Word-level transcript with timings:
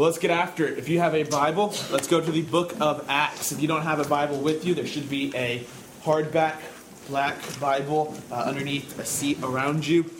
Well, 0.00 0.08
let's 0.08 0.18
get 0.18 0.30
after 0.30 0.66
it. 0.66 0.78
If 0.78 0.88
you 0.88 0.98
have 1.00 1.14
a 1.14 1.24
Bible, 1.24 1.74
let's 1.90 2.08
go 2.08 2.22
to 2.22 2.32
the 2.32 2.40
book 2.40 2.74
of 2.80 3.04
Acts. 3.10 3.52
If 3.52 3.60
you 3.60 3.68
don't 3.68 3.82
have 3.82 4.00
a 4.00 4.08
Bible 4.08 4.38
with 4.38 4.64
you, 4.64 4.74
there 4.74 4.86
should 4.86 5.10
be 5.10 5.30
a 5.36 5.62
hardback 6.02 6.56
black 7.08 7.36
Bible 7.60 8.16
uh, 8.32 8.36
underneath 8.36 8.98
a 8.98 9.04
seat 9.04 9.36
around 9.42 9.86
you. 9.86 10.10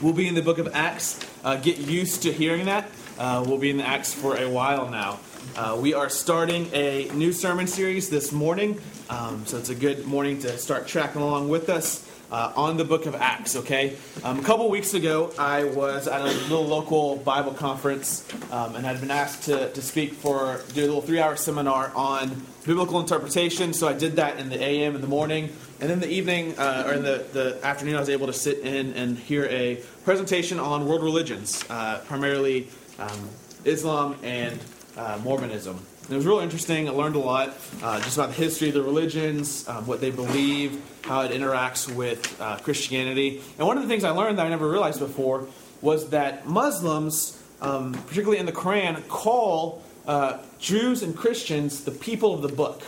We'll 0.00 0.12
be 0.12 0.28
in 0.28 0.36
the 0.36 0.40
book 0.40 0.58
of 0.58 0.72
Acts. 0.72 1.18
Uh, 1.42 1.56
get 1.56 1.78
used 1.78 2.22
to 2.22 2.32
hearing 2.32 2.66
that. 2.66 2.92
Uh, 3.18 3.42
we'll 3.44 3.58
be 3.58 3.70
in 3.70 3.76
the 3.76 3.84
Acts 3.84 4.14
for 4.14 4.36
a 4.36 4.48
while 4.48 4.88
now. 4.88 5.18
Uh, 5.56 5.76
we 5.80 5.94
are 5.94 6.08
starting 6.08 6.70
a 6.72 7.10
new 7.12 7.32
sermon 7.32 7.66
series 7.66 8.08
this 8.08 8.30
morning, 8.30 8.80
um, 9.10 9.44
so 9.46 9.58
it's 9.58 9.68
a 9.68 9.74
good 9.74 10.06
morning 10.06 10.38
to 10.38 10.58
start 10.58 10.86
tracking 10.86 11.22
along 11.22 11.48
with 11.48 11.68
us 11.70 12.08
uh, 12.32 12.52
on 12.56 12.78
the 12.78 12.84
book 12.84 13.04
of 13.04 13.14
Acts, 13.14 13.54
okay? 13.56 13.96
Um, 14.24 14.40
a 14.40 14.42
couple 14.42 14.68
weeks 14.70 14.94
ago, 14.94 15.32
I 15.38 15.64
was 15.64 16.08
at 16.08 16.22
a 16.22 16.24
little 16.24 16.64
local 16.64 17.16
Bible 17.16 17.52
conference 17.52 18.26
um, 18.50 18.74
and 18.74 18.86
I'd 18.86 19.00
been 19.00 19.10
asked 19.10 19.44
to, 19.44 19.70
to 19.70 19.82
speak 19.82 20.14
for, 20.14 20.62
do 20.72 20.80
a 20.80 20.86
little 20.86 21.02
three 21.02 21.20
hour 21.20 21.36
seminar 21.36 21.92
on 21.94 22.42
biblical 22.64 23.00
interpretation. 23.00 23.74
So 23.74 23.86
I 23.86 23.92
did 23.92 24.16
that 24.16 24.38
in 24.38 24.48
the 24.48 24.60
AM 24.60 24.94
in 24.94 25.02
the 25.02 25.06
morning. 25.06 25.50
And 25.80 25.90
in 25.90 26.00
the 26.00 26.08
evening, 26.08 26.58
uh, 26.58 26.84
or 26.86 26.94
in 26.94 27.02
the, 27.02 27.26
the 27.32 27.58
afternoon, 27.62 27.96
I 27.96 28.00
was 28.00 28.08
able 28.08 28.28
to 28.28 28.32
sit 28.32 28.60
in 28.60 28.94
and 28.94 29.18
hear 29.18 29.46
a 29.46 29.82
presentation 30.04 30.58
on 30.58 30.86
world 30.86 31.02
religions, 31.02 31.64
uh, 31.68 31.98
primarily 32.06 32.68
um, 32.98 33.28
Islam 33.64 34.16
and 34.22 34.58
uh, 34.96 35.18
Mormonism. 35.22 35.84
It 36.10 36.16
was 36.16 36.26
real 36.26 36.40
interesting. 36.40 36.88
I 36.88 36.92
learned 36.92 37.14
a 37.14 37.20
lot 37.20 37.56
uh, 37.80 38.00
just 38.00 38.16
about 38.16 38.30
the 38.30 38.34
history 38.34 38.68
of 38.68 38.74
the 38.74 38.82
religions, 38.82 39.66
um, 39.68 39.86
what 39.86 40.00
they 40.00 40.10
believe, 40.10 40.82
how 41.02 41.22
it 41.22 41.30
interacts 41.30 41.92
with 41.92 42.38
uh, 42.40 42.56
Christianity. 42.56 43.40
And 43.56 43.68
one 43.68 43.76
of 43.76 43.84
the 43.84 43.88
things 43.88 44.02
I 44.02 44.10
learned 44.10 44.38
that 44.38 44.46
I 44.46 44.48
never 44.48 44.68
realized 44.68 44.98
before 44.98 45.46
was 45.80 46.10
that 46.10 46.44
Muslims, 46.44 47.40
um, 47.60 47.92
particularly 47.92 48.38
in 48.38 48.46
the 48.46 48.52
Quran, 48.52 49.06
call 49.06 49.82
uh, 50.04 50.38
Jews 50.58 51.04
and 51.04 51.16
Christians 51.16 51.84
the 51.84 51.92
people 51.92 52.34
of 52.34 52.42
the 52.42 52.48
book. 52.48 52.82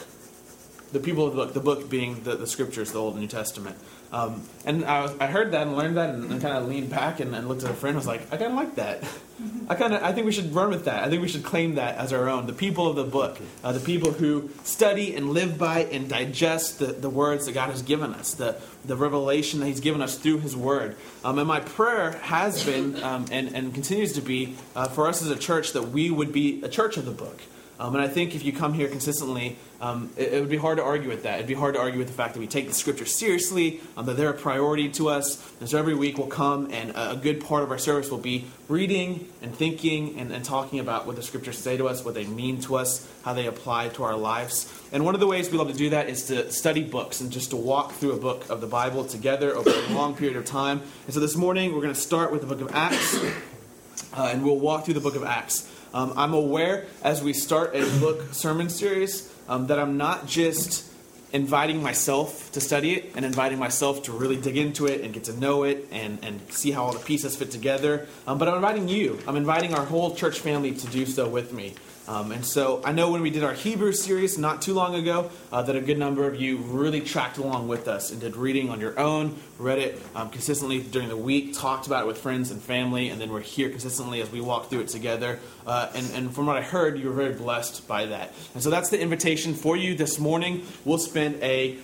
The 0.93 1.01
people 1.01 1.27
of 1.27 1.35
the 1.35 1.45
book, 1.45 1.55
the 1.55 1.61
book 1.61 1.89
being 1.89 2.25
the, 2.25 2.35
the 2.35 2.49
scriptures, 2.49 2.91
the 2.91 2.99
Old 2.99 3.15
and 3.15 3.23
New 3.23 3.29
Testament. 3.29 3.77
Um, 4.15 4.49
and 4.65 4.85
I, 4.85 5.03
was, 5.03 5.13
I, 5.19 5.27
heard 5.27 5.51
that 5.53 5.67
and 5.67 5.77
learned 5.77 5.97
that 5.97 6.11
and, 6.11 6.31
and 6.31 6.41
kind 6.41 6.57
of 6.57 6.69
leaned 6.69 6.89
back 6.89 7.19
and, 7.19 7.35
and, 7.35 7.49
looked 7.49 7.65
at 7.65 7.71
a 7.71 7.75
friend 7.75 7.97
and 7.97 7.99
was 7.99 8.07
like, 8.07 8.33
I 8.33 8.37
kind 8.37 8.53
of 8.53 8.55
like 8.57 8.77
that. 8.77 9.01
Mm-hmm. 9.01 9.67
I 9.69 9.75
kind 9.75 9.93
of 9.93 10.05
I 10.05 10.13
think 10.13 10.25
we 10.25 10.31
should 10.31 10.55
run 10.55 10.71
with 10.71 10.85
that. 10.85 11.03
I 11.03 11.11
think 11.11 11.21
we 11.21 11.27
should 11.27 11.43
claim 11.43 11.75
that 11.75 11.97
as 11.97 12.13
our 12.13 12.29
own. 12.29 12.47
The 12.47 12.53
people 12.53 12.87
of 12.87 12.95
the 12.95 13.03
book, 13.03 13.41
uh, 13.65 13.73
the 13.73 13.81
people 13.81 14.13
who 14.13 14.51
study 14.63 15.17
and 15.17 15.31
live 15.31 15.59
by 15.59 15.81
and 15.81 16.09
digest 16.09 16.79
the, 16.79 16.87
the 16.87 17.11
words 17.11 17.47
that 17.47 17.55
God 17.55 17.71
has 17.71 17.83
given 17.83 18.15
us, 18.15 18.35
the, 18.35 18.57
the 18.85 18.95
revelation 18.95 19.59
that 19.59 19.67
He's 19.67 19.81
given 19.81 20.01
us 20.01 20.17
through 20.17 20.39
His 20.39 20.55
Word. 20.55 20.97
Um, 21.25 21.41
and 21.41 21.49
my 21.49 21.59
prayer 21.59 22.13
has 22.13 22.65
been 22.65 23.03
um, 23.03 23.27
and, 23.33 23.53
and 23.53 23.75
continues 23.75 24.13
to 24.13 24.21
be 24.21 24.55
uh, 24.77 24.87
for 24.87 25.09
us 25.09 25.23
as 25.23 25.31
a 25.31 25.37
church 25.37 25.73
that 25.73 25.89
we 25.89 26.13
would 26.13 26.33
be 26.33 26.63
a 26.63 26.69
church 26.69 26.97
of 26.97 27.05
the 27.05 27.11
book. 27.11 27.41
Um, 27.79 27.95
and 27.97 28.05
I 28.05 28.09
think 28.09 28.37
if 28.37 28.45
you 28.45 28.53
come 28.53 28.73
here 28.73 28.89
consistently, 28.89 29.59
um, 29.81 30.11
it, 30.17 30.35
it, 30.35 30.41
would 30.41 30.49
be 30.49 30.57
hard 30.57 30.79
to 30.79 30.85
argue 30.85 31.09
with 31.09 31.25
that. 31.25 31.35
It'd 31.35 31.49
be 31.49 31.55
hard 31.55 31.75
to 31.75 31.81
argue 31.81 31.99
with 31.99 32.07
the 32.07 32.15
fact 32.15 32.35
that 32.35 32.41
we 32.41 32.47
take 32.47 32.69
the 32.69 32.75
scripture 32.75 33.05
seriously, 33.05 33.81
um, 33.97 34.07
that 34.07 34.17
they're 34.17 34.31
a 34.31 34.35
priority 34.35 34.89
to 34.91 35.09
us. 35.09 35.45
And 35.59 35.69
so 35.69 35.77
every 35.77 35.95
week 35.95 36.17
we'll 36.17 36.29
come, 36.29 36.69
and 36.71 36.91
a, 36.91 37.13
a 37.13 37.17
good 37.17 37.45
part 37.45 37.65
of 37.65 37.73
our 37.73 37.79
service 37.79 38.11
will 38.11 38.19
be 38.19 38.47
reading 38.69 39.29
and 39.43 39.55
thinking 39.55 40.21
and, 40.21 40.33
and, 40.33 40.45
talking 40.45 40.79
about 40.79 41.07
what 41.07 41.17
the 41.17 41.23
scriptures 41.23 41.59
say 41.59 41.77
to 41.77 41.89
us, 41.89 42.05
what 42.05 42.15
they 42.15 42.25
mean 42.25 42.61
to 42.61 42.77
us, 42.77 43.11
how 43.25 43.33
they 43.33 43.47
apply 43.47 43.89
to 43.89 44.05
our 44.05 44.17
lives. 44.17 44.73
And 44.93 45.05
one 45.05 45.15
of 45.15 45.21
the 45.21 45.27
ways 45.27 45.51
we 45.51 45.59
love 45.59 45.69
to 45.69 45.75
do 45.75 45.91
that 45.91 46.09
is 46.09 46.27
to 46.27 46.53
study 46.53 46.85
books 46.85 47.21
and 47.21 47.33
just 47.33 47.51
to 47.51 47.57
walk 47.57 47.93
through 47.93 48.13
a 48.13 48.19
book 48.19 48.49
of 48.51 48.61
the 48.61 48.67
Bible 48.69 49.05
together 49.05 49.55
over 49.55 49.71
a 49.71 49.93
long 49.93 50.15
period 50.15 50.37
of 50.37 50.45
time. 50.45 50.81
And 51.07 51.15
so 51.15 51.19
this 51.19 51.37
morning 51.37 51.75
we're 51.75 51.83
going 51.83 51.95
to 51.95 52.01
start 52.01 52.31
with 52.31 52.41
the 52.41 52.47
book 52.47 52.61
of 52.61 52.75
Acts, 52.75 53.17
uh, 54.15 54.31
and 54.33 54.45
we'll 54.45 54.61
walk 54.61 54.85
through 54.85 54.95
the 54.95 55.01
book 55.01 55.17
of 55.17 55.25
Acts. 55.25 55.69
Um, 55.95 56.13
I'm 56.17 56.35
aware 56.35 56.87
as 57.05 57.23
we 57.23 57.33
start 57.33 57.77
a 57.77 57.89
book 58.01 58.35
sermon 58.35 58.69
series 58.69 59.33
um, 59.49 59.69
that 59.69 59.79
I'm 59.79 59.97
not 59.97 60.27
just 60.27 60.91
inviting 61.33 61.85
myself 61.85 62.51
to 62.53 62.61
study 62.61 62.95
it 62.95 63.13
and 63.15 63.25
inviting 63.25 63.61
myself 63.61 64.03
to 64.05 64.13
really 64.13 64.37
dig 64.37 64.57
into 64.57 64.87
it 64.87 65.03
and 65.03 65.15
get 65.15 65.25
to 65.25 65.39
know 65.39 65.63
it 65.63 65.87
and, 65.93 66.19
and 66.25 66.41
see 66.53 66.73
how 66.73 66.83
all 66.83 66.93
the 66.93 66.99
pieces 66.99 67.37
fit 67.37 67.53
together. 67.53 68.09
Um, 68.27 68.39
but 68.39 68.49
I'm 68.49 68.57
inviting 68.57 68.89
you, 68.89 69.21
I'm 69.29 69.37
inviting 69.37 69.73
our 69.73 69.85
whole 69.85 70.17
church 70.17 70.41
family 70.41 70.73
to 70.73 70.87
do 70.89 71.07
so 71.07 71.29
with 71.29 71.53
me. 71.53 71.75
Um, 72.07 72.33
and 72.33 72.45
so 72.45 72.83
I 72.85 72.93
know 72.93 73.11
when 73.11 73.23
we 73.23 73.31
did 73.31 73.43
our 73.43 73.55
Hebrew 73.55 73.93
series 73.93 74.37
not 74.37 74.61
too 74.61 74.75
long 74.75 74.95
ago 74.95 75.31
uh, 75.51 75.63
that 75.63 75.75
a 75.75 75.81
good 75.81 75.99
number 75.99 76.27
of 76.27 76.39
you 76.39 76.59
really 76.59 77.01
tracked 77.01 77.39
along 77.39 77.67
with 77.67 77.89
us 77.89 78.11
and 78.11 78.21
did 78.21 78.37
reading 78.37 78.69
on 78.69 78.79
your 78.79 78.99
own, 79.01 79.37
read 79.59 79.79
it 79.79 80.03
um, 80.15 80.29
consistently 80.29 80.83
during 80.83 81.09
the 81.09 81.17
week, 81.17 81.57
talked 81.57 81.87
about 81.87 82.05
it 82.05 82.07
with 82.07 82.19
friends 82.19 82.51
and 82.51 82.61
family, 82.61 83.09
and 83.09 83.19
then 83.19 83.33
we're 83.33 83.41
here 83.41 83.71
consistently 83.71 84.21
as 84.21 84.31
we 84.31 84.43
walk 84.43 84.69
through 84.69 84.81
it 84.81 84.89
together. 84.89 85.39
Uh, 85.67 85.91
and, 85.95 86.11
and 86.13 86.35
from 86.35 86.45
what 86.45 86.59
I 86.59 86.63
heard, 86.63 86.99
you 86.99 87.09
were 87.09 87.15
very 87.15 87.33
blessed 87.33 87.89
by 87.89 88.05
that. 88.07 88.35
And 88.53 88.63
so 88.63 88.69
that's 88.69 88.91
the 88.91 89.01
invitation 89.01 89.55
for 89.55 89.75
you 89.75 89.95
this 89.95 90.19
morning. 90.19 90.67
We'll 90.85 90.99
spend 90.99 91.43
a 91.43 91.79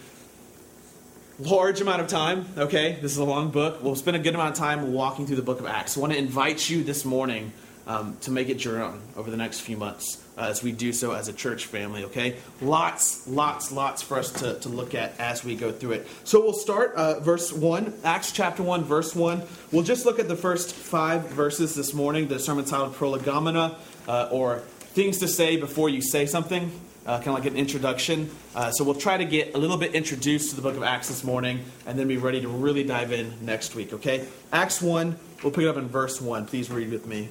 large 1.39 1.81
amount 1.81 2.03
of 2.03 2.09
time, 2.09 2.47
okay? 2.59 2.99
This 3.01 3.13
is 3.13 3.19
a 3.19 3.25
long 3.25 3.51
book. 3.51 3.83
We'll 3.83 3.97
spend 3.97 4.19
a 4.19 4.21
good 4.21 4.35
amount 4.35 4.53
of 4.53 4.59
time 4.59 4.93
walking 4.93 5.27
through 5.27 5.37
the 5.37 5.43
book 5.43 5.61
of 5.61 5.67
Acts. 5.67 5.97
I 5.97 6.01
want 6.01 6.13
to 6.13 6.19
invite 6.19 6.69
you 6.69 6.85
this 6.85 7.07
morning 7.07 7.55
um, 7.87 8.17
to 8.23 8.31
make 8.31 8.49
it 8.49 8.65
your 8.65 8.83
own 8.83 9.01
over 9.17 9.31
the 9.31 9.37
next 9.37 9.61
few 9.61 9.77
months 9.77 10.23
uh, 10.41 10.43
as 10.43 10.63
we 10.63 10.73
do 10.73 10.93
so 10.93 11.13
as 11.13 11.29
a 11.29 11.33
church 11.33 11.67
family, 11.67 12.05
okay? 12.05 12.37
Lots, 12.61 13.27
lots, 13.29 13.71
lots 13.73 14.03
for 14.03 14.19
us 14.19 14.33
to, 14.33 14.59
to 14.61 14.69
look 14.69 14.95
at 14.95 15.19
as 15.19 15.45
we 15.45 15.55
go 15.55 15.71
through 15.71 15.93
it. 15.93 16.09
So 16.25 16.41
we'll 16.41 16.53
start 16.53 16.95
uh, 16.95 17.21
verse 17.21 17.53
1, 17.53 17.93
Acts 18.05 18.33
chapter 18.33 18.63
1, 18.63 18.85
verse 18.85 19.15
1. 19.15 19.43
We'll 19.71 19.83
just 19.83 20.07
look 20.07 20.19
at 20.19 20.29
the 20.29 20.37
first 20.37 20.75
five 20.75 21.29
verses 21.29 21.75
this 21.75 21.93
morning, 21.93 22.29
the 22.29 22.39
sermon 22.39 22.65
titled 22.65 22.95
Prolegomena, 22.95 23.77
uh, 24.09 24.29
or 24.31 24.61
Things 24.95 25.19
to 25.19 25.29
Say 25.29 25.57
Before 25.57 25.89
You 25.89 26.01
Say 26.01 26.27
Something. 26.27 26.73
Uh, 27.07 27.17
kind 27.17 27.29
of 27.29 27.35
like 27.35 27.47
an 27.47 27.57
introduction. 27.57 28.31
Uh, 28.55 28.71
so 28.71 28.85
we'll 28.85 28.95
try 28.95 29.17
to 29.17 29.25
get 29.25 29.55
a 29.55 29.59
little 29.59 29.79
bit 29.79 29.95
introduced 29.95 30.51
to 30.51 30.57
the 30.57 30.63
book 30.63 30.77
of 30.77 30.83
Acts 30.83 31.09
this 31.09 31.25
morning 31.25 31.65
and 31.87 31.99
then 31.99 32.07
be 32.07 32.19
ready 32.19 32.43
to 32.43 32.49
really 32.49 32.85
dive 32.85 33.11
in 33.11 33.33
next 33.41 33.75
week, 33.75 33.95
okay? 33.95 34.27
Acts 34.53 34.83
1, 34.83 35.19
we'll 35.43 35.51
pick 35.51 35.65
it 35.65 35.69
up 35.69 35.79
in 35.79 35.89
verse 35.89 36.21
1. 36.21 36.47
Please 36.47 36.71
read 36.71 36.91
with 36.91 37.07
me. 37.07 37.31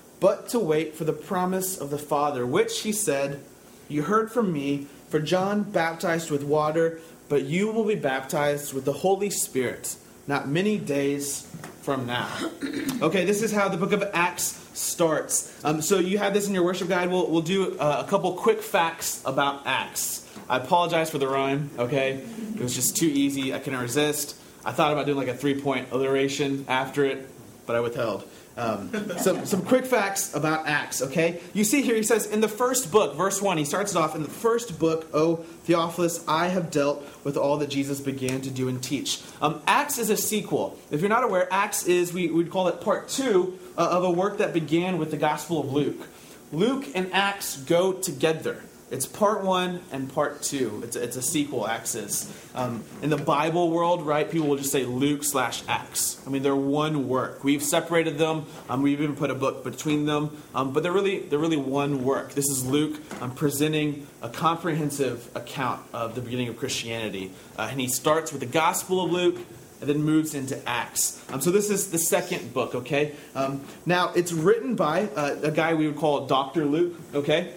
but 0.21 0.47
to 0.49 0.59
wait 0.59 0.95
for 0.95 1.03
the 1.03 1.11
promise 1.11 1.77
of 1.77 1.89
the 1.89 1.97
Father, 1.97 2.47
which 2.47 2.83
he 2.83 2.93
said, 2.93 3.41
You 3.89 4.03
heard 4.03 4.31
from 4.31 4.53
me, 4.53 4.87
for 5.09 5.19
John 5.19 5.63
baptized 5.63 6.31
with 6.31 6.45
water, 6.45 7.01
but 7.27 7.43
you 7.43 7.69
will 7.69 7.83
be 7.83 7.95
baptized 7.95 8.73
with 8.73 8.85
the 8.85 8.93
Holy 8.93 9.29
Spirit 9.29 9.97
not 10.27 10.47
many 10.47 10.77
days 10.77 11.47
from 11.81 12.05
now. 12.05 12.29
Okay, 13.01 13.25
this 13.25 13.41
is 13.41 13.51
how 13.51 13.67
the 13.67 13.77
book 13.77 13.93
of 13.93 14.03
Acts 14.13 14.63
starts. 14.75 15.59
Um, 15.65 15.81
so 15.81 15.97
you 15.97 16.19
have 16.19 16.35
this 16.35 16.47
in 16.47 16.53
your 16.53 16.63
worship 16.63 16.87
guide. 16.87 17.09
We'll, 17.09 17.27
we'll 17.31 17.41
do 17.41 17.75
uh, 17.79 18.03
a 18.05 18.07
couple 18.07 18.31
quick 18.33 18.61
facts 18.61 19.23
about 19.25 19.65
Acts. 19.65 20.23
I 20.47 20.57
apologize 20.57 21.09
for 21.09 21.17
the 21.17 21.27
rhyme, 21.27 21.71
okay? 21.79 22.23
It 22.55 22.61
was 22.61 22.75
just 22.75 22.95
too 22.95 23.07
easy. 23.07 23.55
I 23.55 23.59
couldn't 23.59 23.79
resist. 23.79 24.35
I 24.63 24.71
thought 24.71 24.93
about 24.93 25.07
doing 25.07 25.17
like 25.17 25.29
a 25.29 25.33
three 25.33 25.59
point 25.59 25.87
alliteration 25.91 26.65
after 26.67 27.03
it, 27.03 27.27
but 27.65 27.75
I 27.75 27.79
withheld. 27.79 28.23
Um, 28.57 29.17
some, 29.17 29.45
some 29.45 29.61
quick 29.63 29.85
facts 29.85 30.35
about 30.35 30.67
Acts, 30.67 31.01
okay? 31.01 31.39
You 31.53 31.63
see 31.63 31.81
here, 31.81 31.95
he 31.95 32.03
says, 32.03 32.25
in 32.25 32.41
the 32.41 32.49
first 32.49 32.91
book, 32.91 33.15
verse 33.15 33.41
1, 33.41 33.57
he 33.57 33.65
starts 33.65 33.95
it 33.95 33.97
off, 33.97 34.15
in 34.15 34.23
the 34.23 34.29
first 34.29 34.77
book, 34.77 35.07
O 35.13 35.37
Theophilus, 35.63 36.23
I 36.27 36.47
have 36.47 36.69
dealt 36.69 37.05
with 37.23 37.37
all 37.37 37.57
that 37.57 37.69
Jesus 37.69 38.01
began 38.01 38.41
to 38.41 38.49
do 38.49 38.67
and 38.67 38.83
teach. 38.83 39.21
Um, 39.41 39.61
Acts 39.67 39.97
is 39.97 40.09
a 40.09 40.17
sequel. 40.17 40.77
If 40.91 40.99
you're 40.99 41.09
not 41.09 41.23
aware, 41.23 41.47
Acts 41.51 41.85
is, 41.85 42.11
we 42.11 42.29
would 42.29 42.51
call 42.51 42.67
it 42.67 42.81
part 42.81 43.07
two 43.07 43.57
uh, 43.77 43.87
of 43.89 44.03
a 44.03 44.11
work 44.11 44.39
that 44.39 44.53
began 44.53 44.97
with 44.97 45.11
the 45.11 45.17
Gospel 45.17 45.61
of 45.61 45.71
Luke. 45.71 46.07
Luke 46.51 46.85
and 46.93 47.11
Acts 47.13 47.57
go 47.57 47.93
together. 47.93 48.61
It's 48.91 49.05
part 49.05 49.45
one 49.45 49.79
and 49.93 50.13
part 50.13 50.41
two. 50.41 50.81
It's 50.83 50.97
a, 50.97 51.03
it's 51.03 51.15
a 51.15 51.21
sequel 51.21 51.65
axis. 51.65 52.29
Um, 52.53 52.83
in 53.01 53.09
the 53.09 53.17
Bible 53.17 53.71
world, 53.71 54.05
right, 54.05 54.29
people 54.29 54.49
will 54.49 54.57
just 54.57 54.71
say 54.71 54.83
Luke 54.83 55.23
slash 55.23 55.63
Acts. 55.69 56.21
I 56.27 56.29
mean, 56.29 56.43
they're 56.43 56.53
one 56.53 57.07
work. 57.07 57.41
We've 57.41 57.63
separated 57.63 58.17
them. 58.17 58.45
Um, 58.69 58.81
we've 58.81 58.99
even 58.99 59.15
put 59.15 59.31
a 59.31 59.35
book 59.35 59.63
between 59.63 60.05
them, 60.07 60.35
um, 60.53 60.73
but 60.73 60.83
they're 60.83 60.91
really 60.91 61.19
they're 61.19 61.39
really 61.39 61.55
one 61.55 62.03
work. 62.03 62.33
This 62.33 62.49
is 62.49 62.65
Luke 62.65 62.99
um, 63.21 63.33
presenting 63.33 64.07
a 64.21 64.27
comprehensive 64.27 65.29
account 65.35 65.81
of 65.93 66.15
the 66.15 66.21
beginning 66.21 66.49
of 66.49 66.57
Christianity, 66.57 67.31
uh, 67.57 67.69
and 67.71 67.79
he 67.79 67.87
starts 67.87 68.33
with 68.33 68.41
the 68.41 68.47
Gospel 68.47 69.05
of 69.05 69.11
Luke 69.11 69.37
and 69.79 69.89
then 69.89 70.03
moves 70.03 70.35
into 70.35 70.61
Acts. 70.69 71.23
Um, 71.31 71.41
so 71.41 71.49
this 71.49 71.69
is 71.69 71.91
the 71.91 71.97
second 71.97 72.53
book, 72.53 72.75
okay? 72.75 73.13
Um, 73.33 73.61
now, 73.85 74.11
it's 74.13 74.31
written 74.31 74.75
by 74.75 75.09
uh, 75.15 75.37
a 75.41 75.49
guy 75.49 75.73
we 75.73 75.87
would 75.87 75.97
call 75.97 76.27
Dr. 76.27 76.65
Luke, 76.65 76.93
okay? 77.15 77.51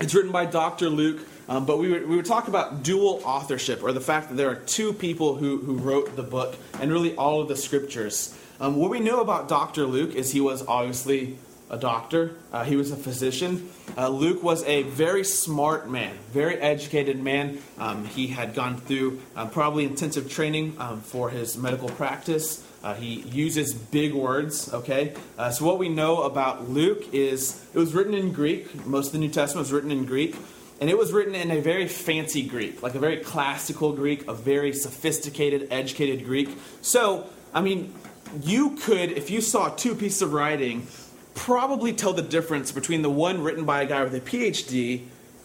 It's 0.00 0.14
written 0.14 0.32
by 0.32 0.46
Dr. 0.46 0.88
Luke. 0.88 1.26
Um, 1.48 1.66
but 1.66 1.78
we 1.78 1.90
would, 1.90 2.08
we 2.08 2.16
would 2.16 2.24
talk 2.24 2.48
about 2.48 2.82
dual 2.82 3.20
authorship, 3.24 3.82
or 3.82 3.92
the 3.92 4.00
fact 4.00 4.30
that 4.30 4.36
there 4.36 4.48
are 4.48 4.54
two 4.54 4.92
people 4.92 5.36
who, 5.36 5.58
who 5.58 5.76
wrote 5.76 6.16
the 6.16 6.22
book 6.22 6.56
and 6.80 6.90
really 6.90 7.14
all 7.16 7.42
of 7.42 7.48
the 7.48 7.56
scriptures. 7.56 8.36
Um, 8.60 8.76
what 8.76 8.90
we 8.90 9.00
know 9.00 9.20
about 9.20 9.48
Dr. 9.48 9.84
Luke 9.84 10.14
is 10.14 10.32
he 10.32 10.40
was 10.40 10.66
obviously 10.66 11.36
a 11.70 11.76
doctor, 11.76 12.36
uh, 12.52 12.64
he 12.64 12.76
was 12.76 12.90
a 12.92 12.96
physician. 12.96 13.68
Uh, 13.96 14.08
Luke 14.08 14.42
was 14.42 14.62
a 14.64 14.82
very 14.82 15.24
smart 15.24 15.90
man, 15.90 16.16
very 16.30 16.56
educated 16.56 17.20
man. 17.20 17.58
Um, 17.78 18.04
he 18.04 18.28
had 18.28 18.54
gone 18.54 18.76
through 18.76 19.20
uh, 19.34 19.46
probably 19.46 19.84
intensive 19.84 20.30
training 20.30 20.76
um, 20.78 21.00
for 21.00 21.30
his 21.30 21.56
medical 21.56 21.88
practice. 21.88 22.66
Uh, 22.84 22.92
he 22.92 23.22
uses 23.30 23.72
big 23.72 24.12
words, 24.12 24.70
okay? 24.74 25.14
Uh, 25.38 25.50
so, 25.50 25.64
what 25.64 25.78
we 25.78 25.88
know 25.88 26.22
about 26.24 26.68
Luke 26.68 27.14
is 27.14 27.64
it 27.72 27.78
was 27.78 27.94
written 27.94 28.12
in 28.12 28.30
Greek. 28.30 28.84
Most 28.86 29.06
of 29.06 29.12
the 29.12 29.20
New 29.20 29.30
Testament 29.30 29.64
was 29.64 29.72
written 29.72 29.90
in 29.90 30.04
Greek. 30.04 30.36
And 30.80 30.90
it 30.90 30.98
was 30.98 31.10
written 31.10 31.34
in 31.34 31.50
a 31.50 31.60
very 31.60 31.88
fancy 31.88 32.42
Greek, 32.42 32.82
like 32.82 32.94
a 32.94 32.98
very 32.98 33.18
classical 33.18 33.92
Greek, 33.92 34.28
a 34.28 34.34
very 34.34 34.74
sophisticated, 34.74 35.68
educated 35.70 36.26
Greek. 36.26 36.50
So, 36.82 37.26
I 37.54 37.62
mean, 37.62 37.94
you 38.42 38.76
could, 38.76 39.12
if 39.12 39.30
you 39.30 39.40
saw 39.40 39.70
two 39.70 39.94
pieces 39.94 40.20
of 40.20 40.34
writing, 40.34 40.86
probably 41.34 41.94
tell 41.94 42.12
the 42.12 42.22
difference 42.22 42.70
between 42.70 43.00
the 43.00 43.08
one 43.08 43.42
written 43.42 43.64
by 43.64 43.82
a 43.82 43.86
guy 43.86 44.04
with 44.04 44.14
a 44.14 44.20
PhD 44.20 45.04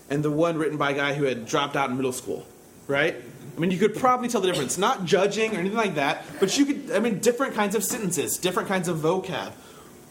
and 0.09 0.23
the 0.23 0.31
one 0.31 0.57
written 0.57 0.77
by 0.77 0.91
a 0.91 0.95
guy 0.95 1.13
who 1.13 1.23
had 1.23 1.45
dropped 1.45 1.77
out 1.77 1.89
in 1.89 1.95
middle 1.95 2.11
school, 2.11 2.45
right? 2.89 3.15
I 3.55 3.59
mean, 3.59 3.71
you 3.71 3.77
could 3.77 3.95
probably 3.95 4.27
tell 4.27 4.41
the 4.41 4.47
difference. 4.47 4.77
Not 4.77 5.05
judging 5.05 5.55
or 5.55 5.59
anything 5.59 5.77
like 5.77 5.95
that, 5.95 6.25
but 6.39 6.57
you 6.57 6.65
could, 6.65 6.91
I 6.91 6.99
mean, 6.99 7.19
different 7.19 7.53
kinds 7.53 7.75
of 7.75 7.83
sentences, 7.83 8.37
different 8.37 8.67
kinds 8.67 8.87
of 8.87 8.97
vocab. 8.97 9.53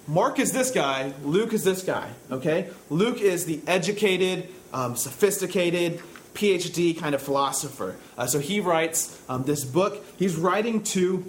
Mark 0.06 0.38
is 0.38 0.52
this 0.52 0.70
guy, 0.70 1.12
Luke 1.22 1.52
is 1.52 1.64
this 1.64 1.82
guy, 1.82 2.08
okay? 2.30 2.70
Luke 2.88 3.20
is 3.20 3.44
the 3.44 3.60
educated, 3.66 4.48
um, 4.72 4.96
sophisticated, 4.96 6.00
PhD 6.32 6.96
kind 6.96 7.14
of 7.14 7.20
philosopher. 7.20 7.96
Uh, 8.16 8.26
so 8.26 8.38
he 8.38 8.60
writes 8.60 9.20
um, 9.28 9.42
this 9.42 9.64
book. 9.64 10.04
He's 10.16 10.36
writing 10.36 10.82
to 10.84 11.28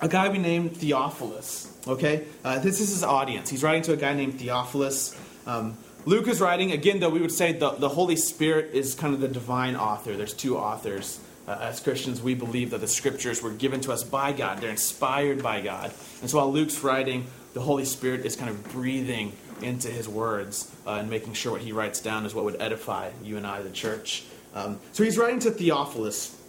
a 0.00 0.08
guy 0.08 0.28
we 0.28 0.38
named 0.38 0.76
Theophilus. 0.76 1.68
Okay, 1.86 2.26
uh, 2.44 2.58
this 2.58 2.80
is 2.80 2.90
his 2.90 3.02
audience. 3.02 3.48
He's 3.48 3.62
writing 3.62 3.82
to 3.82 3.94
a 3.94 3.96
guy 3.96 4.12
named 4.12 4.38
Theophilus. 4.38 5.16
Um, 5.46 5.78
Luke 6.06 6.28
is 6.28 6.40
writing 6.40 6.72
again, 6.72 6.98
though 6.98 7.10
we 7.10 7.20
would 7.20 7.32
say 7.32 7.52
the, 7.52 7.70
the 7.72 7.88
Holy 7.88 8.16
Spirit 8.16 8.72
is 8.72 8.94
kind 8.94 9.12
of 9.12 9.20
the 9.20 9.28
divine 9.28 9.76
author. 9.76 10.16
There's 10.16 10.32
two 10.32 10.56
authors. 10.56 11.20
Uh, 11.46 11.58
as 11.60 11.80
Christians, 11.80 12.22
we 12.22 12.34
believe 12.34 12.70
that 12.70 12.80
the 12.80 12.88
scriptures 12.88 13.42
were 13.42 13.50
given 13.50 13.80
to 13.82 13.92
us 13.92 14.02
by 14.02 14.32
God. 14.32 14.60
They're 14.60 14.70
inspired 14.70 15.42
by 15.42 15.60
God. 15.60 15.92
And 16.20 16.30
so 16.30 16.38
while 16.38 16.52
Luke's 16.52 16.82
writing, 16.82 17.26
the 17.54 17.60
Holy 17.60 17.84
Spirit 17.84 18.24
is 18.24 18.36
kind 18.36 18.50
of 18.50 18.72
breathing 18.72 19.32
into 19.60 19.88
his 19.88 20.08
words 20.08 20.74
uh, 20.86 20.92
and 20.92 21.10
making 21.10 21.34
sure 21.34 21.52
what 21.52 21.60
he 21.60 21.72
writes 21.72 22.00
down 22.00 22.24
is 22.24 22.34
what 22.34 22.44
would 22.44 22.60
edify 22.60 23.10
you 23.22 23.36
and 23.36 23.46
I, 23.46 23.62
the 23.62 23.70
church. 23.70 24.24
Um, 24.54 24.78
so 24.92 25.04
he's 25.04 25.18
writing 25.18 25.40
to 25.40 25.50
Theophilus. 25.50 26.39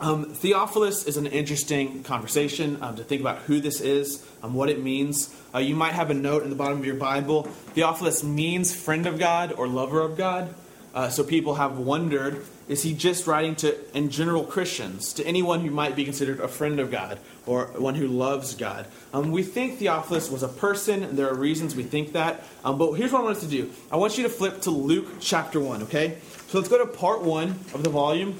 Um, 0.00 0.24
Theophilus 0.24 1.06
is 1.06 1.18
an 1.18 1.26
interesting 1.26 2.02
conversation 2.04 2.78
um, 2.80 2.96
to 2.96 3.04
think 3.04 3.20
about 3.20 3.40
who 3.40 3.60
this 3.60 3.82
is, 3.82 4.26
um, 4.42 4.54
what 4.54 4.70
it 4.70 4.82
means. 4.82 5.34
Uh, 5.54 5.58
you 5.58 5.76
might 5.76 5.92
have 5.92 6.08
a 6.08 6.14
note 6.14 6.42
in 6.42 6.48
the 6.48 6.56
bottom 6.56 6.78
of 6.78 6.86
your 6.86 6.94
Bible. 6.94 7.42
Theophilus 7.74 8.24
means 8.24 8.74
friend 8.74 9.06
of 9.06 9.18
God 9.18 9.52
or 9.52 9.68
lover 9.68 10.00
of 10.00 10.16
God. 10.16 10.54
Uh, 10.94 11.10
so 11.10 11.22
people 11.22 11.56
have 11.56 11.78
wondered 11.78 12.42
is 12.66 12.84
he 12.84 12.94
just 12.94 13.26
writing 13.26 13.56
to, 13.56 13.96
in 13.96 14.10
general, 14.10 14.44
Christians, 14.44 15.12
to 15.14 15.26
anyone 15.26 15.60
who 15.60 15.72
might 15.72 15.96
be 15.96 16.04
considered 16.04 16.38
a 16.38 16.46
friend 16.46 16.78
of 16.78 16.92
God 16.92 17.18
or 17.44 17.66
one 17.76 17.96
who 17.96 18.06
loves 18.06 18.54
God? 18.54 18.86
Um, 19.12 19.32
we 19.32 19.42
think 19.42 19.78
Theophilus 19.78 20.30
was 20.30 20.44
a 20.44 20.48
person, 20.48 21.02
and 21.02 21.18
there 21.18 21.28
are 21.28 21.34
reasons 21.34 21.74
we 21.74 21.82
think 21.82 22.12
that. 22.12 22.44
Um, 22.64 22.78
but 22.78 22.92
here's 22.92 23.10
what 23.10 23.22
I 23.22 23.24
want 23.24 23.38
us 23.38 23.42
to 23.42 23.48
do 23.50 23.70
I 23.90 23.96
want 23.96 24.16
you 24.16 24.22
to 24.22 24.28
flip 24.28 24.62
to 24.62 24.70
Luke 24.70 25.16
chapter 25.18 25.58
1, 25.58 25.82
okay? 25.82 26.18
So 26.46 26.58
let's 26.58 26.70
go 26.70 26.78
to 26.78 26.86
part 26.86 27.22
1 27.22 27.48
of 27.74 27.82
the 27.82 27.90
volume 27.90 28.38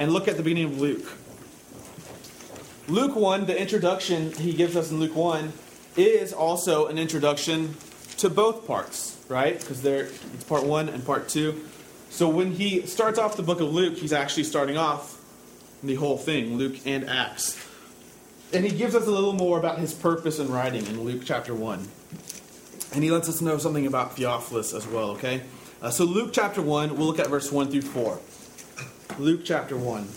and 0.00 0.14
look 0.14 0.26
at 0.26 0.38
the 0.38 0.42
beginning 0.42 0.64
of 0.64 0.80
Luke. 0.80 1.06
Luke 2.88 3.14
1, 3.14 3.44
the 3.44 3.56
introduction 3.56 4.32
he 4.32 4.54
gives 4.54 4.74
us 4.74 4.90
in 4.90 4.98
Luke 4.98 5.14
1, 5.14 5.52
is 5.96 6.32
also 6.32 6.86
an 6.86 6.98
introduction 6.98 7.76
to 8.16 8.30
both 8.30 8.66
parts, 8.66 9.22
right? 9.28 9.60
Because 9.60 9.82
there 9.82 10.04
it's 10.34 10.44
part 10.44 10.64
1 10.64 10.88
and 10.88 11.04
part 11.04 11.28
2. 11.28 11.64
So 12.08 12.30
when 12.30 12.52
he 12.52 12.86
starts 12.86 13.18
off 13.18 13.36
the 13.36 13.42
book 13.42 13.60
of 13.60 13.72
Luke, 13.72 13.98
he's 13.98 14.12
actually 14.12 14.44
starting 14.44 14.78
off 14.78 15.20
the 15.82 15.96
whole 15.96 16.16
thing, 16.16 16.56
Luke 16.56 16.78
and 16.86 17.08
Acts. 17.08 17.62
And 18.54 18.64
he 18.64 18.76
gives 18.76 18.94
us 18.94 19.06
a 19.06 19.10
little 19.10 19.34
more 19.34 19.58
about 19.58 19.78
his 19.78 19.92
purpose 19.92 20.38
in 20.38 20.50
writing 20.50 20.86
in 20.86 21.02
Luke 21.02 21.22
chapter 21.26 21.54
1. 21.54 21.86
And 22.94 23.04
he 23.04 23.10
lets 23.10 23.28
us 23.28 23.42
know 23.42 23.58
something 23.58 23.86
about 23.86 24.16
Theophilus 24.16 24.72
as 24.72 24.86
well, 24.86 25.10
okay? 25.10 25.42
Uh, 25.82 25.90
so, 25.90 26.04
Luke 26.04 26.30
chapter 26.32 26.60
1, 26.60 26.96
we'll 26.96 27.06
look 27.06 27.18
at 27.18 27.28
verse 27.28 27.52
1 27.52 27.70
through 27.70 27.82
4. 27.82 28.18
Luke 29.20 29.42
chapter 29.44 29.76
1. 29.76 30.08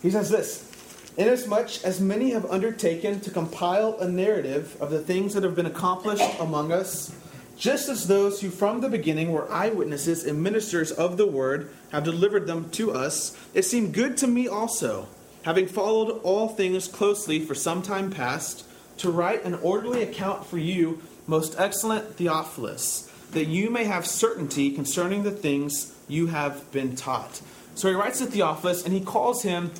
he 0.00 0.10
says 0.10 0.30
this 0.30 0.70
Inasmuch 1.18 1.84
as 1.84 2.00
many 2.00 2.30
have 2.30 2.46
undertaken 2.46 3.20
to 3.20 3.30
compile 3.30 3.98
a 3.98 4.08
narrative 4.08 4.80
of 4.80 4.90
the 4.90 5.00
things 5.00 5.34
that 5.34 5.42
have 5.42 5.54
been 5.54 5.66
accomplished 5.66 6.24
among 6.40 6.72
us, 6.72 7.14
just 7.58 7.90
as 7.90 8.08
those 8.08 8.40
who 8.40 8.48
from 8.48 8.80
the 8.80 8.88
beginning 8.88 9.32
were 9.32 9.52
eyewitnesses 9.52 10.24
and 10.24 10.42
ministers 10.42 10.90
of 10.90 11.18
the 11.18 11.26
word 11.26 11.68
have 11.92 12.04
delivered 12.04 12.46
them 12.46 12.70
to 12.70 12.92
us, 12.92 13.36
it 13.52 13.64
seemed 13.64 13.92
good 13.92 14.16
to 14.16 14.26
me 14.26 14.48
also, 14.48 15.06
having 15.42 15.66
followed 15.66 16.20
all 16.22 16.48
things 16.48 16.88
closely 16.88 17.38
for 17.38 17.54
some 17.54 17.82
time 17.82 18.10
past, 18.10 18.64
to 18.96 19.10
write 19.10 19.44
an 19.44 19.54
orderly 19.56 20.02
account 20.02 20.46
for 20.46 20.56
you, 20.56 21.02
most 21.26 21.54
excellent 21.58 22.16
Theophilus, 22.16 23.10
that 23.34 23.46
you 23.46 23.70
may 23.70 23.84
have 23.84 24.06
certainty 24.06 24.70
concerning 24.70 25.22
the 25.22 25.30
things 25.30 25.94
you 26.08 26.28
have 26.28 26.70
been 26.72 26.96
taught. 26.96 27.40
So 27.74 27.88
he 27.88 27.94
writes 27.94 28.18
to 28.18 28.26
Theophilus 28.26 28.84
and 28.84 28.92
he 28.92 29.00
calls 29.00 29.42
him 29.42 29.72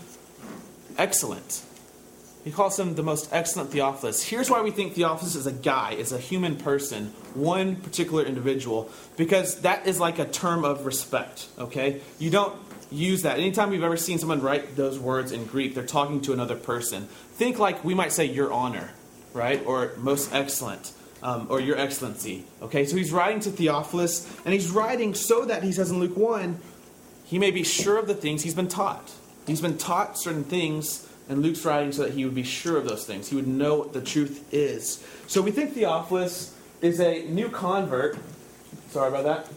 excellent. 0.99 1.63
He 2.45 2.51
calls 2.51 2.79
him 2.79 2.95
the 2.95 3.03
most 3.03 3.33
excellent 3.33 3.71
Theophilus. 3.71 4.23
Here's 4.23 4.51
why 4.51 4.61
we 4.61 4.71
think 4.71 4.95
Theophilus 4.95 5.35
is 5.35 5.47
a 5.47 5.53
guy, 5.53 5.93
is 5.93 6.13
a 6.13 6.19
human 6.19 6.57
person, 6.57 7.07
one 7.33 7.77
particular 7.77 8.23
individual, 8.23 8.91
because 9.17 9.63
that 9.63 9.87
is 9.87 9.99
like 9.99 10.19
a 10.19 10.27
term 10.27 10.63
of 10.63 10.85
respect, 10.85 11.47
okay? 11.59 12.03
You 12.19 12.29
don't 12.31 12.55
use 12.91 13.23
that. 13.23 13.39
Anytime 13.39 13.73
you've 13.73 13.83
ever 13.83 13.97
seen 13.97 14.19
someone 14.19 14.43
write 14.43 14.77
those 14.77 14.99
words 14.99 15.33
in 15.33 15.47
Greek, 15.47 15.75
they're 15.75 15.87
talking 15.87 16.21
to 16.23 16.35
another 16.35 16.57
person. 16.57 17.05
Think 17.05 17.59
like 17.59 17.83
we 17.83 17.95
might 17.95 18.13
say, 18.13 18.27
Your 18.27 18.53
Honor, 18.53 18.91
right? 19.33 19.65
Or 19.65 19.93
most 19.97 20.35
excellent. 20.35 20.93
Um, 21.25 21.47
or 21.49 21.59
Your 21.59 21.79
Excellency. 21.79 22.45
Okay, 22.61 22.85
so 22.85 22.97
he's 22.97 23.11
writing 23.11 23.41
to 23.41 23.51
Theophilus, 23.51 24.31
and 24.45 24.53
he's 24.53 24.71
writing 24.71 25.15
so 25.15 25.47
that 25.47 25.63
he 25.63 25.73
says 25.73 25.91
in 25.91 25.99
Luke 25.99 26.19
1, 26.19 26.61
he 27.25 27.39
may 27.39 27.51
be 27.51 27.65
sure 27.65 27.99
of 27.99 28.07
the 28.07 28.15
things 28.15 28.43
he's 28.43 28.55
been 28.55 28.69
taught. 28.69 29.11
He's 29.47 29.63
been 29.63 29.79
taught 29.79 30.19
certain 30.19 30.45
things 30.45 31.09
and 31.29 31.43
Luke's 31.43 31.65
writing 31.65 31.93
so 31.93 32.03
that 32.03 32.13
he 32.13 32.25
would 32.25 32.35
be 32.35 32.43
sure 32.43 32.77
of 32.77 32.87
those 32.87 33.05
things. 33.05 33.29
He 33.29 33.37
would 33.37 33.47
know 33.47 33.77
what 33.77 33.93
the 33.93 34.01
truth 34.01 34.53
is. 34.53 35.05
So 35.27 35.41
we 35.41 35.51
think 35.51 35.73
Theophilus 35.73 36.55
is 36.83 37.01
a 37.01 37.25
new 37.25 37.49
convert. 37.49 38.19
Sorry 38.91 39.09
about 39.09 39.25
that. 39.25 39.49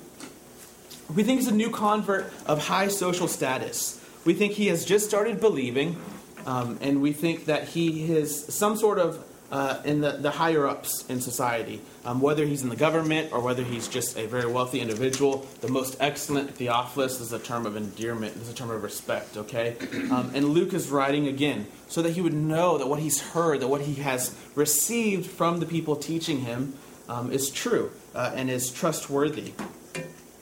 We 1.13 1.23
think 1.23 1.39
he's 1.39 1.49
a 1.49 1.55
new 1.55 1.69
convert 1.69 2.31
of 2.45 2.67
high 2.67 2.87
social 2.87 3.27
status. 3.27 4.03
We 4.25 4.33
think 4.33 4.53
he 4.53 4.67
has 4.67 4.85
just 4.85 5.05
started 5.05 5.39
believing, 5.39 5.97
um, 6.45 6.77
and 6.81 7.01
we 7.01 7.13
think 7.13 7.45
that 7.45 7.69
he 7.69 8.11
is 8.11 8.45
some 8.53 8.77
sort 8.77 8.99
of 8.99 9.23
uh, 9.51 9.81
in 9.85 10.01
the, 10.01 10.11
the 10.11 10.31
higher 10.31 10.67
ups 10.67 11.05
in 11.07 11.21
society, 11.21 11.81
um, 12.03 12.19
whether 12.19 12.45
he's 12.45 12.63
in 12.63 12.69
the 12.69 12.75
government 12.75 13.31
or 13.31 13.39
whether 13.39 13.63
he's 13.63 13.87
just 13.87 14.17
a 14.17 14.25
very 14.27 14.45
wealthy 14.45 14.81
individual. 14.81 15.47
The 15.61 15.69
most 15.69 15.95
excellent 15.99 16.55
Theophilus 16.55 17.21
is 17.21 17.31
a 17.31 17.39
term 17.39 17.65
of 17.65 17.75
endearment, 17.75 18.35
is 18.35 18.49
a 18.49 18.53
term 18.53 18.69
of 18.69 18.83
respect, 18.83 19.37
okay? 19.37 19.75
Um, 20.07 20.31
and 20.33 20.49
Luke 20.49 20.73
is 20.73 20.89
writing 20.89 21.27
again 21.27 21.67
so 21.87 22.01
that 22.01 22.11
he 22.11 22.21
would 22.21 22.33
know 22.33 22.77
that 22.77 22.87
what 22.87 22.99
he's 22.99 23.19
heard, 23.19 23.59
that 23.59 23.67
what 23.67 23.81
he 23.81 23.95
has 23.95 24.33
received 24.55 25.29
from 25.29 25.59
the 25.59 25.65
people 25.65 25.97
teaching 25.97 26.41
him 26.41 26.75
um, 27.09 27.29
is 27.31 27.49
true 27.49 27.91
uh, 28.15 28.31
and 28.33 28.49
is 28.49 28.71
trustworthy. 28.71 29.53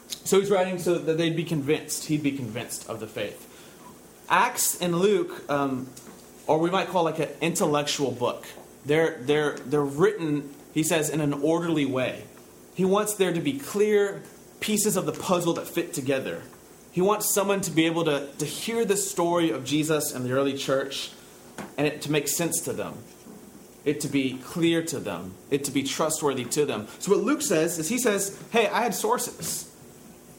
So 0.07 0.39
he's 0.39 0.51
writing 0.51 0.77
so 0.77 0.97
that 0.97 1.17
they'd 1.17 1.35
be 1.35 1.43
convinced, 1.43 2.05
he'd 2.05 2.24
be 2.24 2.31
convinced 2.31 2.88
of 2.89 3.00
the 3.00 3.07
faith. 3.07 3.41
Acts 4.29 4.79
and 4.81 5.00
Luke, 5.00 5.50
um, 5.50 5.88
or 6.47 6.59
we 6.59 6.69
might 6.69 6.88
call 6.88 7.03
like 7.03 7.19
an 7.19 7.29
intellectual 7.41 8.12
book. 8.12 8.45
They're, 8.86 9.18
they're, 9.22 9.58
they're 9.65 9.84
written, 9.84 10.54
he 10.74 10.84
says, 10.84 11.10
in 11.10 11.22
an 11.22 11.34
orderly 11.34 11.86
way. 11.86 12.24
He 12.74 12.86
wants 12.86 13.15
there 13.15 13.34
to 13.34 13.42
be 13.42 13.58
clear 13.58 14.22
pieces 14.60 14.96
of 14.96 15.06
the 15.06 15.12
puzzle 15.12 15.54
that 15.54 15.68
fit 15.68 15.94
together. 15.94 16.42
He 16.92 17.01
wants 17.01 17.34
someone 17.34 17.62
to 17.62 17.72
be 17.72 17.86
able 17.86 18.06
to, 18.06 18.27
to 18.38 18.46
hear 18.46 18.86
the 18.86 18.98
story 18.98 19.50
of 19.50 19.65
Jesus 19.65 20.13
and 20.13 20.25
the 20.25 20.32
early 20.32 20.58
church 20.58 21.12
and 21.77 21.88
it 21.88 22.01
to 22.01 22.12
make 22.12 22.27
sense 22.27 22.62
to 22.62 22.74
them, 22.74 22.94
it 23.84 24.01
to 24.01 24.08
be 24.08 24.38
clear 24.38 24.82
to 24.84 25.00
them, 25.00 25.34
it 25.50 25.63
to 25.65 25.72
be 25.72 25.84
trustworthy 25.84 26.46
to 26.46 26.65
them. 26.65 26.88
So, 27.00 27.12
what 27.12 27.24
Luke 27.24 27.42
says 27.42 27.80
is 27.80 27.89
he 27.89 27.98
says, 27.98 28.42
Hey, 28.51 28.68
I 28.68 28.82
had 28.82 28.94
sources. 28.96 29.72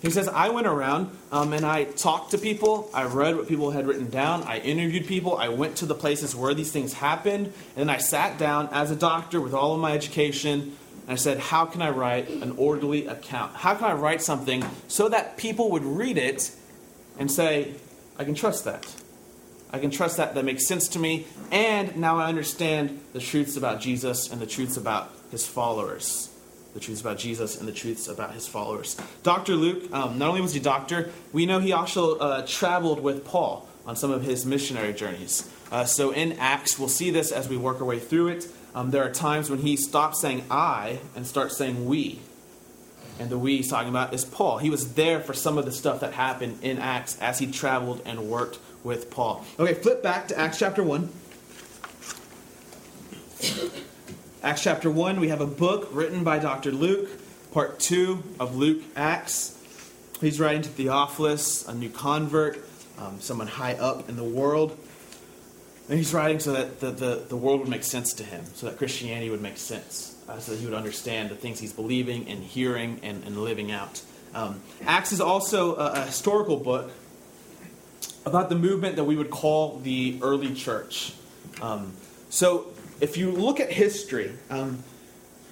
He 0.02 0.10
says, 0.10 0.28
I 0.28 0.50
went 0.50 0.66
around 0.66 1.16
um, 1.32 1.52
and 1.52 1.64
I 1.64 1.84
talked 1.84 2.32
to 2.32 2.38
people. 2.38 2.90
I 2.92 3.04
read 3.04 3.36
what 3.36 3.48
people 3.48 3.70
had 3.70 3.86
written 3.86 4.10
down. 4.10 4.42
I 4.42 4.58
interviewed 4.58 5.06
people. 5.06 5.36
I 5.36 5.48
went 5.48 5.76
to 5.76 5.86
the 5.86 5.94
places 5.94 6.36
where 6.36 6.54
these 6.54 6.70
things 6.70 6.92
happened. 6.92 7.46
And 7.46 7.76
then 7.76 7.90
I 7.90 7.98
sat 7.98 8.38
down 8.38 8.68
as 8.72 8.90
a 8.90 8.96
doctor 8.96 9.40
with 9.40 9.54
all 9.54 9.74
of 9.74 9.80
my 9.80 9.92
education. 9.92 10.76
And 11.02 11.10
I 11.10 11.14
said, 11.14 11.38
How 11.38 11.64
can 11.64 11.80
I 11.80 11.90
write 11.90 12.28
an 12.28 12.52
orderly 12.58 13.06
account? 13.06 13.56
How 13.56 13.74
can 13.74 13.84
I 13.86 13.94
write 13.94 14.20
something 14.20 14.64
so 14.86 15.08
that 15.08 15.38
people 15.38 15.70
would 15.70 15.84
read 15.84 16.18
it 16.18 16.54
and 17.18 17.30
say, 17.30 17.74
I 18.18 18.24
can 18.24 18.34
trust 18.34 18.64
that? 18.66 18.86
I 19.70 19.78
can 19.78 19.90
trust 19.90 20.18
that. 20.18 20.34
That 20.34 20.44
makes 20.44 20.66
sense 20.66 20.88
to 20.88 20.98
me. 20.98 21.26
And 21.50 21.96
now 21.96 22.18
I 22.18 22.28
understand 22.28 23.00
the 23.14 23.20
truths 23.20 23.56
about 23.56 23.80
Jesus 23.80 24.30
and 24.30 24.40
the 24.40 24.46
truths 24.46 24.76
about 24.76 25.10
his 25.30 25.46
followers 25.46 26.35
the 26.76 26.80
truths 26.80 27.00
about 27.00 27.16
Jesus 27.16 27.58
and 27.58 27.66
the 27.66 27.72
truths 27.72 28.06
about 28.06 28.34
his 28.34 28.46
followers. 28.46 29.00
Dr. 29.22 29.54
Luke, 29.54 29.90
um, 29.94 30.18
not 30.18 30.28
only 30.28 30.42
was 30.42 30.52
he 30.52 30.60
doctor, 30.60 31.10
we 31.32 31.46
know 31.46 31.58
he 31.58 31.72
also 31.72 32.18
uh, 32.18 32.46
traveled 32.46 33.00
with 33.00 33.24
Paul 33.24 33.66
on 33.86 33.96
some 33.96 34.10
of 34.10 34.22
his 34.22 34.44
missionary 34.44 34.92
journeys. 34.92 35.50
Uh, 35.72 35.86
so 35.86 36.10
in 36.10 36.32
Acts, 36.34 36.78
we'll 36.78 36.88
see 36.88 37.10
this 37.10 37.32
as 37.32 37.48
we 37.48 37.56
work 37.56 37.80
our 37.80 37.86
way 37.86 37.98
through 37.98 38.28
it. 38.28 38.46
Um, 38.74 38.90
there 38.90 39.02
are 39.02 39.10
times 39.10 39.48
when 39.48 39.60
he 39.60 39.74
stops 39.74 40.20
saying 40.20 40.44
I 40.50 41.00
and 41.16 41.26
starts 41.26 41.56
saying 41.56 41.86
we. 41.86 42.20
And 43.18 43.30
the 43.30 43.38
we 43.38 43.56
he's 43.56 43.70
talking 43.70 43.88
about 43.88 44.12
is 44.12 44.26
Paul. 44.26 44.58
He 44.58 44.68
was 44.68 44.92
there 44.92 45.20
for 45.20 45.32
some 45.32 45.56
of 45.56 45.64
the 45.64 45.72
stuff 45.72 46.00
that 46.00 46.12
happened 46.12 46.58
in 46.60 46.78
Acts 46.78 47.18
as 47.22 47.38
he 47.38 47.50
traveled 47.50 48.02
and 48.04 48.28
worked 48.28 48.58
with 48.84 49.10
Paul. 49.10 49.46
Okay, 49.58 49.72
flip 49.72 50.02
back 50.02 50.28
to 50.28 50.38
Acts 50.38 50.58
chapter 50.58 50.82
1. 50.82 51.08
Acts 54.46 54.62
chapter 54.62 54.88
1, 54.88 55.18
we 55.18 55.30
have 55.30 55.40
a 55.40 55.46
book 55.46 55.88
written 55.90 56.22
by 56.22 56.38
Dr. 56.38 56.70
Luke, 56.70 57.10
part 57.50 57.80
2 57.80 58.22
of 58.38 58.54
Luke 58.54 58.80
Acts. 58.94 59.60
He's 60.20 60.38
writing 60.38 60.62
to 60.62 60.68
Theophilus, 60.68 61.66
a 61.66 61.74
new 61.74 61.90
convert, 61.90 62.64
um, 62.96 63.20
someone 63.20 63.48
high 63.48 63.74
up 63.74 64.08
in 64.08 64.14
the 64.14 64.22
world. 64.22 64.78
And 65.88 65.98
he's 65.98 66.14
writing 66.14 66.38
so 66.38 66.52
that 66.52 66.78
the, 66.78 66.92
the, 66.92 67.24
the 67.28 67.36
world 67.36 67.58
would 67.58 67.68
make 67.68 67.82
sense 67.82 68.12
to 68.12 68.22
him, 68.22 68.44
so 68.54 68.66
that 68.66 68.78
Christianity 68.78 69.30
would 69.30 69.42
make 69.42 69.56
sense, 69.56 70.14
uh, 70.28 70.38
so 70.38 70.52
that 70.52 70.58
he 70.58 70.64
would 70.64 70.76
understand 70.76 71.28
the 71.28 71.34
things 71.34 71.58
he's 71.58 71.72
believing 71.72 72.28
and 72.28 72.44
hearing 72.44 73.00
and, 73.02 73.24
and 73.24 73.36
living 73.36 73.72
out. 73.72 74.00
Um, 74.32 74.62
Acts 74.86 75.10
is 75.10 75.20
also 75.20 75.74
a, 75.74 75.86
a 75.86 76.00
historical 76.02 76.58
book 76.58 76.92
about 78.24 78.48
the 78.48 78.56
movement 78.56 78.94
that 78.94 79.04
we 79.06 79.16
would 79.16 79.30
call 79.30 79.80
the 79.80 80.20
early 80.22 80.54
church. 80.54 81.14
Um, 81.60 81.94
so 82.28 82.66
if 83.00 83.16
you 83.16 83.30
look 83.30 83.60
at 83.60 83.70
history, 83.72 84.32
um, 84.50 84.82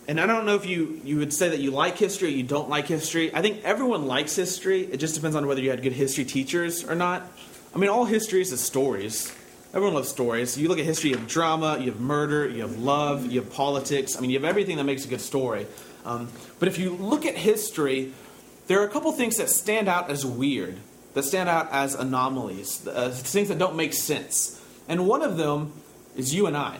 and 0.06 0.20
I 0.20 0.26
don't 0.26 0.44
know 0.44 0.54
if 0.54 0.66
you, 0.66 1.00
you 1.04 1.16
would 1.18 1.32
say 1.32 1.48
that 1.48 1.60
you 1.60 1.70
like 1.70 1.96
history 1.96 2.28
or 2.28 2.32
you 2.32 2.42
don't 2.42 2.68
like 2.68 2.86
history. 2.86 3.34
I 3.34 3.40
think 3.40 3.64
everyone 3.64 4.06
likes 4.06 4.36
history. 4.36 4.82
It 4.82 4.98
just 4.98 5.14
depends 5.14 5.34
on 5.34 5.46
whether 5.46 5.60
you 5.60 5.70
had 5.70 5.82
good 5.82 5.92
history 5.92 6.24
teachers 6.24 6.84
or 6.84 6.94
not. 6.94 7.30
I 7.74 7.78
mean, 7.78 7.90
all 7.90 8.04
history 8.04 8.42
is 8.42 8.58
stories. 8.60 9.34
Everyone 9.72 9.94
loves 9.94 10.08
stories. 10.08 10.56
You 10.56 10.68
look 10.68 10.78
at 10.78 10.84
history, 10.84 11.10
you 11.10 11.16
have 11.16 11.26
drama, 11.26 11.78
you 11.80 11.90
have 11.90 12.00
murder, 12.00 12.48
you 12.48 12.62
have 12.62 12.78
love, 12.78 13.32
you 13.32 13.40
have 13.40 13.52
politics. 13.52 14.16
I 14.16 14.20
mean, 14.20 14.30
you 14.30 14.38
have 14.38 14.44
everything 14.44 14.76
that 14.76 14.84
makes 14.84 15.04
a 15.04 15.08
good 15.08 15.20
story. 15.20 15.66
Um, 16.04 16.28
but 16.58 16.68
if 16.68 16.78
you 16.78 16.90
look 16.90 17.26
at 17.26 17.36
history, 17.36 18.12
there 18.66 18.80
are 18.80 18.86
a 18.86 18.90
couple 18.90 19.10
things 19.12 19.38
that 19.38 19.50
stand 19.50 19.88
out 19.88 20.10
as 20.10 20.24
weird, 20.24 20.76
that 21.14 21.24
stand 21.24 21.48
out 21.48 21.72
as 21.72 21.94
anomalies, 21.94 22.86
uh, 22.86 23.10
things 23.10 23.48
that 23.48 23.58
don't 23.58 23.74
make 23.74 23.94
sense. 23.94 24.60
And 24.86 25.08
one 25.08 25.22
of 25.22 25.38
them 25.38 25.72
is 26.16 26.34
you 26.34 26.46
and 26.46 26.56
I. 26.56 26.78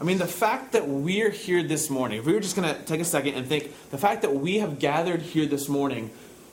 I 0.00 0.04
mean, 0.04 0.18
the 0.18 0.26
fact 0.26 0.72
that 0.72 0.88
we're 0.88 1.30
here 1.30 1.62
this 1.62 1.88
morning, 1.88 2.18
if 2.18 2.26
we 2.26 2.32
were 2.32 2.40
just 2.40 2.56
going 2.56 2.72
to 2.72 2.80
take 2.82 3.00
a 3.00 3.04
second 3.04 3.34
and 3.34 3.46
think, 3.46 3.72
the 3.90 3.98
fact 3.98 4.22
that 4.22 4.34
we 4.34 4.58
have 4.58 4.80
gathered 4.80 5.22
here 5.22 5.46
this 5.46 5.68
morning 5.68 6.10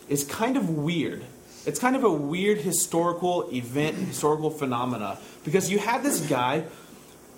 is 0.07 0.23
kind 0.23 0.55
of 0.55 0.69
weird. 0.69 1.23
It's 1.65 1.79
kind 1.79 1.95
of 1.95 2.03
a 2.03 2.11
weird 2.11 2.59
historical 2.59 3.49
event, 3.51 3.95
historical 3.97 4.49
phenomena, 4.51 5.17
because 5.43 5.71
you 5.71 5.79
had 5.79 6.03
this 6.03 6.19
guy 6.21 6.63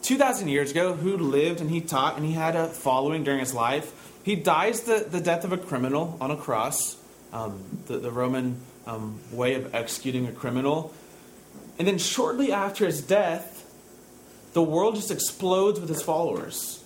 2,000 0.04 0.48
years 0.48 0.72
ago 0.72 0.94
who 0.94 1.18
lived 1.18 1.62
and 1.62 1.70
he 1.70 1.80
taught 1.80 2.18
and 2.18 2.26
he 2.26 2.34
had 2.34 2.56
a 2.56 2.68
following 2.68 3.24
during 3.24 3.40
his 3.40 3.54
life. 3.54 3.94
He 4.24 4.36
dies 4.36 4.82
the, 4.82 5.06
the 5.10 5.22
death 5.22 5.44
of 5.44 5.54
a 5.54 5.58
criminal 5.58 6.18
on 6.20 6.30
a 6.32 6.38
cross, 6.38 6.98
um, 7.34 7.64
the, 7.88 8.00
the 8.00 8.12
Roman 8.12 8.58
um, 8.86 9.20
way 9.32 9.56
of 9.56 9.74
executing 9.74 10.28
a 10.28 10.32
criminal. 10.32 10.94
And 11.80 11.88
then 11.88 11.98
shortly 11.98 12.52
after 12.52 12.86
his 12.86 13.02
death, 13.02 13.51
the 14.54 14.62
world 14.62 14.96
just 14.96 15.12
explodes 15.12 15.80
with 15.80 15.90
his 15.90 16.02
followers. 16.02 16.84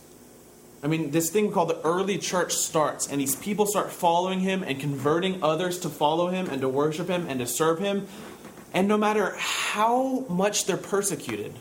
I 0.83 0.87
mean, 0.87 1.09
this 1.09 1.31
thing 1.31 1.51
called 1.51 1.69
the 1.69 1.81
early 1.81 2.19
church 2.19 2.53
starts, 2.53 3.07
and 3.07 3.19
these 3.19 3.35
people 3.35 3.65
start 3.65 3.91
following 3.91 4.39
him 4.41 4.61
and 4.61 4.79
converting 4.79 5.41
others 5.41 5.79
to 5.79 5.89
follow 5.89 6.27
him 6.27 6.47
and 6.47 6.61
to 6.61 6.69
worship 6.69 7.07
him 7.07 7.25
and 7.27 7.39
to 7.39 7.47
serve 7.47 7.79
him. 7.79 8.07
And 8.71 8.87
no 8.87 8.97
matter 8.97 9.33
how 9.37 10.25
much 10.29 10.65
they're 10.65 10.77
persecuted, 10.77 11.55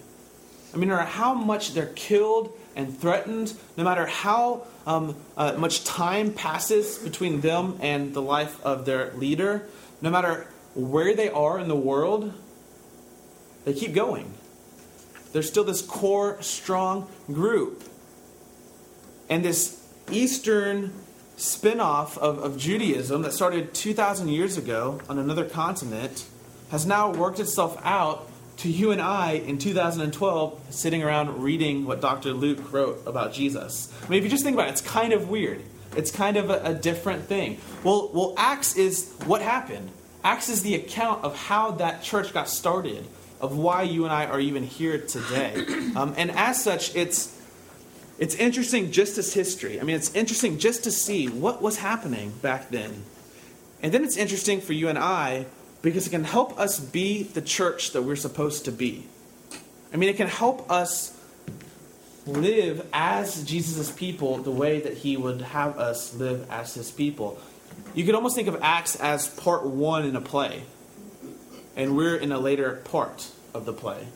I 0.75 0.77
mean, 0.77 0.89
no 0.89 0.97
matter 0.97 1.09
how 1.09 1.33
much 1.33 1.73
they're 1.73 1.93
killed 1.95 2.53
and 2.77 2.99
threatened, 2.99 3.55
no 3.79 3.85
matter 3.85 4.05
how 4.05 4.67
um, 4.87 5.17
uh, 5.37 5.55
much 5.57 5.85
time 5.85 6.33
passes 6.33 6.99
between 6.99 7.41
them 7.41 7.79
and 7.81 8.13
the 8.13 8.21
life 8.21 8.63
of 8.63 8.85
their 8.85 9.15
leader, 9.15 9.67
no 10.03 10.11
matter 10.11 10.49
where 10.75 11.15
they 11.15 11.31
are 11.31 11.59
in 11.59 11.69
the 11.69 11.77
world, 11.77 12.35
they 13.65 13.73
keep 13.73 13.95
going 13.95 14.35
there's 15.35 15.49
still 15.49 15.65
this 15.65 15.83
core, 15.83 16.41
strong 16.41 17.09
group. 17.27 17.83
And 19.29 19.45
this 19.45 19.85
Eastern 20.13 20.93
spin 21.37 21.81
off 21.81 22.17
of, 22.19 22.39
of 22.39 22.57
Judaism 22.57 23.23
that 23.23 23.33
started 23.33 23.75
2,000 23.75 24.29
years 24.29 24.57
ago 24.57 25.01
on 25.09 25.19
another 25.19 25.45
continent 25.45 26.25
has 26.71 26.87
now 26.87 27.13
worked 27.13 27.41
itself 27.41 27.77
out 27.83 28.31
to 28.59 28.71
you 28.71 28.93
and 28.93 29.01
I 29.01 29.33
in 29.33 29.59
2012 29.59 30.61
sitting 30.71 31.03
around 31.03 31.43
reading 31.43 31.85
what 31.85 32.01
Dr. 32.01 32.33
Luke 32.33 32.73
wrote 32.73 33.03
about 33.05 33.33
Jesus. 33.33 33.93
I 34.07 34.09
mean, 34.09 34.19
if 34.19 34.25
you 34.25 34.31
just 34.31 34.45
think 34.45 34.55
about 34.55 34.69
it, 34.69 34.71
it's 34.71 34.83
kind 34.83 35.13
of 35.13 35.29
weird. 35.29 35.61
It's 35.97 36.13
kind 36.13 36.37
of 36.37 36.49
a, 36.51 36.63
a 36.63 36.75
different 36.75 37.25
thing. 37.25 37.59
Well, 37.83 38.09
well, 38.15 38.35
Acts 38.37 38.77
is 38.77 39.13
what 39.27 39.43
happened. 39.43 39.91
Acts 40.23 40.49
is 40.49 40.63
the 40.63 40.77
account 40.77 41.25
of 41.25 41.37
how 41.37 41.73
that 41.73 42.05
church 42.05 42.33
got 42.33 42.49
started 42.49 43.05
of 43.45 43.59
why 43.59 43.83
you 43.83 44.05
and 44.05 44.13
I 44.13 44.25
are 44.25 44.41
even 44.41 44.63
here 44.63 44.99
today. 44.99 45.65
Um, 45.95 46.13
and 46.17 46.33
as 46.33 46.61
such, 46.61 46.97
it's 46.97 47.41
it's 48.19 48.35
interesting 48.35 48.91
just 48.91 49.17
as 49.17 49.33
history. 49.33 49.81
I 49.81 49.85
mean, 49.85 49.95
it's 49.95 50.13
interesting 50.13 50.59
just 50.59 50.83
to 50.85 50.91
see 50.91 51.29
what 51.29 51.63
was 51.63 51.77
happening 51.77 52.33
back 52.43 52.71
then. 52.71 53.05
And 53.81 53.95
then 53.95 54.03
it's 54.03 54.17
interesting 54.17 54.61
for 54.61 54.73
you 54.73 54.89
and 54.89 54.99
I 54.99 55.47
because 55.83 56.09
it 56.09 56.11
can 56.11 56.25
help 56.25 56.59
us 56.59 56.81
be 56.81 57.23
the 57.23 57.43
church 57.43 57.93
that 57.93 58.03
we're 58.03 58.17
supposed 58.17 58.65
to 58.65 58.73
be. 58.73 59.07
I 59.93 59.99
mean, 59.99 60.09
it 60.09 60.17
can 60.17 60.27
help 60.27 60.69
us 60.69 61.17
live 62.27 62.85
as 62.93 63.45
Jesus' 63.45 63.93
people 63.93 64.39
the 64.39 64.51
way 64.51 64.81
that 64.81 64.95
he 64.95 65.17
would 65.17 65.43
have 65.43 65.79
us 65.79 66.13
live 66.15 66.51
as 66.51 66.75
his 66.75 66.91
people. 66.91 67.39
You 67.95 68.05
could 68.05 68.17
almost 68.17 68.35
think 68.35 68.49
of 68.49 68.59
Acts 68.63 68.97
as 68.97 69.29
part 69.29 69.65
one 69.65 70.05
in 70.07 70.17
a 70.17 70.21
play 70.21 70.65
and 71.77 71.97
we're 71.97 72.17
in 72.17 72.33
a 72.33 72.39
later 72.39 72.83
part 72.85 73.31
of 73.53 73.65
the 73.65 73.73
play. 73.73 74.07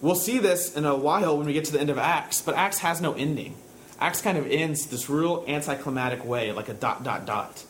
We'll 0.00 0.14
see 0.14 0.38
this 0.38 0.76
in 0.76 0.84
a 0.84 0.96
while 0.96 1.36
when 1.36 1.46
we 1.46 1.52
get 1.52 1.66
to 1.66 1.72
the 1.72 1.80
end 1.80 1.90
of 1.90 1.98
Acts, 1.98 2.40
but 2.40 2.54
Acts 2.54 2.78
has 2.78 3.00
no 3.00 3.12
ending. 3.12 3.56
Acts 3.98 4.22
kind 4.22 4.38
of 4.38 4.46
ends 4.46 4.86
this 4.86 5.10
real 5.10 5.44
anticlimactic 5.46 6.24
way, 6.24 6.52
like 6.52 6.68
a 6.70 6.74
dot, 6.74 7.04
dot, 7.04 7.26
dot. 7.26 7.64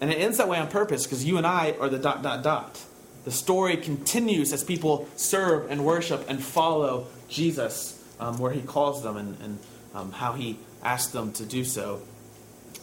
And 0.00 0.10
it 0.10 0.16
ends 0.16 0.38
that 0.38 0.48
way 0.48 0.58
on 0.58 0.68
purpose 0.68 1.04
because 1.04 1.24
you 1.24 1.38
and 1.38 1.46
I 1.46 1.76
are 1.80 1.88
the 1.88 1.98
dot, 1.98 2.22
dot, 2.22 2.42
dot. 2.42 2.82
The 3.24 3.30
story 3.30 3.76
continues 3.76 4.52
as 4.52 4.64
people 4.64 5.08
serve 5.16 5.70
and 5.70 5.84
worship 5.84 6.28
and 6.28 6.42
follow 6.42 7.06
Jesus 7.28 8.02
um, 8.20 8.38
where 8.38 8.52
he 8.52 8.60
calls 8.60 9.02
them 9.02 9.16
and, 9.16 9.40
and 9.40 9.58
um, 9.94 10.12
how 10.12 10.32
he 10.32 10.58
asks 10.82 11.12
them 11.12 11.32
to 11.34 11.44
do 11.44 11.64
so. 11.64 12.02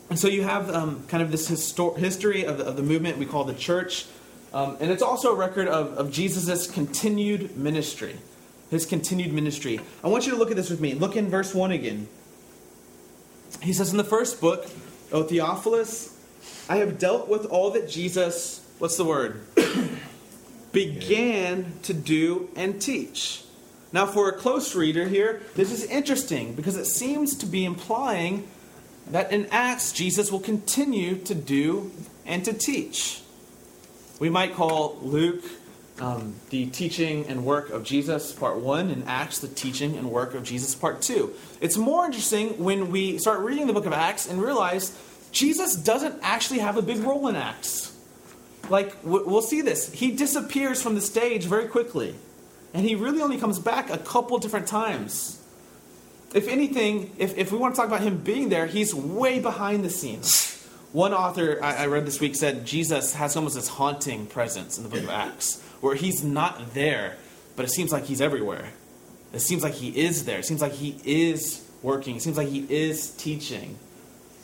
And 0.09 0.19
so 0.19 0.27
you 0.27 0.43
have 0.43 0.69
um, 0.69 1.05
kind 1.07 1.23
of 1.23 1.31
this 1.31 1.49
histor- 1.49 1.97
history 1.97 2.45
of 2.45 2.57
the, 2.57 2.65
of 2.65 2.75
the 2.75 2.83
movement 2.83 3.17
we 3.17 3.25
call 3.25 3.43
the 3.43 3.53
church. 3.53 4.05
Um, 4.53 4.77
and 4.79 4.91
it's 4.91 5.01
also 5.01 5.33
a 5.33 5.35
record 5.35 5.67
of, 5.67 5.97
of 5.97 6.11
Jesus' 6.11 6.69
continued 6.69 7.57
ministry. 7.57 8.15
His 8.69 8.85
continued 8.85 9.33
ministry. 9.33 9.79
I 10.03 10.07
want 10.07 10.25
you 10.25 10.31
to 10.31 10.37
look 10.37 10.51
at 10.51 10.57
this 10.57 10.69
with 10.69 10.79
me. 10.79 10.93
Look 10.93 11.15
in 11.15 11.29
verse 11.29 11.53
1 11.53 11.71
again. 11.71 12.07
He 13.61 13.73
says 13.73 13.91
in 13.91 13.97
the 13.97 14.03
first 14.03 14.41
book, 14.41 14.67
O 15.11 15.23
Theophilus, 15.23 16.17
I 16.69 16.77
have 16.77 16.97
dealt 16.97 17.27
with 17.27 17.45
all 17.45 17.71
that 17.71 17.89
Jesus, 17.89 18.65
what's 18.79 18.97
the 18.97 19.05
word? 19.05 19.41
began 20.71 21.73
to 21.83 21.93
do 21.93 22.49
and 22.55 22.81
teach. 22.81 23.43
Now, 23.91 24.07
for 24.07 24.27
a 24.27 24.33
close 24.33 24.75
reader 24.75 25.07
here, 25.07 25.43
this 25.55 25.71
is 25.71 25.85
interesting 25.85 26.55
because 26.55 26.75
it 26.77 26.85
seems 26.85 27.35
to 27.37 27.45
be 27.45 27.63
implying 27.63 28.47
that 29.11 29.31
in 29.31 29.45
Acts, 29.51 29.91
Jesus 29.91 30.31
will 30.31 30.39
continue 30.39 31.17
to 31.17 31.35
do 31.35 31.91
and 32.25 32.43
to 32.45 32.53
teach. 32.53 33.22
We 34.23 34.29
might 34.29 34.55
call 34.55 34.97
Luke 35.01 35.43
um, 35.99 36.35
the 36.49 36.67
teaching 36.67 37.27
and 37.27 37.43
work 37.43 37.71
of 37.71 37.83
Jesus, 37.83 38.31
part 38.31 38.55
one, 38.55 38.89
and 38.89 39.03
Acts 39.05 39.39
the 39.39 39.49
teaching 39.49 39.97
and 39.97 40.09
work 40.09 40.33
of 40.33 40.45
Jesus, 40.45 40.73
part 40.75 41.01
two. 41.01 41.33
It's 41.59 41.75
more 41.75 42.05
interesting 42.05 42.63
when 42.63 42.89
we 42.89 43.17
start 43.17 43.41
reading 43.41 43.67
the 43.67 43.73
book 43.73 43.85
of 43.85 43.91
Acts 43.91 44.25
and 44.25 44.41
realize 44.41 44.97
Jesus 45.33 45.75
doesn't 45.75 46.17
actually 46.21 46.59
have 46.59 46.77
a 46.77 46.81
big 46.81 46.99
role 46.99 47.27
in 47.27 47.35
Acts. 47.35 47.93
like 48.69 48.95
we'll 49.03 49.41
see 49.41 49.59
this. 49.59 49.91
He 49.91 50.11
disappears 50.11 50.81
from 50.81 50.95
the 50.95 51.01
stage 51.01 51.43
very 51.43 51.67
quickly, 51.67 52.15
and 52.73 52.85
he 52.85 52.95
really 52.95 53.21
only 53.21 53.37
comes 53.37 53.59
back 53.59 53.89
a 53.89 53.97
couple 53.97 54.37
different 54.37 54.67
times. 54.67 55.37
If 56.33 56.47
anything, 56.47 57.11
if, 57.17 57.37
if 57.37 57.51
we 57.51 57.57
want 57.57 57.75
to 57.75 57.77
talk 57.77 57.89
about 57.89 57.99
him 57.99 58.19
being 58.19 58.47
there, 58.47 58.67
he's 58.67 58.95
way 58.95 59.41
behind 59.41 59.83
the 59.83 59.89
scenes. 59.89 60.49
One 60.93 61.11
author 61.11 61.57
I, 61.61 61.75
I 61.75 61.85
read 61.87 62.05
this 62.05 62.19
week 62.19 62.35
said 62.35 62.65
Jesus 62.65 63.13
has 63.15 63.35
almost 63.35 63.55
this 63.55 63.67
haunting 63.67 64.27
presence 64.27 64.77
in 64.77 64.83
the 64.83 64.89
book 64.89 64.99
of 64.99 65.09
Acts, 65.09 65.59
where 65.81 65.95
he's 65.95 66.23
not 66.23 66.75
there, 66.75 67.17
but 67.55 67.65
it 67.65 67.69
seems 67.71 67.91
like 67.91 68.05
he's 68.05 68.21
everywhere. 68.21 68.69
It 69.33 69.39
seems 69.39 69.63
like 69.63 69.73
he 69.73 69.89
is 69.99 70.25
there. 70.25 70.37
It 70.37 70.45
seems 70.45 70.61
like 70.61 70.73
he 70.73 70.99
is 71.03 71.67
working. 71.81 72.17
It 72.17 72.21
seems 72.21 72.37
like 72.37 72.49
he 72.49 72.67
is 72.69 73.09
teaching. 73.09 73.79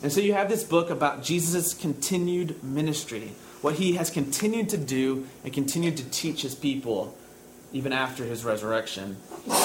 And 0.01 0.11
so 0.11 0.21
you 0.21 0.33
have 0.33 0.49
this 0.49 0.63
book 0.63 0.89
about 0.89 1.21
Jesus' 1.21 1.75
continued 1.75 2.63
ministry, 2.63 3.33
what 3.61 3.75
he 3.75 3.93
has 3.93 4.09
continued 4.09 4.69
to 4.69 4.77
do 4.77 5.27
and 5.43 5.53
continued 5.53 5.97
to 5.97 6.09
teach 6.09 6.41
his 6.41 6.55
people 6.55 7.15
even 7.71 7.93
after 7.93 8.23
his 8.23 8.43
resurrection. 8.43 9.17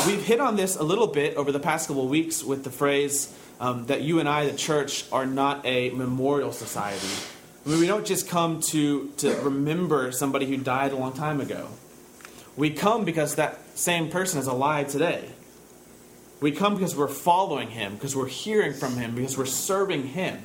We've 0.06 0.22
hit 0.22 0.40
on 0.40 0.56
this 0.56 0.76
a 0.76 0.82
little 0.82 1.06
bit 1.06 1.36
over 1.36 1.52
the 1.52 1.60
past 1.60 1.88
couple 1.88 2.06
weeks 2.08 2.44
with 2.44 2.64
the 2.64 2.70
phrase 2.70 3.34
um, 3.60 3.86
that 3.86 4.02
you 4.02 4.20
and 4.20 4.28
I, 4.28 4.46
the 4.46 4.56
church, 4.56 5.04
are 5.12 5.26
not 5.26 5.64
a 5.64 5.90
memorial 5.90 6.52
society. 6.52 7.08
I 7.64 7.70
mean, 7.70 7.80
we 7.80 7.86
don't 7.86 8.04
just 8.04 8.28
come 8.28 8.60
to, 8.60 9.10
to 9.18 9.34
remember 9.36 10.12
somebody 10.12 10.46
who 10.46 10.58
died 10.58 10.92
a 10.92 10.96
long 10.96 11.12
time 11.12 11.40
ago. 11.40 11.68
We 12.56 12.70
come 12.70 13.04
because 13.04 13.36
that 13.36 13.58
same 13.78 14.10
person 14.10 14.38
is 14.38 14.46
alive 14.46 14.88
today. 14.88 15.30
We 16.40 16.52
come 16.52 16.74
because 16.74 16.94
we're 16.94 17.08
following 17.08 17.70
him, 17.70 17.94
because 17.94 18.14
we're 18.14 18.28
hearing 18.28 18.74
from 18.74 18.96
him, 18.96 19.14
because 19.14 19.38
we're 19.38 19.46
serving 19.46 20.08
him, 20.08 20.42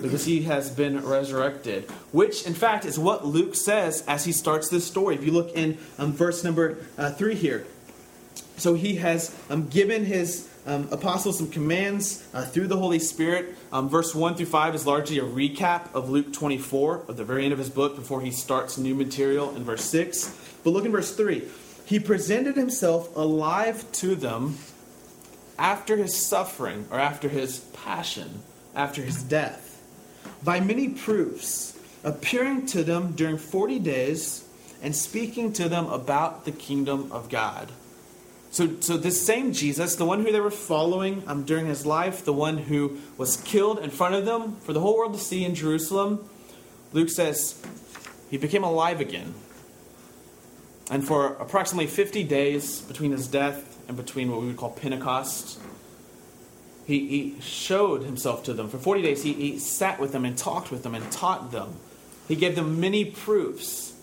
because 0.00 0.24
he 0.24 0.42
has 0.42 0.70
been 0.70 1.04
resurrected. 1.04 1.90
Which, 2.12 2.46
in 2.46 2.54
fact, 2.54 2.84
is 2.84 2.98
what 2.98 3.26
Luke 3.26 3.54
says 3.54 4.04
as 4.06 4.24
he 4.24 4.32
starts 4.32 4.68
this 4.68 4.86
story. 4.86 5.14
If 5.14 5.24
you 5.24 5.32
look 5.32 5.52
in 5.52 5.78
um, 5.98 6.12
verse 6.12 6.44
number 6.44 6.78
uh, 6.96 7.12
3 7.12 7.34
here. 7.34 7.66
So 8.56 8.74
he 8.74 8.96
has 8.96 9.36
um, 9.50 9.68
given 9.68 10.04
his 10.04 10.48
um, 10.66 10.88
apostles 10.92 11.38
some 11.38 11.50
commands 11.50 12.26
uh, 12.32 12.44
through 12.44 12.68
the 12.68 12.76
Holy 12.76 12.98
Spirit. 12.98 13.56
Um, 13.72 13.88
verse 13.88 14.14
1 14.14 14.36
through 14.36 14.46
5 14.46 14.74
is 14.74 14.86
largely 14.86 15.18
a 15.18 15.24
recap 15.24 15.92
of 15.94 16.10
Luke 16.10 16.32
24, 16.32 17.04
of 17.08 17.16
the 17.16 17.24
very 17.24 17.44
end 17.44 17.52
of 17.52 17.58
his 17.58 17.70
book, 17.70 17.96
before 17.96 18.20
he 18.20 18.30
starts 18.30 18.78
new 18.78 18.94
material 18.94 19.54
in 19.56 19.64
verse 19.64 19.84
6. 19.84 20.58
But 20.62 20.70
look 20.70 20.84
in 20.84 20.92
verse 20.92 21.14
3. 21.16 21.42
He 21.84 21.98
presented 21.98 22.56
himself 22.56 23.14
alive 23.16 23.90
to 23.92 24.14
them 24.14 24.56
after 25.58 25.96
his 25.96 26.16
suffering, 26.16 26.86
or 26.90 26.98
after 26.98 27.28
his 27.28 27.60
passion, 27.84 28.42
after 28.74 29.02
his 29.02 29.22
death, 29.22 29.71
by 30.42 30.60
many 30.60 30.88
proofs, 30.88 31.78
appearing 32.04 32.66
to 32.66 32.82
them 32.82 33.12
during 33.12 33.38
40 33.38 33.78
days 33.78 34.44
and 34.82 34.94
speaking 34.94 35.52
to 35.54 35.68
them 35.68 35.86
about 35.86 36.44
the 36.44 36.52
kingdom 36.52 37.10
of 37.12 37.28
God. 37.28 37.70
So, 38.50 38.80
so 38.80 38.98
this 38.98 39.24
same 39.24 39.52
Jesus, 39.52 39.96
the 39.96 40.04
one 40.04 40.24
who 40.24 40.30
they 40.30 40.40
were 40.40 40.50
following 40.50 41.22
um, 41.26 41.44
during 41.44 41.66
his 41.66 41.86
life, 41.86 42.24
the 42.24 42.34
one 42.34 42.58
who 42.58 42.98
was 43.16 43.38
killed 43.38 43.78
in 43.78 43.88
front 43.88 44.14
of 44.14 44.26
them 44.26 44.56
for 44.56 44.74
the 44.74 44.80
whole 44.80 44.96
world 44.98 45.14
to 45.14 45.20
see 45.20 45.44
in 45.44 45.54
Jerusalem, 45.54 46.28
Luke 46.92 47.08
says 47.08 47.62
he 48.28 48.36
became 48.36 48.62
alive 48.62 49.00
again. 49.00 49.34
And 50.90 51.06
for 51.06 51.28
approximately 51.36 51.86
50 51.86 52.24
days 52.24 52.82
between 52.82 53.12
his 53.12 53.26
death 53.26 53.78
and 53.88 53.96
between 53.96 54.30
what 54.30 54.42
we 54.42 54.48
would 54.48 54.58
call 54.58 54.70
Pentecost, 54.70 55.58
he, 56.86 57.08
he 57.08 57.40
showed 57.40 58.02
himself 58.02 58.42
to 58.44 58.52
them. 58.52 58.68
For 58.68 58.78
40 58.78 59.02
days, 59.02 59.22
he, 59.22 59.32
he 59.32 59.58
sat 59.58 60.00
with 60.00 60.12
them 60.12 60.24
and 60.24 60.36
talked 60.36 60.70
with 60.70 60.82
them 60.82 60.94
and 60.94 61.10
taught 61.12 61.52
them. 61.52 61.74
He 62.28 62.36
gave 62.36 62.56
them 62.56 62.80
many 62.80 63.04
proofs. 63.04 63.94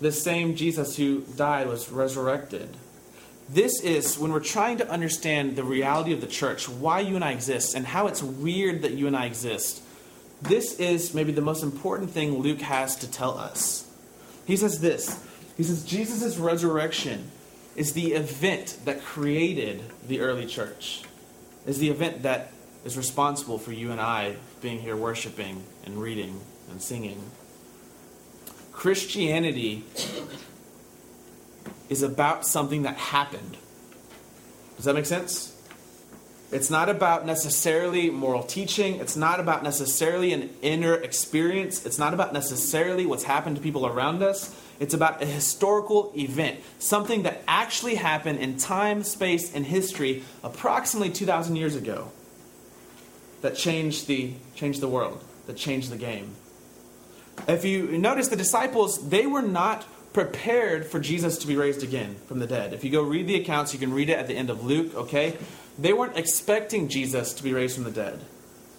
The 0.00 0.12
same 0.12 0.56
Jesus 0.56 0.96
who 0.96 1.20
died 1.36 1.68
was 1.68 1.90
resurrected. 1.90 2.76
This 3.48 3.82
is 3.82 4.18
when 4.18 4.32
we're 4.32 4.40
trying 4.40 4.78
to 4.78 4.88
understand 4.88 5.56
the 5.56 5.64
reality 5.64 6.12
of 6.12 6.20
the 6.20 6.26
church, 6.26 6.68
why 6.68 7.00
you 7.00 7.16
and 7.16 7.24
I 7.24 7.32
exist, 7.32 7.74
and 7.74 7.84
how 7.84 8.06
it's 8.06 8.22
weird 8.22 8.82
that 8.82 8.92
you 8.92 9.06
and 9.06 9.16
I 9.16 9.26
exist. 9.26 9.82
This 10.40 10.78
is 10.78 11.14
maybe 11.14 11.32
the 11.32 11.42
most 11.42 11.62
important 11.62 12.10
thing 12.10 12.38
Luke 12.38 12.60
has 12.60 12.96
to 12.96 13.10
tell 13.10 13.36
us. 13.36 13.90
He 14.46 14.56
says 14.56 14.80
this 14.80 15.22
He 15.56 15.64
says, 15.64 15.84
Jesus' 15.84 16.38
resurrection 16.38 17.30
is 17.76 17.92
the 17.92 18.12
event 18.12 18.78
that 18.84 19.02
created 19.02 19.82
the 20.06 20.20
early 20.20 20.46
church, 20.46 21.02
is 21.66 21.78
the 21.78 21.90
event 21.90 22.22
that 22.22 22.52
is 22.84 22.96
responsible 22.96 23.58
for 23.58 23.72
you 23.72 23.90
and 23.92 24.00
I 24.00 24.36
being 24.62 24.80
here 24.80 24.96
worshiping 24.96 25.64
and 25.84 26.00
reading 26.00 26.40
and 26.70 26.80
singing. 26.80 27.20
Christianity 28.72 29.84
is 31.88 32.02
about 32.02 32.46
something 32.46 32.82
that 32.82 32.96
happened. 32.96 33.56
Does 34.76 34.86
that 34.86 34.94
make 34.94 35.06
sense? 35.06 35.54
It's 36.52 36.68
not 36.68 36.88
about 36.88 37.26
necessarily 37.26 38.10
moral 38.10 38.42
teaching. 38.42 38.96
It's 38.96 39.16
not 39.16 39.38
about 39.38 39.62
necessarily 39.62 40.32
an 40.32 40.50
inner 40.62 40.94
experience. 40.94 41.86
It's 41.86 41.98
not 41.98 42.12
about 42.12 42.32
necessarily 42.32 43.06
what's 43.06 43.22
happened 43.22 43.56
to 43.56 43.62
people 43.62 43.86
around 43.86 44.22
us. 44.22 44.54
It's 44.80 44.94
about 44.94 45.22
a 45.22 45.26
historical 45.26 46.12
event, 46.16 46.60
something 46.78 47.22
that 47.22 47.42
actually 47.46 47.96
happened 47.96 48.40
in 48.40 48.56
time, 48.56 49.04
space, 49.04 49.54
and 49.54 49.64
history 49.64 50.24
approximately 50.42 51.10
2,000 51.10 51.56
years 51.56 51.76
ago 51.76 52.10
that 53.42 53.54
changed 53.54 54.06
the, 54.06 54.32
changed 54.54 54.80
the 54.80 54.88
world, 54.88 55.22
that 55.46 55.56
changed 55.56 55.90
the 55.90 55.96
game. 55.96 56.34
If 57.46 57.64
you 57.64 57.96
notice, 57.98 58.28
the 58.28 58.36
disciples, 58.36 59.08
they 59.08 59.26
were 59.26 59.42
not 59.42 59.86
prepared 60.12 60.86
for 60.86 60.98
Jesus 60.98 61.38
to 61.38 61.46
be 61.46 61.56
raised 61.56 61.82
again 61.82 62.16
from 62.26 62.38
the 62.38 62.46
dead. 62.46 62.72
If 62.72 62.82
you 62.82 62.90
go 62.90 63.02
read 63.02 63.26
the 63.26 63.36
accounts, 63.36 63.72
you 63.72 63.78
can 63.78 63.92
read 63.92 64.08
it 64.08 64.18
at 64.18 64.26
the 64.26 64.34
end 64.34 64.50
of 64.50 64.64
Luke, 64.64 64.94
okay? 64.94 65.36
They 65.80 65.94
weren't 65.94 66.16
expecting 66.16 66.88
Jesus 66.88 67.32
to 67.34 67.42
be 67.42 67.54
raised 67.54 67.74
from 67.74 67.84
the 67.84 67.90
dead. 67.90 68.20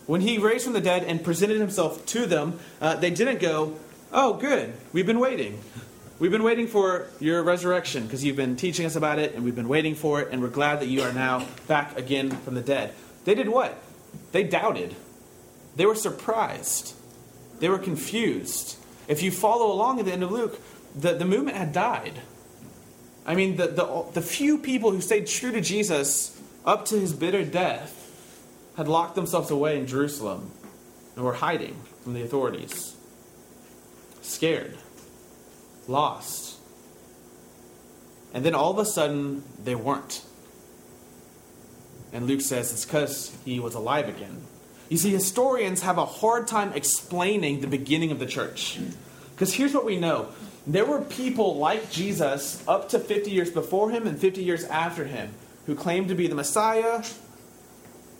When 0.05 0.21
he 0.21 0.37
raised 0.37 0.65
from 0.65 0.73
the 0.73 0.81
dead 0.81 1.03
and 1.03 1.23
presented 1.23 1.59
himself 1.59 2.05
to 2.07 2.25
them, 2.25 2.59
uh, 2.79 2.95
they 2.95 3.09
didn't 3.09 3.39
go, 3.39 3.77
Oh, 4.13 4.33
good, 4.33 4.73
we've 4.93 5.05
been 5.05 5.19
waiting. 5.19 5.59
We've 6.19 6.31
been 6.31 6.43
waiting 6.43 6.67
for 6.67 7.07
your 7.19 7.41
resurrection 7.41 8.03
because 8.03 8.23
you've 8.23 8.35
been 8.35 8.55
teaching 8.55 8.85
us 8.85 8.95
about 8.95 9.17
it 9.17 9.33
and 9.33 9.43
we've 9.43 9.55
been 9.55 9.67
waiting 9.67 9.95
for 9.95 10.21
it 10.21 10.27
and 10.31 10.41
we're 10.41 10.49
glad 10.49 10.81
that 10.81 10.87
you 10.87 11.01
are 11.01 11.13
now 11.13 11.47
back 11.67 11.97
again 11.97 12.29
from 12.29 12.53
the 12.53 12.61
dead. 12.61 12.93
They 13.25 13.33
did 13.33 13.49
what? 13.49 13.81
They 14.31 14.43
doubted. 14.43 14.95
They 15.75 15.85
were 15.85 15.95
surprised. 15.95 16.93
They 17.59 17.69
were 17.69 17.79
confused. 17.79 18.77
If 19.07 19.23
you 19.23 19.31
follow 19.31 19.71
along 19.71 19.99
at 19.99 20.05
the 20.05 20.11
end 20.11 20.23
of 20.23 20.31
Luke, 20.31 20.59
the, 20.95 21.13
the 21.13 21.25
movement 21.25 21.57
had 21.57 21.73
died. 21.73 22.21
I 23.25 23.33
mean, 23.33 23.55
the, 23.55 23.67
the, 23.67 24.05
the 24.13 24.21
few 24.21 24.57
people 24.57 24.91
who 24.91 25.01
stayed 25.01 25.25
true 25.25 25.51
to 25.51 25.61
Jesus 25.61 26.39
up 26.65 26.85
to 26.85 26.99
his 26.99 27.13
bitter 27.13 27.43
death 27.43 27.97
had 28.77 28.87
locked 28.87 29.15
themselves 29.15 29.51
away 29.51 29.77
in 29.79 29.87
Jerusalem 29.87 30.51
and 31.15 31.25
were 31.25 31.33
hiding 31.33 31.81
from 32.03 32.13
the 32.13 32.21
authorities. 32.21 32.95
Scared, 34.21 34.77
lost. 35.87 36.57
And 38.33 38.45
then 38.45 38.55
all 38.55 38.71
of 38.71 38.77
a 38.77 38.85
sudden, 38.85 39.43
they 39.63 39.75
weren't. 39.75 40.23
And 42.13 42.27
Luke 42.27 42.41
says 42.41 42.71
it's 42.71 42.85
because 42.85 43.35
he 43.45 43.59
was 43.59 43.75
alive 43.75 44.07
again. 44.07 44.41
You 44.89 44.97
see, 44.97 45.11
historians 45.11 45.81
have 45.81 45.97
a 45.97 46.05
hard 46.05 46.47
time 46.47 46.73
explaining 46.73 47.61
the 47.61 47.67
beginning 47.67 48.11
of 48.11 48.19
the 48.19 48.25
church. 48.25 48.79
Because 49.31 49.53
here's 49.53 49.73
what 49.73 49.85
we 49.85 49.97
know 49.97 50.29
there 50.67 50.85
were 50.85 51.01
people 51.01 51.57
like 51.57 51.89
Jesus 51.89 52.63
up 52.67 52.89
to 52.89 52.99
50 52.99 53.31
years 53.31 53.49
before 53.49 53.89
him 53.89 54.05
and 54.05 54.19
50 54.19 54.43
years 54.43 54.63
after 54.65 55.05
him 55.05 55.33
who 55.71 55.77
claimed 55.77 56.09
to 56.09 56.15
be 56.15 56.27
the 56.27 56.35
Messiah, 56.35 57.01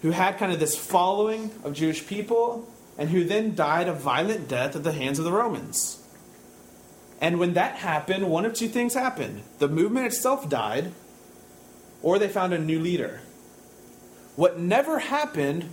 who 0.01 0.11
had 0.11 0.37
kind 0.37 0.53
of 0.53 0.59
this 0.61 0.77
following 0.77 1.51
of 1.65 1.73
Jewish 1.73 2.07
people, 2.07 2.65
and 2.97 3.09
who 3.09 3.25
then 3.25 3.55
died 3.55 3.89
a 3.89 3.93
violent 3.93 4.47
death 4.47 4.73
at 4.73 4.85
the 4.85 4.93
hands 4.93 5.19
of 5.19 5.25
the 5.25 5.33
Romans. 5.33 6.01
And 7.19 7.39
when 7.39 7.53
that 7.55 7.75
happened, 7.75 8.29
one 8.29 8.45
of 8.45 8.53
two 8.53 8.69
things 8.69 8.93
happened 8.93 9.43
the 9.59 9.67
movement 9.67 10.05
itself 10.05 10.47
died, 10.47 10.93
or 12.01 12.17
they 12.17 12.29
found 12.29 12.53
a 12.53 12.57
new 12.57 12.79
leader. 12.79 13.19
What 14.37 14.57
never 14.57 14.99
happened 14.99 15.69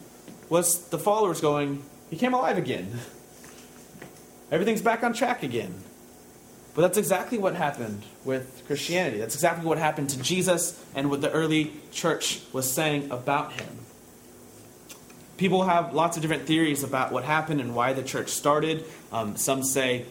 was 0.48 0.88
the 0.88 0.98
followers 0.98 1.40
going, 1.40 1.84
He 2.10 2.16
came 2.16 2.34
alive 2.34 2.58
again. 2.58 2.98
Everything's 4.50 4.82
back 4.82 5.04
on 5.04 5.12
track 5.12 5.44
again. 5.44 5.84
But 6.78 6.82
that's 6.82 6.98
exactly 6.98 7.38
what 7.38 7.56
happened 7.56 8.04
with 8.24 8.62
Christianity. 8.68 9.18
That's 9.18 9.34
exactly 9.34 9.66
what 9.66 9.78
happened 9.78 10.10
to 10.10 10.22
Jesus 10.22 10.80
and 10.94 11.10
what 11.10 11.20
the 11.20 11.30
early 11.32 11.72
church 11.90 12.40
was 12.52 12.70
saying 12.70 13.10
about 13.10 13.52
him. 13.54 13.66
People 15.38 15.64
have 15.64 15.92
lots 15.92 16.16
of 16.16 16.22
different 16.22 16.46
theories 16.46 16.84
about 16.84 17.10
what 17.10 17.24
happened 17.24 17.60
and 17.60 17.74
why 17.74 17.94
the 17.94 18.04
church 18.04 18.28
started. 18.28 18.84
Um, 19.10 19.36
some 19.36 19.64
say 19.64 20.06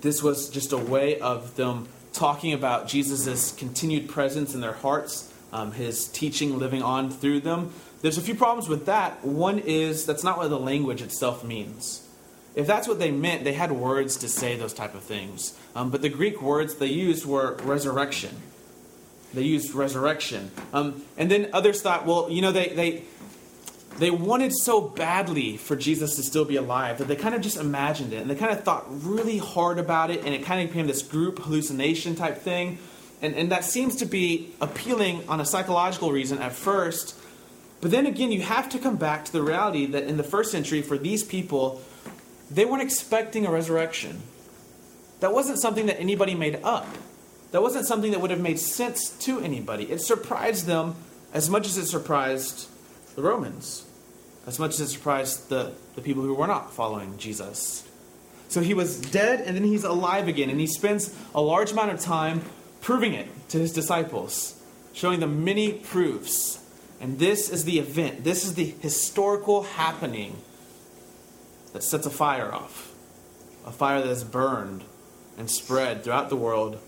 this 0.00 0.22
was 0.22 0.48
just 0.48 0.72
a 0.72 0.78
way 0.78 1.20
of 1.20 1.56
them 1.56 1.90
talking 2.14 2.54
about 2.54 2.88
Jesus' 2.88 3.52
continued 3.52 4.08
presence 4.08 4.54
in 4.54 4.62
their 4.62 4.72
hearts, 4.72 5.30
um, 5.52 5.72
his 5.72 6.08
teaching 6.08 6.58
living 6.58 6.82
on 6.82 7.10
through 7.10 7.40
them. 7.40 7.70
There's 8.00 8.16
a 8.16 8.22
few 8.22 8.34
problems 8.34 8.66
with 8.66 8.86
that. 8.86 9.22
One 9.26 9.58
is 9.58 10.06
that's 10.06 10.24
not 10.24 10.38
what 10.38 10.48
the 10.48 10.58
language 10.58 11.02
itself 11.02 11.44
means. 11.44 12.05
If 12.56 12.66
that's 12.66 12.88
what 12.88 12.98
they 12.98 13.10
meant, 13.10 13.44
they 13.44 13.52
had 13.52 13.70
words 13.70 14.16
to 14.16 14.28
say 14.28 14.56
those 14.56 14.72
type 14.72 14.94
of 14.94 15.02
things. 15.02 15.56
Um, 15.74 15.90
but 15.90 16.00
the 16.00 16.08
Greek 16.08 16.40
words 16.40 16.76
they 16.76 16.86
used 16.86 17.26
were 17.26 17.54
resurrection. 17.62 18.34
They 19.34 19.42
used 19.42 19.74
resurrection. 19.74 20.50
Um, 20.72 21.02
and 21.18 21.30
then 21.30 21.50
others 21.52 21.82
thought, 21.82 22.06
well, 22.06 22.30
you 22.30 22.40
know, 22.40 22.52
they, 22.52 22.68
they, 22.70 23.02
they 23.98 24.10
wanted 24.10 24.54
so 24.54 24.80
badly 24.80 25.58
for 25.58 25.76
Jesus 25.76 26.16
to 26.16 26.22
still 26.22 26.46
be 26.46 26.56
alive 26.56 26.96
that 26.98 27.08
they 27.08 27.16
kind 27.16 27.34
of 27.34 27.42
just 27.42 27.58
imagined 27.58 28.14
it. 28.14 28.22
And 28.22 28.30
they 28.30 28.34
kind 28.34 28.52
of 28.52 28.64
thought 28.64 28.86
really 28.88 29.36
hard 29.36 29.78
about 29.78 30.10
it, 30.10 30.24
and 30.24 30.34
it 30.34 30.42
kind 30.42 30.62
of 30.62 30.68
became 30.68 30.86
this 30.86 31.02
group 31.02 31.40
hallucination 31.40 32.14
type 32.14 32.38
thing. 32.38 32.78
And, 33.20 33.34
and 33.34 33.52
that 33.52 33.64
seems 33.64 33.96
to 33.96 34.06
be 34.06 34.54
appealing 34.62 35.28
on 35.28 35.42
a 35.42 35.44
psychological 35.44 36.10
reason 36.10 36.38
at 36.38 36.52
first. 36.52 37.18
But 37.82 37.90
then 37.90 38.06
again, 38.06 38.32
you 38.32 38.40
have 38.40 38.70
to 38.70 38.78
come 38.78 38.96
back 38.96 39.26
to 39.26 39.32
the 39.32 39.42
reality 39.42 39.84
that 39.86 40.04
in 40.04 40.16
the 40.16 40.24
first 40.24 40.50
century, 40.50 40.80
for 40.80 40.96
these 40.96 41.22
people, 41.22 41.82
they 42.50 42.64
weren't 42.64 42.82
expecting 42.82 43.46
a 43.46 43.50
resurrection. 43.50 44.22
That 45.20 45.32
wasn't 45.32 45.60
something 45.60 45.86
that 45.86 45.98
anybody 46.00 46.34
made 46.34 46.60
up. 46.62 46.86
That 47.52 47.62
wasn't 47.62 47.86
something 47.86 48.10
that 48.10 48.20
would 48.20 48.30
have 48.30 48.40
made 48.40 48.58
sense 48.58 49.10
to 49.24 49.40
anybody. 49.40 49.84
It 49.84 50.00
surprised 50.00 50.66
them 50.66 50.94
as 51.32 51.48
much 51.48 51.66
as 51.66 51.76
it 51.78 51.86
surprised 51.86 52.68
the 53.14 53.22
Romans, 53.22 53.86
as 54.46 54.58
much 54.58 54.74
as 54.74 54.80
it 54.80 54.88
surprised 54.88 55.48
the, 55.48 55.72
the 55.94 56.02
people 56.02 56.22
who 56.22 56.34
were 56.34 56.46
not 56.46 56.72
following 56.72 57.16
Jesus. 57.18 57.86
So 58.48 58.60
he 58.60 58.74
was 58.74 59.00
dead 59.00 59.40
and 59.40 59.56
then 59.56 59.64
he's 59.64 59.84
alive 59.84 60.28
again, 60.28 60.50
and 60.50 60.60
he 60.60 60.66
spends 60.66 61.14
a 61.34 61.40
large 61.40 61.72
amount 61.72 61.92
of 61.92 62.00
time 62.00 62.42
proving 62.80 63.14
it 63.14 63.26
to 63.48 63.58
his 63.58 63.72
disciples, 63.72 64.60
showing 64.92 65.20
them 65.20 65.44
many 65.44 65.72
proofs. 65.72 66.60
And 67.00 67.18
this 67.18 67.50
is 67.50 67.64
the 67.64 67.78
event, 67.78 68.24
this 68.24 68.44
is 68.44 68.54
the 68.54 68.64
historical 68.80 69.64
happening 69.64 70.36
that 71.76 71.82
sets 71.82 72.06
a 72.06 72.10
fire 72.10 72.50
off. 72.54 72.94
A 73.66 73.70
fire 73.70 74.00
that 74.00 74.08
is 74.08 74.24
burned 74.24 74.82
and 75.36 75.50
spread 75.50 76.02
throughout 76.02 76.30
the 76.30 76.36
world 76.36 76.80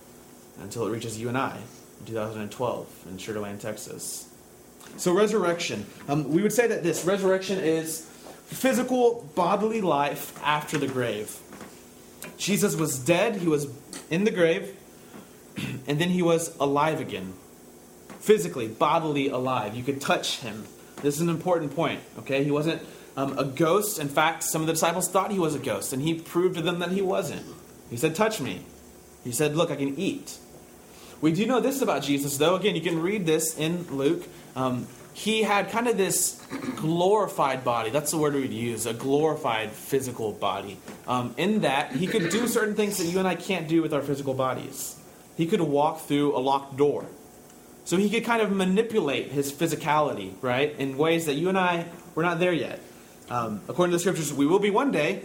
until 0.63 0.87
it 0.87 0.91
reaches 0.91 1.21
you 1.21 1.29
and 1.29 1.37
I 1.37 1.59
in 2.01 2.07
2012 2.07 3.07
in 3.11 3.19
Sugar 3.19 3.41
Land, 3.41 3.61
Texas. 3.61 4.31
So, 4.97 5.13
resurrection. 5.13 5.85
Um, 6.09 6.33
we 6.33 6.41
would 6.41 6.55
say 6.55 6.67
that 6.69 6.83
this 6.83 7.05
resurrection 7.05 7.59
is 7.59 8.01
physical 8.47 9.31
bodily 9.35 9.83
life 9.83 10.41
after 10.43 10.79
the 10.79 10.87
grave. 10.87 11.39
Jesus 12.39 12.75
was 12.75 12.99
dead, 12.99 13.37
he 13.37 13.47
was 13.47 13.69
in 14.09 14.25
the 14.25 14.31
grave, 14.31 14.75
and 15.87 16.01
then 16.01 16.09
he 16.09 16.23
was 16.23 16.57
alive 16.57 16.99
again. 16.99 17.35
Physically, 18.21 18.69
bodily 18.69 19.29
alive. 19.29 19.75
You 19.75 19.85
could 19.85 20.01
touch 20.01 20.39
him. 20.39 20.65
This 21.03 21.17
is 21.17 21.21
an 21.21 21.29
important 21.29 21.77
point, 21.77 22.01
okay? 22.21 22.43
He 22.43 22.51
wasn't 22.51 22.81
um, 23.19 23.37
a 23.37 23.45
ghost. 23.45 23.99
In 23.99 24.09
fact, 24.09 24.45
some 24.45 24.61
of 24.61 24.69
the 24.69 24.75
disciples 24.75 25.09
thought 25.09 25.33
he 25.33 25.41
was 25.41 25.57
a 25.57 25.59
ghost, 25.59 25.93
and 25.93 26.01
he 26.01 26.15
proved 26.15 26.55
to 26.55 26.63
them 26.63 26.79
that 26.79 26.93
he 26.93 27.03
wasn't. 27.03 27.45
He 27.91 27.97
said, 27.97 28.15
Touch 28.15 28.41
me. 28.41 28.65
He 29.25 29.33
said, 29.33 29.57
Look, 29.57 29.73
I 29.73 29.77
can 29.77 29.99
eat. 29.99 30.39
We 31.21 31.33
do 31.33 31.45
know 31.45 31.59
this 31.59 31.83
about 31.83 32.05
Jesus, 32.05 32.37
though. 32.37 32.55
Again, 32.55 32.77
you 32.77 32.81
can 32.81 33.03
read 33.03 33.27
this 33.27 33.59
in 33.59 33.89
Luke. 33.97 34.23
Um, 34.55 34.87
he 35.15 35.43
had 35.43 35.71
kind 35.71 35.89
of 35.89 35.97
this 35.97 36.41
glorified 36.77 37.65
body. 37.65 37.91
That's 37.91 38.13
the 38.13 38.19
word 38.19 38.35
we'd 38.35 38.53
use 38.53 38.87
a 38.87 38.95
glorified 38.95 39.73
physical 39.73 40.31
body. 40.31 40.79
Um, 41.09 41.35
in 41.37 41.63
that, 41.63 41.91
he 41.91 42.07
could 42.07 42.31
do 42.31 42.47
certain 42.47 42.77
things 42.77 42.99
that 42.99 43.07
you 43.07 43.19
and 43.19 43.27
I 43.27 43.35
can't 43.35 43.67
do 43.67 43.83
with 43.83 43.93
our 43.93 44.03
physical 44.03 44.33
bodies. 44.33 44.97
He 45.37 45.47
could 45.47 45.61
walk 45.61 46.03
through 46.03 46.37
a 46.37 46.39
locked 46.39 46.77
door. 46.77 47.07
So 47.85 47.97
he 47.97 48.11
could 48.11 48.23
kind 48.23 48.43
of 48.43 48.53
manipulate 48.53 49.33
his 49.33 49.51
physicality, 49.51 50.35
right, 50.41 50.73
in 50.79 50.97
ways 50.97 51.27
that 51.27 51.35
you 51.35 51.49
and 51.49 51.59
I, 51.59 51.87
we're 52.15 52.23
not 52.23 52.39
there 52.39 52.53
yet. 52.53 52.81
Um, 53.31 53.61
according 53.69 53.91
to 53.93 53.97
the 53.97 54.01
scriptures, 54.01 54.33
we 54.33 54.47
will 54.47 54.59
be 54.59 54.71
one 54.71 54.91
day. 54.91 55.23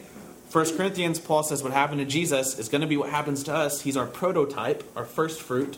First 0.49 0.77
Corinthians, 0.77 1.19
Paul 1.19 1.43
says 1.43 1.63
what 1.63 1.71
happened 1.71 1.99
to 1.99 2.05
Jesus 2.05 2.59
is 2.59 2.69
going 2.69 2.81
to 2.81 2.87
be 2.87 2.97
what 2.97 3.09
happens 3.09 3.43
to 3.43 3.53
us. 3.53 3.81
He's 3.81 3.97
our 3.97 4.05
prototype, 4.05 4.83
our 4.95 5.05
first 5.05 5.41
fruit. 5.41 5.77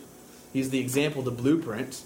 He's 0.52 0.70
the 0.70 0.80
example, 0.80 1.22
the 1.22 1.32
blueprint. 1.32 2.02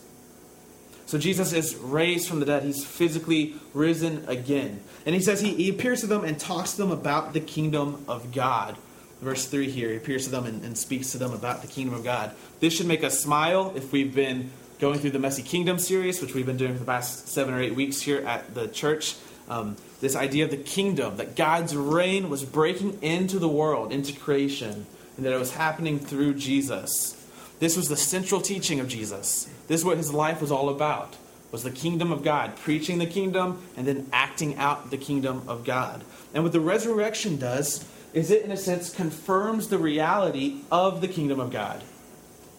So 1.05 1.17
Jesus 1.17 1.53
is 1.53 1.75
raised 1.75 2.27
from 2.27 2.39
the 2.39 2.45
dead. 2.45 2.61
He's 2.61 2.85
physically 2.85 3.55
risen 3.73 4.23
again. 4.27 4.81
And 5.05 5.15
he 5.15 5.21
says 5.21 5.41
he, 5.41 5.55
he 5.55 5.69
appears 5.69 6.01
to 6.01 6.07
them 6.07 6.23
and 6.23 6.39
talks 6.39 6.73
to 6.73 6.77
them 6.77 6.91
about 6.91 7.33
the 7.33 7.39
kingdom 7.39 8.05
of 8.07 8.31
God. 8.31 8.77
Verse 9.19 9.47
3 9.47 9.71
here, 9.71 9.89
he 9.89 9.97
appears 9.97 10.25
to 10.25 10.29
them 10.29 10.45
and, 10.45 10.63
and 10.63 10.77
speaks 10.77 11.11
to 11.13 11.17
them 11.17 11.33
about 11.33 11.63
the 11.63 11.67
kingdom 11.67 11.95
of 11.95 12.03
God. 12.03 12.35
This 12.59 12.75
should 12.75 12.85
make 12.85 13.03
us 13.03 13.19
smile 13.19 13.73
if 13.75 13.91
we've 13.91 14.13
been 14.13 14.51
going 14.79 14.99
through 14.99 15.09
the 15.11 15.19
Messy 15.19 15.41
Kingdom 15.41 15.79
series, 15.79 16.21
which 16.21 16.35
we've 16.35 16.45
been 16.45 16.57
doing 16.57 16.73
for 16.73 16.79
the 16.79 16.85
past 16.85 17.27
seven 17.27 17.53
or 17.53 17.59
eight 17.59 17.73
weeks 17.73 17.99
here 18.01 18.19
at 18.19 18.53
the 18.53 18.67
church. 18.67 19.15
Um, 19.49 19.75
this 19.99 20.15
idea 20.15 20.45
of 20.45 20.51
the 20.51 20.57
kingdom, 20.57 21.17
that 21.17 21.35
God's 21.35 21.75
reign 21.75 22.29
was 22.29 22.45
breaking 22.45 23.01
into 23.01 23.39
the 23.39 23.49
world, 23.49 23.91
into 23.91 24.13
creation, 24.13 24.85
and 25.17 25.25
that 25.25 25.33
it 25.33 25.39
was 25.39 25.55
happening 25.55 25.99
through 25.99 26.35
Jesus. 26.35 27.15
This 27.59 27.75
was 27.75 27.89
the 27.89 27.97
central 27.97 28.39
teaching 28.39 28.79
of 28.79 28.87
Jesus. 28.87 29.49
This 29.67 29.81
is 29.81 29.85
what 29.85 29.97
his 29.97 30.13
life 30.13 30.41
was 30.41 30.51
all 30.51 30.69
about. 30.69 31.17
Was 31.51 31.63
the 31.63 31.71
kingdom 31.71 32.11
of 32.11 32.23
God, 32.23 32.55
preaching 32.55 32.99
the 32.99 33.05
kingdom 33.05 33.61
and 33.75 33.87
then 33.87 34.07
acting 34.13 34.55
out 34.57 34.91
the 34.91 34.97
kingdom 34.97 35.41
of 35.47 35.65
God. 35.65 36.03
And 36.33 36.43
what 36.43 36.53
the 36.53 36.59
resurrection 36.59 37.37
does 37.37 37.85
is 38.13 38.31
it 38.31 38.43
in 38.43 38.51
a 38.51 38.57
sense 38.57 38.89
confirms 38.93 39.67
the 39.67 39.79
reality 39.79 40.61
of 40.71 41.01
the 41.01 41.07
kingdom 41.07 41.39
of 41.39 41.51
God. 41.51 41.83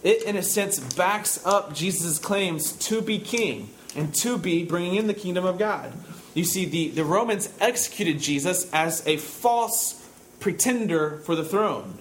It 0.02 0.22
in 0.24 0.36
a 0.36 0.42
sense 0.42 0.80
backs 0.94 1.44
up 1.46 1.72
Jesus' 1.72 2.18
claims 2.18 2.72
to 2.72 3.00
be 3.00 3.18
king 3.18 3.70
and 3.94 4.14
to 4.16 4.38
be 4.38 4.64
bringing 4.64 4.96
in 4.96 5.06
the 5.06 5.14
kingdom 5.14 5.44
of 5.44 5.58
God. 5.58 5.92
You 6.34 6.44
see, 6.44 6.64
the, 6.64 6.88
the 6.90 7.04
Romans 7.04 7.52
executed 7.60 8.20
Jesus 8.20 8.70
as 8.72 9.06
a 9.06 9.16
false 9.16 10.08
pretender 10.38 11.18
for 11.24 11.34
the 11.34 11.44
throne. 11.44 11.98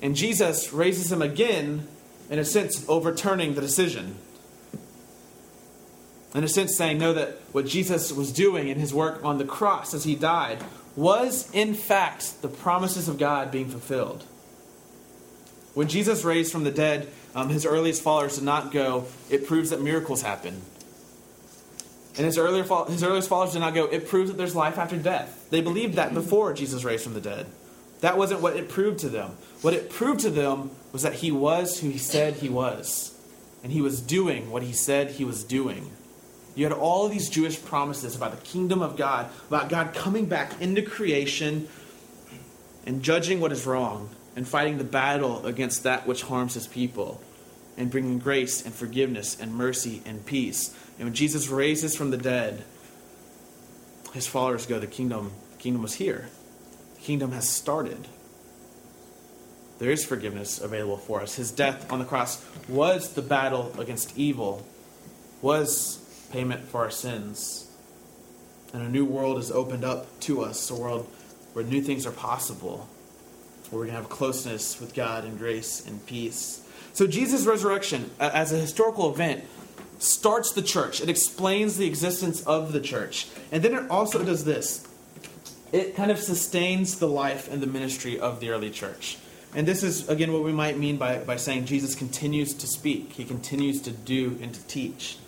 And 0.00 0.16
Jesus 0.16 0.72
raises 0.72 1.12
him 1.12 1.22
again, 1.22 1.86
in 2.30 2.38
a 2.38 2.44
sense, 2.44 2.84
overturning 2.88 3.54
the 3.54 3.60
decision. 3.60 4.16
In 6.34 6.42
a 6.42 6.48
sense, 6.48 6.76
saying, 6.76 6.98
no, 6.98 7.12
that 7.12 7.38
what 7.52 7.66
Jesus 7.66 8.10
was 8.10 8.32
doing 8.32 8.68
in 8.68 8.78
his 8.78 8.94
work 8.94 9.22
on 9.22 9.38
the 9.38 9.44
cross 9.44 9.92
as 9.92 10.04
he 10.04 10.14
died 10.14 10.64
was, 10.96 11.50
in 11.52 11.74
fact, 11.74 12.40
the 12.42 12.48
promises 12.48 13.06
of 13.06 13.18
God 13.18 13.50
being 13.50 13.68
fulfilled. 13.68 14.24
When 15.74 15.88
Jesus 15.88 16.24
raised 16.24 16.50
from 16.50 16.64
the 16.64 16.70
dead, 16.70 17.08
um, 17.34 17.48
his 17.48 17.64
earliest 17.64 18.02
followers 18.02 18.36
did 18.36 18.44
not 18.44 18.72
go, 18.72 19.06
it 19.30 19.46
proves 19.46 19.70
that 19.70 19.80
miracles 19.80 20.22
happen. 20.22 20.62
And 22.16 22.26
his, 22.26 22.36
earlier, 22.36 22.62
his 22.88 23.02
earliest 23.02 23.28
followers 23.28 23.52
did 23.52 23.60
not 23.60 23.74
go, 23.74 23.86
it 23.86 24.06
proves 24.06 24.30
that 24.30 24.36
there's 24.36 24.54
life 24.54 24.76
after 24.78 24.98
death. 24.98 25.46
They 25.50 25.62
believed 25.62 25.94
that 25.94 26.12
before 26.12 26.52
Jesus 26.52 26.84
raised 26.84 27.04
from 27.04 27.14
the 27.14 27.20
dead. 27.20 27.46
That 28.00 28.18
wasn't 28.18 28.42
what 28.42 28.56
it 28.56 28.68
proved 28.68 28.98
to 29.00 29.08
them. 29.08 29.30
What 29.62 29.74
it 29.74 29.88
proved 29.88 30.20
to 30.20 30.30
them 30.30 30.70
was 30.92 31.02
that 31.02 31.14
he 31.14 31.32
was 31.32 31.80
who 31.80 31.88
he 31.88 31.98
said 31.98 32.34
he 32.34 32.50
was. 32.50 33.16
And 33.62 33.72
he 33.72 33.80
was 33.80 34.00
doing 34.00 34.50
what 34.50 34.62
he 34.62 34.72
said 34.72 35.12
he 35.12 35.24
was 35.24 35.42
doing. 35.42 35.90
You 36.54 36.64
had 36.64 36.72
all 36.72 37.08
these 37.08 37.30
Jewish 37.30 37.62
promises 37.62 38.14
about 38.14 38.32
the 38.32 38.44
kingdom 38.44 38.82
of 38.82 38.96
God, 38.96 39.30
about 39.48 39.70
God 39.70 39.94
coming 39.94 40.26
back 40.26 40.60
into 40.60 40.82
creation 40.82 41.68
and 42.84 43.02
judging 43.02 43.40
what 43.40 43.52
is 43.52 43.64
wrong 43.64 44.10
and 44.36 44.46
fighting 44.46 44.76
the 44.76 44.84
battle 44.84 45.46
against 45.46 45.84
that 45.84 46.06
which 46.06 46.22
harms 46.22 46.54
his 46.54 46.66
people 46.66 47.22
and 47.76 47.90
bringing 47.90 48.18
grace 48.18 48.64
and 48.64 48.74
forgiveness 48.74 49.38
and 49.40 49.54
mercy 49.54 50.02
and 50.04 50.24
peace. 50.26 50.76
And 50.98 51.06
when 51.06 51.14
Jesus 51.14 51.48
raises 51.48 51.96
from 51.96 52.10
the 52.10 52.16
dead, 52.16 52.64
his 54.12 54.26
followers 54.26 54.66
go, 54.66 54.78
the 54.78 54.86
kingdom, 54.86 55.32
the 55.52 55.58
kingdom 55.58 55.82
was 55.82 55.94
here. 55.94 56.28
The 56.96 57.00
kingdom 57.00 57.32
has 57.32 57.48
started. 57.48 58.08
There 59.78 59.90
is 59.90 60.04
forgiveness 60.04 60.60
available 60.60 60.98
for 60.98 61.22
us. 61.22 61.34
His 61.34 61.50
death 61.50 61.90
on 61.90 61.98
the 61.98 62.04
cross 62.04 62.44
was 62.68 63.14
the 63.14 63.22
battle 63.22 63.74
against 63.80 64.16
evil, 64.16 64.66
was 65.40 65.98
payment 66.30 66.68
for 66.68 66.82
our 66.82 66.90
sins. 66.90 67.68
And 68.72 68.82
a 68.82 68.88
new 68.88 69.04
world 69.04 69.38
is 69.38 69.50
opened 69.50 69.84
up 69.84 70.20
to 70.20 70.42
us, 70.42 70.70
a 70.70 70.74
world 70.74 71.10
where 71.52 71.64
new 71.64 71.82
things 71.82 72.06
are 72.06 72.12
possible, 72.12 72.88
where 73.70 73.80
going 73.80 73.90
to 73.90 73.96
have 73.96 74.08
closeness 74.08 74.80
with 74.80 74.94
God 74.94 75.24
and 75.24 75.38
grace 75.38 75.86
and 75.86 76.04
peace. 76.06 76.66
So, 76.92 77.06
Jesus' 77.06 77.46
resurrection 77.46 78.10
as 78.20 78.52
a 78.52 78.58
historical 78.58 79.12
event 79.12 79.44
starts 79.98 80.52
the 80.52 80.62
church. 80.62 81.00
It 81.00 81.08
explains 81.08 81.76
the 81.76 81.86
existence 81.86 82.42
of 82.42 82.72
the 82.72 82.80
church. 82.80 83.28
And 83.50 83.62
then 83.62 83.74
it 83.74 83.90
also 83.90 84.24
does 84.24 84.44
this 84.44 84.86
it 85.72 85.96
kind 85.96 86.10
of 86.10 86.18
sustains 86.18 86.98
the 86.98 87.08
life 87.08 87.50
and 87.50 87.62
the 87.62 87.66
ministry 87.66 88.20
of 88.20 88.40
the 88.40 88.50
early 88.50 88.70
church. 88.70 89.16
And 89.54 89.66
this 89.66 89.82
is, 89.82 90.08
again, 90.08 90.32
what 90.32 90.44
we 90.44 90.52
might 90.52 90.78
mean 90.78 90.96
by, 90.96 91.18
by 91.18 91.36
saying 91.36 91.66
Jesus 91.66 91.94
continues 91.94 92.54
to 92.54 92.66
speak, 92.66 93.12
he 93.12 93.24
continues 93.24 93.80
to 93.82 93.90
do 93.90 94.38
and 94.40 94.54
to 94.54 94.62
teach. 94.66 95.18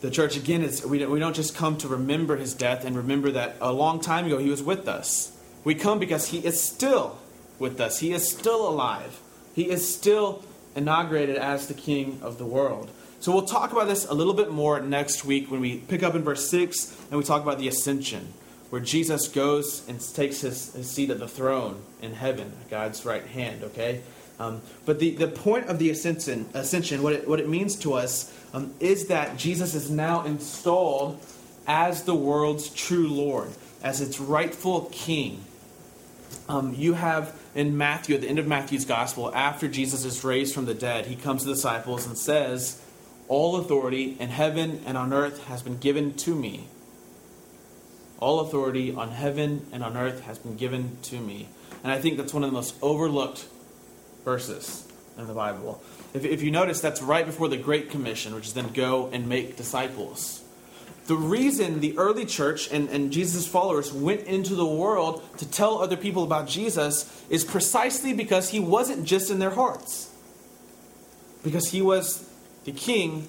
The 0.00 0.10
church, 0.10 0.36
again, 0.36 0.62
is 0.62 0.84
we 0.86 1.04
we 1.04 1.18
don't 1.18 1.36
just 1.36 1.54
come 1.54 1.76
to 1.78 1.88
remember 1.88 2.36
his 2.36 2.54
death 2.54 2.86
and 2.86 2.96
remember 2.96 3.30
that 3.32 3.56
a 3.60 3.72
long 3.72 4.00
time 4.00 4.24
ago 4.24 4.38
he 4.38 4.48
was 4.48 4.62
with 4.62 4.88
us. 4.88 5.36
We 5.62 5.74
come 5.74 5.98
because 5.98 6.28
he 6.28 6.38
is 6.38 6.58
still 6.58 7.18
with 7.58 7.78
us, 7.80 7.98
he 7.98 8.12
is 8.12 8.26
still 8.26 8.66
alive, 8.66 9.20
he 9.54 9.68
is 9.70 9.92
still 9.92 10.42
inaugurated 10.74 11.36
as 11.36 11.66
the 11.66 11.74
king 11.74 12.18
of 12.22 12.38
the 12.38 12.46
world. 12.46 12.90
So 13.20 13.32
we'll 13.32 13.46
talk 13.46 13.72
about 13.72 13.86
this 13.86 14.06
a 14.06 14.14
little 14.14 14.32
bit 14.32 14.50
more 14.50 14.80
next 14.80 15.24
week 15.24 15.50
when 15.50 15.60
we 15.60 15.76
pick 15.78 16.02
up 16.02 16.14
in 16.14 16.22
verse 16.22 16.48
6 16.48 16.96
and 17.10 17.18
we 17.18 17.24
talk 17.24 17.42
about 17.42 17.58
the 17.58 17.68
ascension. 17.68 18.32
where 18.70 18.80
Jesus 18.80 19.28
goes 19.28 19.86
and 19.88 20.00
takes 20.00 20.40
his, 20.40 20.72
his 20.74 20.88
seat 20.88 21.10
at 21.10 21.18
the 21.18 21.28
throne 21.28 21.82
in 22.00 22.14
heaven, 22.14 22.52
God's 22.70 23.04
right 23.04 23.26
hand, 23.26 23.64
okay? 23.64 24.00
Um, 24.38 24.62
but 24.86 25.00
the, 25.00 25.10
the 25.10 25.26
point 25.26 25.66
of 25.66 25.78
the 25.78 25.90
ascension, 25.90 26.48
ascension 26.54 27.02
what, 27.02 27.12
it, 27.12 27.28
what 27.28 27.40
it 27.40 27.48
means 27.48 27.76
to 27.80 27.94
us, 27.94 28.32
um, 28.54 28.72
is 28.80 29.08
that 29.08 29.36
Jesus 29.36 29.74
is 29.74 29.90
now 29.90 30.24
installed 30.24 31.20
as 31.66 32.04
the 32.04 32.14
world's 32.14 32.70
true 32.70 33.08
Lord, 33.08 33.50
as 33.82 34.00
its 34.00 34.18
rightful 34.18 34.88
king. 34.92 35.44
Um, 36.48 36.74
you 36.74 36.94
have 36.94 37.38
in 37.54 37.76
Matthew, 37.76 38.14
at 38.14 38.20
the 38.20 38.28
end 38.28 38.38
of 38.38 38.46
Matthew's 38.46 38.84
gospel, 38.84 39.34
after 39.34 39.68
Jesus 39.68 40.04
is 40.04 40.22
raised 40.22 40.54
from 40.54 40.66
the 40.66 40.74
dead, 40.74 41.06
he 41.06 41.16
comes 41.16 41.42
to 41.42 41.48
the 41.48 41.54
disciples 41.54 42.06
and 42.06 42.16
says, 42.16 42.80
All 43.28 43.56
authority 43.56 44.16
in 44.20 44.28
heaven 44.28 44.82
and 44.86 44.96
on 44.96 45.12
earth 45.12 45.44
has 45.46 45.62
been 45.62 45.78
given 45.78 46.14
to 46.14 46.34
me. 46.34 46.68
All 48.20 48.40
authority 48.40 48.94
on 48.94 49.10
heaven 49.10 49.66
and 49.72 49.82
on 49.82 49.96
earth 49.96 50.20
has 50.22 50.38
been 50.38 50.56
given 50.56 50.98
to 51.04 51.18
me. 51.18 51.48
And 51.82 51.90
I 51.90 51.98
think 51.98 52.18
that's 52.18 52.34
one 52.34 52.44
of 52.44 52.50
the 52.50 52.54
most 52.54 52.76
overlooked 52.82 53.46
verses 54.24 54.86
in 55.16 55.26
the 55.26 55.34
Bible. 55.34 55.82
If, 56.12 56.24
if 56.24 56.42
you 56.42 56.50
notice, 56.50 56.80
that's 56.80 57.02
right 57.02 57.24
before 57.24 57.48
the 57.48 57.56
Great 57.56 57.90
Commission, 57.90 58.34
which 58.34 58.46
is 58.46 58.54
then 58.54 58.68
go 58.72 59.08
and 59.12 59.28
make 59.28 59.56
disciples. 59.56 60.44
The 61.10 61.16
reason 61.16 61.80
the 61.80 61.98
early 61.98 62.24
church 62.24 62.70
and, 62.70 62.88
and 62.88 63.10
Jesus' 63.10 63.44
followers 63.44 63.92
went 63.92 64.28
into 64.28 64.54
the 64.54 64.64
world 64.64 65.24
to 65.38 65.44
tell 65.44 65.82
other 65.82 65.96
people 65.96 66.22
about 66.22 66.46
Jesus 66.46 67.24
is 67.28 67.42
precisely 67.42 68.12
because 68.12 68.50
he 68.50 68.60
wasn't 68.60 69.06
just 69.06 69.28
in 69.28 69.40
their 69.40 69.50
hearts. 69.50 70.08
Because 71.42 71.72
he 71.72 71.82
was 71.82 72.30
the 72.62 72.70
king 72.70 73.26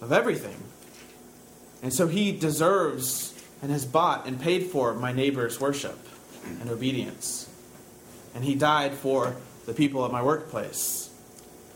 of 0.00 0.12
everything. 0.12 0.62
And 1.82 1.92
so 1.92 2.06
he 2.06 2.30
deserves 2.30 3.34
and 3.60 3.72
has 3.72 3.84
bought 3.84 4.28
and 4.28 4.40
paid 4.40 4.66
for 4.66 4.94
my 4.94 5.10
neighbor's 5.10 5.60
worship 5.60 5.98
and 6.60 6.70
obedience. 6.70 7.50
And 8.32 8.44
he 8.44 8.54
died 8.54 8.92
for 8.94 9.34
the 9.66 9.74
people 9.74 10.04
at 10.04 10.12
my 10.12 10.22
workplace 10.22 11.10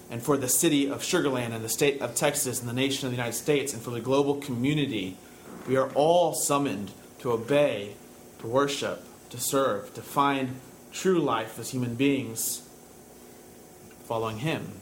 and 0.09 0.23
for 0.23 0.37
the 0.37 0.49
city 0.49 0.89
of 0.89 1.03
Sugar 1.03 1.31
Land 1.31 1.53
and 1.53 1.65
the 1.65 1.69
state 1.69 2.01
of 2.01 2.15
Texas 2.15 2.61
and 2.61 2.69
the 2.69 2.75
nation 2.75 3.07
of 3.07 3.11
the 3.11 3.17
United 3.17 3.37
States 3.37 3.73
and 3.73 3.83
for 3.83 3.91
the 3.91 4.01
global 4.01 4.37
community. 4.37 5.17
We 5.67 5.77
are 5.77 5.91
all 5.91 6.35
summoned 6.35 6.93
to 7.21 7.33
obey, 7.33 7.95
to 8.41 8.47
worship, 8.47 9.05
to 9.31 9.39
serve, 9.39 9.93
to 9.95 10.03
find 10.03 10.61
true 10.93 11.19
life 11.19 11.59
as 11.59 11.71
human 11.71 11.95
beings 11.95 12.69
following 14.05 14.39
Him. 14.39 14.73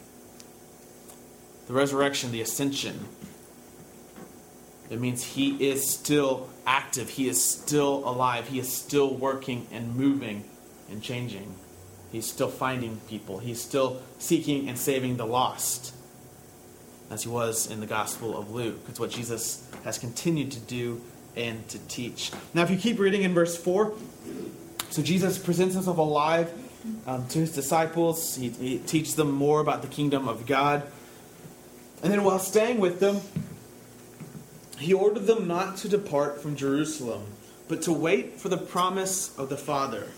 The 1.66 1.72
resurrection, 1.72 2.30
the 2.30 2.40
ascension, 2.40 3.08
it 4.88 5.00
means 5.00 5.24
He 5.24 5.68
is 5.68 5.90
still 5.90 6.48
active, 6.66 7.10
He 7.10 7.28
is 7.28 7.42
still 7.42 8.08
alive, 8.08 8.48
He 8.48 8.60
is 8.60 8.72
still 8.72 9.12
working 9.12 9.66
and 9.72 9.96
moving 9.96 10.44
and 10.88 11.02
changing. 11.02 11.54
He's 12.12 12.26
still 12.26 12.48
finding 12.48 13.00
people. 13.08 13.38
He's 13.38 13.60
still 13.60 14.00
seeking 14.18 14.68
and 14.68 14.78
saving 14.78 15.16
the 15.16 15.26
lost, 15.26 15.92
as 17.10 17.24
he 17.24 17.28
was 17.28 17.70
in 17.70 17.80
the 17.80 17.86
Gospel 17.86 18.38
of 18.38 18.50
Luke. 18.50 18.78
It's 18.88 19.00
what 19.00 19.10
Jesus 19.10 19.65
has 19.86 19.98
continued 19.98 20.50
to 20.50 20.58
do 20.58 21.00
and 21.36 21.66
to 21.68 21.78
teach. 21.86 22.32
Now, 22.52 22.62
if 22.64 22.70
you 22.70 22.76
keep 22.76 22.98
reading 22.98 23.22
in 23.22 23.32
verse 23.32 23.56
4, 23.56 23.94
so 24.90 25.00
Jesus 25.00 25.38
presents 25.38 25.74
himself 25.74 25.98
alive 25.98 26.52
um, 27.06 27.28
to 27.28 27.38
his 27.38 27.54
disciples. 27.54 28.34
He, 28.34 28.48
he 28.48 28.78
teaches 28.78 29.14
them 29.14 29.30
more 29.30 29.60
about 29.60 29.82
the 29.82 29.88
kingdom 29.88 30.26
of 30.26 30.44
God. 30.44 30.82
And 32.02 32.12
then 32.12 32.24
while 32.24 32.40
staying 32.40 32.80
with 32.80 32.98
them, 32.98 33.20
he 34.78 34.92
ordered 34.92 35.26
them 35.26 35.46
not 35.46 35.76
to 35.78 35.88
depart 35.88 36.42
from 36.42 36.56
Jerusalem, 36.56 37.22
but 37.68 37.82
to 37.82 37.92
wait 37.92 38.40
for 38.40 38.48
the 38.48 38.58
promise 38.58 39.36
of 39.38 39.48
the 39.48 39.56
Father, 39.56 40.08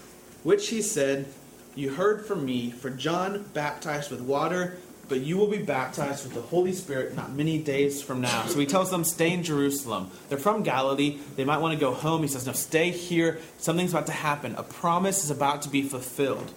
which 0.45 0.69
he 0.69 0.81
said, 0.81 1.27
You 1.75 1.91
heard 1.91 2.25
from 2.25 2.47
me, 2.47 2.71
for 2.71 2.89
John 2.89 3.45
baptized 3.53 4.11
with 4.11 4.23
water, 4.23 4.79
but 5.09 5.21
you 5.21 5.37
will 5.37 5.47
be 5.47 5.63
baptized 5.63 6.25
with 6.25 6.35
the 6.35 6.43
Holy 6.43 6.73
Spirit 6.73 7.15
not 7.15 7.33
many 7.33 7.59
days 7.59 8.03
from 8.03 8.21
now. 8.21 8.47
So 8.47 8.59
he 8.59 8.67
tells 8.67 8.91
them, 8.91 9.05
Stay 9.05 9.33
in 9.33 9.43
Jerusalem. 9.43 10.11
They're 10.29 10.39
from 10.39 10.63
Galilee. 10.63 11.19
They 11.37 11.45
might 11.45 11.59
want 11.59 11.75
to 11.75 11.81
go 11.81 11.93
home. 11.93 12.23
He 12.23 12.29
says, 12.29 12.47
No, 12.47 12.53
stay 12.53 12.91
here. 12.91 13.39
Something's 13.59 13.93
about 13.93 14.07
to 14.07 14.13
happen. 14.13 14.55
A 14.57 14.63
promise 14.63 15.25
is 15.25 15.31
about 15.31 15.63
to 15.63 15.69
be 15.69 15.83
fulfilled. 15.83 16.53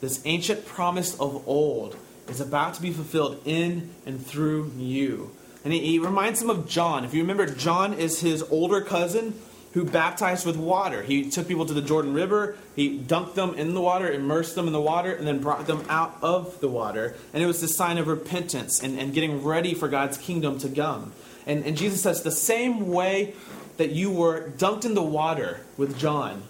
This 0.00 0.20
ancient 0.24 0.66
promise 0.66 1.18
of 1.20 1.46
old 1.46 1.96
is 2.28 2.40
about 2.40 2.74
to 2.74 2.82
be 2.82 2.90
fulfilled 2.90 3.40
in 3.44 3.90
and 4.04 4.24
through 4.24 4.72
you. 4.76 5.30
And 5.64 5.72
he, 5.72 5.80
he 5.80 5.98
reminds 5.98 6.40
them 6.40 6.50
of 6.50 6.68
John. 6.68 7.04
If 7.04 7.14
you 7.14 7.22
remember, 7.22 7.46
John 7.46 7.94
is 7.94 8.20
his 8.20 8.42
older 8.44 8.80
cousin 8.80 9.34
who 9.72 9.84
baptized 9.84 10.44
with 10.44 10.56
water. 10.56 11.02
He 11.02 11.30
took 11.30 11.48
people 11.48 11.66
to 11.66 11.72
the 11.72 11.82
Jordan 11.82 12.12
River, 12.12 12.56
he 12.76 12.98
dunked 12.98 13.34
them 13.34 13.54
in 13.54 13.74
the 13.74 13.80
water, 13.80 14.10
immersed 14.10 14.54
them 14.54 14.66
in 14.66 14.72
the 14.72 14.80
water, 14.80 15.12
and 15.12 15.26
then 15.26 15.40
brought 15.40 15.66
them 15.66 15.84
out 15.88 16.16
of 16.22 16.60
the 16.60 16.68
water. 16.68 17.16
And 17.32 17.42
it 17.42 17.46
was 17.46 17.60
the 17.60 17.68
sign 17.68 17.98
of 17.98 18.06
repentance 18.06 18.82
and, 18.82 18.98
and 18.98 19.14
getting 19.14 19.42
ready 19.42 19.74
for 19.74 19.88
God's 19.88 20.18
kingdom 20.18 20.58
to 20.58 20.68
come. 20.68 21.12
And, 21.46 21.64
and 21.64 21.76
Jesus 21.76 22.02
says, 22.02 22.22
the 22.22 22.30
same 22.30 22.88
way 22.88 23.34
that 23.78 23.90
you 23.90 24.10
were 24.10 24.50
dunked 24.58 24.84
in 24.84 24.94
the 24.94 25.02
water 25.02 25.60
with 25.76 25.98
John, 25.98 26.42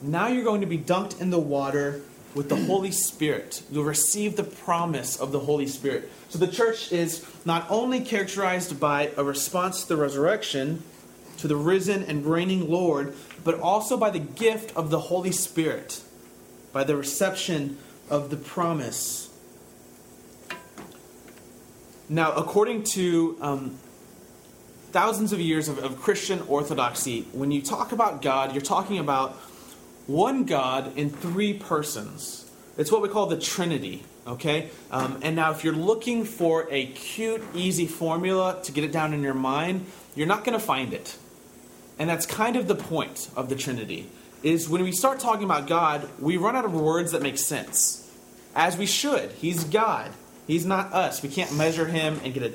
now 0.00 0.28
you're 0.28 0.44
going 0.44 0.60
to 0.60 0.66
be 0.66 0.78
dunked 0.78 1.20
in 1.20 1.30
the 1.30 1.38
water 1.38 2.02
with 2.34 2.48
the 2.48 2.56
Holy 2.56 2.90
Spirit. 2.90 3.62
You'll 3.70 3.84
receive 3.84 4.36
the 4.36 4.44
promise 4.44 5.20
of 5.20 5.32
the 5.32 5.40
Holy 5.40 5.66
Spirit. 5.66 6.10
So 6.28 6.38
the 6.38 6.46
church 6.46 6.92
is 6.92 7.26
not 7.44 7.66
only 7.70 8.00
characterized 8.00 8.80
by 8.80 9.10
a 9.16 9.24
response 9.24 9.82
to 9.82 9.88
the 9.88 9.96
resurrection, 9.96 10.82
to 11.42 11.48
the 11.48 11.56
risen 11.56 12.04
and 12.04 12.24
reigning 12.24 12.70
Lord, 12.70 13.14
but 13.42 13.58
also 13.58 13.96
by 13.96 14.10
the 14.10 14.20
gift 14.20 14.74
of 14.76 14.90
the 14.90 15.00
Holy 15.00 15.32
Spirit, 15.32 16.00
by 16.72 16.84
the 16.84 16.96
reception 16.96 17.78
of 18.08 18.30
the 18.30 18.36
promise. 18.36 19.28
Now, 22.08 22.30
according 22.32 22.84
to 22.94 23.36
um, 23.40 23.78
thousands 24.92 25.32
of 25.32 25.40
years 25.40 25.68
of, 25.68 25.78
of 25.80 26.00
Christian 26.00 26.40
orthodoxy, 26.42 27.22
when 27.32 27.50
you 27.50 27.60
talk 27.60 27.90
about 27.90 28.22
God, 28.22 28.52
you're 28.52 28.62
talking 28.62 29.00
about 29.00 29.32
one 30.06 30.44
God 30.44 30.96
in 30.96 31.10
three 31.10 31.54
persons. 31.54 32.48
It's 32.78 32.92
what 32.92 33.02
we 33.02 33.08
call 33.08 33.26
the 33.26 33.38
Trinity, 33.38 34.04
okay? 34.28 34.70
Um, 34.92 35.18
and 35.22 35.34
now, 35.34 35.50
if 35.50 35.64
you're 35.64 35.74
looking 35.74 36.22
for 36.22 36.68
a 36.70 36.86
cute, 36.86 37.42
easy 37.52 37.86
formula 37.88 38.60
to 38.62 38.70
get 38.70 38.84
it 38.84 38.92
down 38.92 39.12
in 39.12 39.22
your 39.22 39.34
mind, 39.34 39.86
you're 40.14 40.28
not 40.28 40.44
going 40.44 40.56
to 40.56 40.64
find 40.64 40.92
it. 40.92 41.16
And 41.98 42.08
that's 42.08 42.26
kind 42.26 42.56
of 42.56 42.68
the 42.68 42.74
point 42.74 43.28
of 43.36 43.48
the 43.48 43.56
Trinity. 43.56 44.10
Is 44.42 44.68
when 44.68 44.82
we 44.82 44.92
start 44.92 45.20
talking 45.20 45.44
about 45.44 45.68
God, 45.68 46.08
we 46.18 46.36
run 46.36 46.56
out 46.56 46.64
of 46.64 46.74
words 46.74 47.12
that 47.12 47.22
make 47.22 47.38
sense. 47.38 48.10
As 48.54 48.76
we 48.76 48.86
should. 48.86 49.30
He's 49.32 49.64
God. 49.64 50.10
He's 50.46 50.66
not 50.66 50.92
us. 50.92 51.22
We 51.22 51.28
can't 51.28 51.56
measure 51.56 51.86
him 51.86 52.20
and 52.24 52.34
get 52.34 52.42
a 52.42 52.52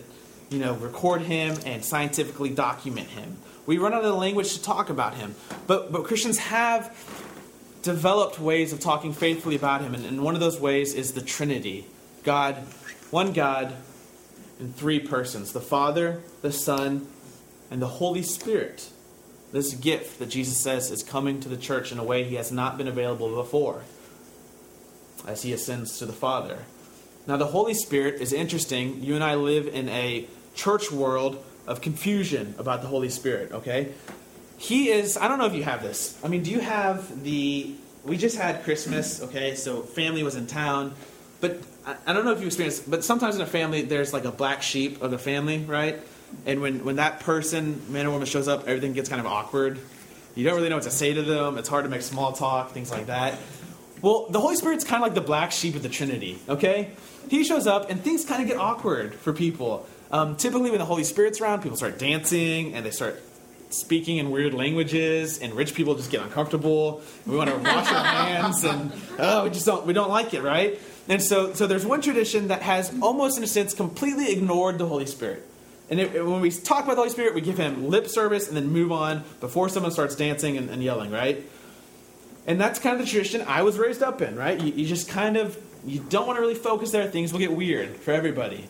you 0.49 0.59
know, 0.59 0.73
record 0.75 1.21
him 1.21 1.57
and 1.65 1.83
scientifically 1.83 2.49
document 2.49 3.09
him. 3.09 3.37
We 3.65 3.77
run 3.77 3.93
out 3.93 4.05
of 4.05 4.15
language 4.15 4.53
to 4.53 4.61
talk 4.61 4.89
about 4.89 5.15
him. 5.15 5.35
But 5.65 5.91
but 5.91 6.05
Christians 6.05 6.37
have 6.39 6.95
developed 7.81 8.39
ways 8.39 8.73
of 8.73 8.79
talking 8.79 9.13
faithfully 9.13 9.55
about 9.55 9.81
him, 9.81 9.93
and, 9.93 10.05
and 10.05 10.23
one 10.23 10.35
of 10.35 10.39
those 10.39 10.59
ways 10.59 10.93
is 10.93 11.13
the 11.13 11.21
Trinity. 11.21 11.85
God, 12.23 12.55
one 13.11 13.33
God 13.33 13.73
in 14.59 14.73
three 14.73 14.99
persons 14.99 15.53
the 15.53 15.61
Father, 15.61 16.21
the 16.41 16.51
Son, 16.51 17.07
and 17.69 17.81
the 17.81 17.87
Holy 17.87 18.23
Spirit 18.23 18.89
this 19.51 19.73
gift 19.73 20.19
that 20.19 20.29
Jesus 20.29 20.57
says 20.57 20.91
is 20.91 21.03
coming 21.03 21.39
to 21.41 21.49
the 21.49 21.57
church 21.57 21.91
in 21.91 21.97
a 21.97 22.03
way 22.03 22.23
he 22.23 22.35
has 22.35 22.51
not 22.51 22.77
been 22.77 22.87
available 22.87 23.33
before 23.35 23.83
as 25.25 25.43
he 25.43 25.53
ascends 25.53 25.97
to 25.99 26.05
the 26.05 26.13
Father. 26.13 26.59
Now, 27.25 27.37
the 27.37 27.47
Holy 27.47 27.73
Spirit 27.73 28.21
is 28.21 28.31
interesting. 28.31 29.03
You 29.03 29.15
and 29.15 29.23
I 29.23 29.35
live 29.35 29.67
in 29.67 29.89
a 29.89 30.27
church 30.55 30.91
world 30.91 31.43
of 31.65 31.81
confusion 31.81 32.55
about 32.57 32.81
the 32.81 32.87
Holy 32.87 33.09
Spirit, 33.09 33.51
okay? 33.51 33.93
He 34.57 34.89
is, 34.89 35.17
I 35.17 35.27
don't 35.27 35.37
know 35.37 35.45
if 35.45 35.53
you 35.53 35.63
have 35.63 35.83
this. 35.83 36.17
I 36.23 36.29
mean, 36.29 36.43
do 36.43 36.51
you 36.51 36.61
have 36.61 37.23
the, 37.23 37.75
we 38.05 38.17
just 38.17 38.37
had 38.37 38.63
Christmas, 38.63 39.21
okay? 39.21 39.55
So 39.55 39.81
family 39.81 40.23
was 40.23 40.35
in 40.35 40.47
town. 40.47 40.93
But 41.39 41.61
I 42.05 42.13
don't 42.13 42.25
know 42.25 42.31
if 42.31 42.39
you 42.39 42.47
experienced, 42.47 42.89
but 42.89 43.03
sometimes 43.03 43.35
in 43.35 43.41
a 43.41 43.45
family, 43.45 43.83
there's 43.83 44.13
like 44.13 44.25
a 44.25 44.31
black 44.31 44.61
sheep 44.61 45.01
of 45.01 45.11
the 45.11 45.19
family, 45.19 45.59
right? 45.59 45.99
And 46.45 46.61
when, 46.61 46.85
when 46.85 46.97
that 46.97 47.19
person, 47.21 47.81
man 47.91 48.05
or 48.05 48.11
woman, 48.11 48.27
shows 48.27 48.47
up, 48.47 48.67
everything 48.67 48.93
gets 48.93 49.09
kind 49.09 49.19
of 49.19 49.27
awkward. 49.27 49.79
You 50.35 50.43
don't 50.43 50.55
really 50.55 50.69
know 50.69 50.75
what 50.75 50.83
to 50.83 50.91
say 50.91 51.13
to 51.13 51.21
them. 51.21 51.57
It's 51.57 51.69
hard 51.69 51.85
to 51.85 51.89
make 51.89 52.01
small 52.01 52.31
talk, 52.31 52.71
things 52.71 52.91
like 52.91 53.07
that. 53.07 53.39
Well, 54.01 54.27
the 54.29 54.39
Holy 54.39 54.55
Spirit's 54.55 54.83
kind 54.83 55.01
of 55.01 55.07
like 55.07 55.15
the 55.15 55.25
black 55.25 55.51
sheep 55.51 55.75
of 55.75 55.83
the 55.83 55.89
Trinity, 55.89 56.39
okay? 56.47 56.91
He 57.29 57.43
shows 57.43 57.65
up 57.65 57.89
and 57.89 58.01
things 58.01 58.23
kind 58.23 58.41
of 58.41 58.47
get 58.47 58.57
awkward 58.57 59.15
for 59.15 59.33
people. 59.33 59.87
Um, 60.11 60.35
typically, 60.35 60.69
when 60.69 60.79
the 60.79 60.85
Holy 60.85 61.03
Spirit's 61.03 61.41
around, 61.41 61.63
people 61.63 61.77
start 61.77 61.97
dancing 61.97 62.75
and 62.75 62.85
they 62.85 62.91
start 62.91 63.21
speaking 63.69 64.17
in 64.17 64.31
weird 64.31 64.53
languages, 64.53 65.39
and 65.39 65.53
rich 65.53 65.73
people 65.73 65.95
just 65.95 66.09
get 66.09 66.21
uncomfortable. 66.21 67.01
We 67.25 67.35
want 67.35 67.49
to 67.49 67.57
wash 67.57 67.91
our 67.91 68.03
hands, 68.03 68.63
and 68.63 68.93
oh, 69.19 69.43
we 69.43 69.49
just 69.49 69.65
don't 69.65 69.85
we 69.85 69.91
don't 69.91 70.09
like 70.09 70.33
it, 70.33 70.41
right? 70.41 70.79
And 71.09 71.21
so, 71.21 71.53
so 71.53 71.67
there's 71.67 71.85
one 71.85 72.01
tradition 72.01 72.49
that 72.49 72.61
has 72.61 72.93
almost, 73.01 73.37
in 73.37 73.43
a 73.43 73.47
sense, 73.47 73.73
completely 73.73 74.31
ignored 74.31 74.77
the 74.77 74.85
Holy 74.85 75.05
Spirit. 75.05 75.45
And 75.89 75.99
it, 75.99 76.25
when 76.25 76.41
we 76.41 76.51
talk 76.51 76.83
about 76.83 76.95
the 76.95 77.01
Holy 77.01 77.09
Spirit, 77.09 77.33
we 77.33 77.41
give 77.41 77.57
him 77.57 77.89
lip 77.89 78.07
service 78.07 78.47
and 78.47 78.57
then 78.57 78.67
move 78.69 78.91
on 78.91 79.23
before 79.39 79.69
someone 79.69 79.91
starts 79.91 80.15
dancing 80.15 80.57
and, 80.57 80.69
and 80.69 80.83
yelling, 80.83 81.11
right? 81.11 81.43
And 82.45 82.59
that's 82.59 82.79
kind 82.79 82.99
of 82.99 83.05
the 83.05 83.11
tradition 83.11 83.41
I 83.47 83.63
was 83.63 83.77
raised 83.77 84.03
up 84.03 84.21
in, 84.21 84.35
right? 84.35 84.59
You, 84.59 84.73
you 84.73 84.85
just 84.85 85.09
kind 85.09 85.37
of 85.37 85.57
you 85.85 85.99
don't 86.09 86.27
want 86.27 86.37
to 86.37 86.41
really 86.41 86.55
focus 86.55 86.91
there. 86.91 87.07
Things 87.07 87.31
will 87.31 87.39
get 87.39 87.51
weird 87.51 87.95
for 87.95 88.11
everybody. 88.11 88.67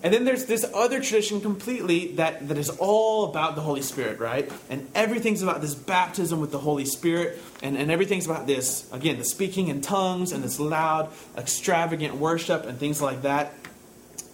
And 0.00 0.14
then 0.14 0.24
there's 0.24 0.44
this 0.44 0.64
other 0.74 1.00
tradition 1.00 1.40
completely 1.40 2.14
that, 2.16 2.48
that 2.48 2.56
is 2.56 2.68
all 2.68 3.30
about 3.30 3.56
the 3.56 3.62
Holy 3.62 3.82
Spirit, 3.82 4.20
right? 4.20 4.50
And 4.70 4.86
everything's 4.94 5.42
about 5.42 5.60
this 5.60 5.74
baptism 5.74 6.40
with 6.40 6.52
the 6.52 6.58
Holy 6.58 6.84
Spirit, 6.84 7.40
and, 7.62 7.76
and 7.76 7.90
everything's 7.90 8.24
about 8.24 8.46
this, 8.46 8.90
again, 8.92 9.18
the 9.18 9.24
speaking 9.24 9.66
in 9.68 9.80
tongues 9.80 10.30
and 10.30 10.44
this 10.44 10.60
loud, 10.60 11.10
extravagant 11.36 12.14
worship 12.14 12.64
and 12.64 12.78
things 12.78 13.02
like 13.02 13.22
that. 13.22 13.52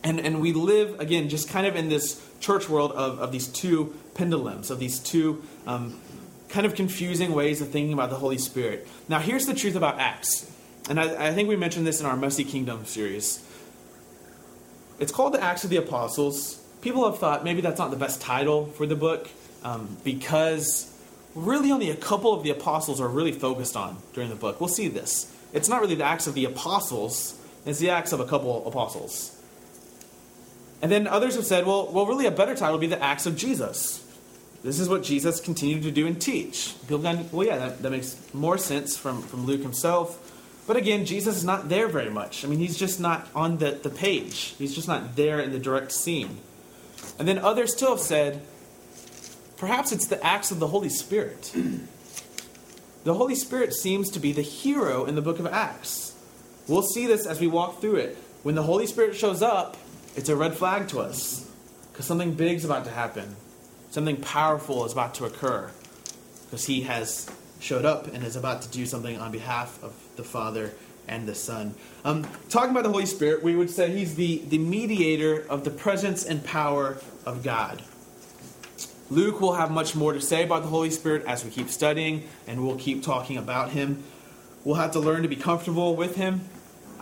And, 0.04 0.20
and 0.20 0.42
we 0.42 0.52
live, 0.52 1.00
again, 1.00 1.30
just 1.30 1.48
kind 1.48 1.66
of 1.66 1.76
in 1.76 1.88
this 1.88 2.22
church 2.38 2.68
world 2.68 2.92
of, 2.92 3.18
of 3.18 3.32
these 3.32 3.46
two 3.48 3.96
pendulums, 4.14 4.70
of 4.70 4.78
these 4.78 4.98
two 4.98 5.42
um, 5.66 5.98
kind 6.50 6.66
of 6.66 6.74
confusing 6.74 7.32
ways 7.32 7.62
of 7.62 7.70
thinking 7.70 7.94
about 7.94 8.10
the 8.10 8.16
Holy 8.16 8.36
Spirit. 8.36 8.86
Now, 9.08 9.18
here's 9.18 9.46
the 9.46 9.54
truth 9.54 9.74
about 9.74 9.98
Acts. 9.98 10.50
And 10.90 11.00
I, 11.00 11.28
I 11.28 11.32
think 11.32 11.48
we 11.48 11.56
mentioned 11.56 11.86
this 11.86 12.00
in 12.00 12.06
our 12.06 12.16
Messy 12.16 12.44
Kingdom 12.44 12.84
series. 12.84 13.42
It's 15.00 15.10
called 15.10 15.32
the 15.32 15.42
Acts 15.42 15.64
of 15.64 15.70
the 15.70 15.78
Apostles. 15.78 16.62
People 16.82 17.10
have 17.10 17.18
thought 17.18 17.42
maybe 17.42 17.62
that's 17.62 17.78
not 17.78 17.90
the 17.90 17.96
best 17.96 18.20
title 18.20 18.66
for 18.66 18.84
the 18.84 18.94
book 18.94 19.28
um, 19.64 19.96
because 20.04 20.94
really 21.34 21.72
only 21.72 21.88
a 21.88 21.96
couple 21.96 22.34
of 22.34 22.42
the 22.44 22.50
apostles 22.50 23.00
are 23.00 23.08
really 23.08 23.32
focused 23.32 23.74
on 23.74 23.96
during 24.12 24.28
the 24.28 24.36
book. 24.36 24.60
We'll 24.60 24.68
see 24.68 24.88
this. 24.88 25.34
It's 25.54 25.68
not 25.68 25.80
really 25.80 25.94
the 25.94 26.04
Acts 26.04 26.26
of 26.26 26.34
the 26.34 26.44
Apostles, 26.44 27.40
it's 27.64 27.78
the 27.78 27.90
Acts 27.90 28.12
of 28.12 28.20
a 28.20 28.26
couple 28.26 28.66
apostles. 28.68 29.34
And 30.84 30.92
then 30.92 31.06
others 31.06 31.34
have 31.36 31.46
said, 31.46 31.64
well, 31.64 31.90
well, 31.90 32.04
really 32.04 32.26
a 32.26 32.30
better 32.30 32.54
title 32.54 32.74
would 32.74 32.82
be 32.82 32.88
the 32.88 33.02
Acts 33.02 33.24
of 33.24 33.38
Jesus. 33.38 34.06
This 34.62 34.78
is 34.78 34.86
what 34.86 35.02
Jesus 35.02 35.40
continued 35.40 35.84
to 35.84 35.90
do 35.90 36.06
and 36.06 36.20
teach. 36.20 36.74
People 36.82 36.98
gone, 36.98 37.26
well, 37.32 37.46
yeah, 37.46 37.56
that, 37.56 37.80
that 37.80 37.88
makes 37.88 38.18
more 38.34 38.58
sense 38.58 38.94
from, 38.94 39.22
from 39.22 39.46
Luke 39.46 39.62
himself. 39.62 40.20
But 40.66 40.76
again, 40.76 41.06
Jesus 41.06 41.38
is 41.38 41.44
not 41.44 41.70
there 41.70 41.88
very 41.88 42.10
much. 42.10 42.44
I 42.44 42.48
mean, 42.48 42.58
he's 42.58 42.76
just 42.76 43.00
not 43.00 43.26
on 43.34 43.56
the, 43.56 43.70
the 43.70 43.88
page, 43.88 44.56
he's 44.58 44.74
just 44.74 44.86
not 44.86 45.16
there 45.16 45.40
in 45.40 45.52
the 45.52 45.58
direct 45.58 45.90
scene. 45.90 46.36
And 47.18 47.26
then 47.26 47.38
others 47.38 47.74
still 47.74 47.92
have 47.92 48.00
said, 48.00 48.42
perhaps 49.56 49.90
it's 49.90 50.08
the 50.08 50.22
acts 50.22 50.50
of 50.50 50.58
the 50.58 50.66
Holy 50.66 50.90
Spirit. 50.90 51.50
the 53.04 53.14
Holy 53.14 53.36
Spirit 53.36 53.72
seems 53.72 54.10
to 54.10 54.20
be 54.20 54.32
the 54.32 54.42
hero 54.42 55.06
in 55.06 55.14
the 55.14 55.22
book 55.22 55.38
of 55.38 55.46
Acts. 55.46 56.14
We'll 56.68 56.82
see 56.82 57.06
this 57.06 57.24
as 57.24 57.40
we 57.40 57.46
walk 57.46 57.80
through 57.80 57.96
it. 57.96 58.18
When 58.42 58.54
the 58.54 58.64
Holy 58.64 58.86
Spirit 58.86 59.16
shows 59.16 59.40
up, 59.40 59.78
it's 60.16 60.28
a 60.28 60.36
red 60.36 60.54
flag 60.54 60.88
to 60.88 61.00
us 61.00 61.50
because 61.92 62.06
something 62.06 62.34
big's 62.34 62.64
about 62.64 62.84
to 62.84 62.90
happen. 62.90 63.36
Something 63.90 64.16
powerful 64.16 64.84
is 64.84 64.92
about 64.92 65.14
to 65.14 65.24
occur 65.24 65.70
because 66.44 66.66
he 66.66 66.82
has 66.82 67.30
showed 67.60 67.84
up 67.84 68.12
and 68.12 68.22
is 68.24 68.36
about 68.36 68.62
to 68.62 68.68
do 68.68 68.86
something 68.86 69.18
on 69.18 69.32
behalf 69.32 69.82
of 69.82 69.94
the 70.16 70.24
Father 70.24 70.72
and 71.08 71.26
the 71.26 71.34
Son. 71.34 71.74
Um, 72.04 72.26
talking 72.48 72.70
about 72.70 72.84
the 72.84 72.90
Holy 72.90 73.06
Spirit, 73.06 73.42
we 73.42 73.54
would 73.54 73.70
say 73.70 73.90
he's 73.90 74.14
the, 74.14 74.42
the 74.48 74.58
mediator 74.58 75.46
of 75.48 75.64
the 75.64 75.70
presence 75.70 76.24
and 76.24 76.44
power 76.44 76.98
of 77.24 77.42
God. 77.42 77.82
Luke 79.10 79.40
will 79.40 79.54
have 79.54 79.70
much 79.70 79.94
more 79.94 80.12
to 80.12 80.20
say 80.20 80.44
about 80.44 80.62
the 80.62 80.68
Holy 80.68 80.90
Spirit 80.90 81.24
as 81.26 81.44
we 81.44 81.50
keep 81.50 81.68
studying, 81.68 82.26
and 82.46 82.64
we'll 82.64 82.76
keep 82.76 83.02
talking 83.02 83.36
about 83.36 83.70
him. 83.70 84.02
We'll 84.64 84.76
have 84.76 84.92
to 84.92 85.00
learn 85.00 85.22
to 85.22 85.28
be 85.28 85.36
comfortable 85.36 85.94
with 85.94 86.16
him. 86.16 86.40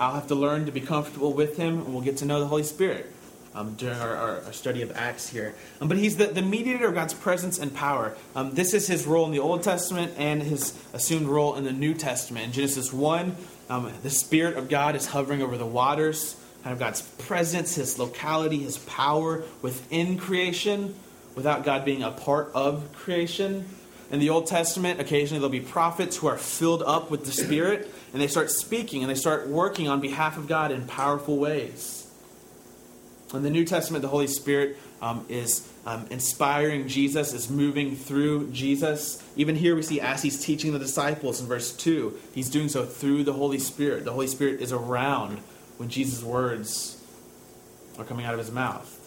I'll 0.03 0.15
have 0.15 0.27
to 0.29 0.35
learn 0.35 0.67
to 0.67 0.73
be 0.73 0.81
comfortable 0.81 1.33
with 1.33 1.57
him, 1.57 1.79
and 1.79 1.95
we'll 1.95 2.03
get 2.03 2.17
to 2.19 2.25
know 2.25 2.41
the 2.41 2.49
Holy 2.49 2.65
Spirit 2.65 3.07
um, 3.55 3.75
during 3.75 3.99
our, 3.99 4.17
our, 4.17 4.41
our, 4.43 4.53
study 4.53 4.83
of 4.83 4.91
Acts 4.97 5.29
here. 5.29 5.55
Um, 5.81 5.87
but 5.87 5.97
he's 5.97 6.17
the, 6.17 6.27
the 6.27 6.43
mediator 6.43 6.89
of 6.89 6.95
God's 6.95 7.15
presence 7.15 7.59
and 7.59 7.73
power. 7.73 8.17
Um, 8.35 8.53
this 8.55 8.75
is 8.75 8.89
his 8.89 9.07
role 9.07 9.27
in 9.27 9.33
the 9.33 9.39
Old 9.39 9.63
Testament 9.63 10.15
and 10.17 10.43
his 10.43 10.77
assumed 10.93 11.29
role 11.29 11.55
in 11.55 11.63
the 11.63 11.73
New 11.73 11.95
Testament. 11.95 12.47
In 12.47 12.53
Genesis 12.53 12.93
1, 12.93 13.37
um, 13.71 13.93
the 14.03 14.11
Spirit 14.11 14.57
of 14.57 14.69
God 14.69 14.97
is 14.97 15.07
hovering 15.07 15.41
over 15.41 15.57
the 15.57 15.67
waters, 15.67 16.35
kind 16.65 16.73
of 16.73 16.81
God's 16.81 17.03
presence, 17.03 17.77
his 17.77 17.97
locality, 17.97 18.59
his 18.59 18.79
power 18.79 19.45
within 19.61 20.19
creation, 20.19 20.97
without 21.37 21.65
God 21.65 21.85
being 21.85 22.03
a 22.03 22.11
part 22.11 22.51
of 22.55 22.93
creation. 22.93 23.67
In 24.11 24.19
the 24.19 24.31
Old 24.31 24.47
Testament, 24.47 25.01
occasionally 25.01 25.39
there'll 25.39 25.49
be 25.49 25.61
prophets 25.61 26.17
who 26.17 26.27
are 26.27 26.37
filled 26.37 26.83
up 26.83 27.11
with 27.11 27.25
the 27.25 27.33
Spirit, 27.33 27.91
and 28.13 28.21
they 28.21 28.27
start 28.27 28.51
speaking 28.51 29.03
and 29.03 29.11
they 29.11 29.15
start 29.15 29.49
working 29.49 29.89
on 29.89 30.01
behalf 30.01 30.37
of 30.37 30.47
God 30.47 30.71
in 30.71 30.87
powerful 30.87 31.39
ways. 31.39 32.07
In 33.33 33.43
the 33.43 33.51
New 33.51 33.65
Testament, 33.65 34.03
the 34.03 34.09
Holy 34.09 34.27
Spirit 34.27 34.77
um, 35.01 35.25
is 35.29 35.73
um, 35.87 36.07
inspiring 36.11 36.87
Jesus, 36.87 37.33
is 37.33 37.49
moving 37.49 37.97
through 37.97 38.51
Jesus. 38.51 39.23
Even 39.37 39.57
here, 39.57 39.75
we 39.75 39.83
see 39.83 40.01
as 40.01 40.23
he's 40.23 40.45
teaching 40.45 40.73
the 40.73 40.79
disciples 40.79 41.41
in 41.41 41.47
verse 41.47 41.75
2, 41.75 42.19
he's 42.35 42.51
doing 42.51 42.69
so 42.69 42.85
through 42.85 43.25
the 43.25 43.33
Holy 43.33 43.59
Spirit. 43.59 44.05
The 44.05 44.13
Holy 44.13 44.27
Spirit 44.27 44.61
is 44.61 44.71
around 44.71 45.39
when 45.79 45.89
Jesus' 45.89 46.23
words 46.23 47.03
are 47.99 48.05
coming 48.05 48.27
out 48.27 48.35
of 48.35 48.39
his 48.39 48.51
mouth. 48.51 48.99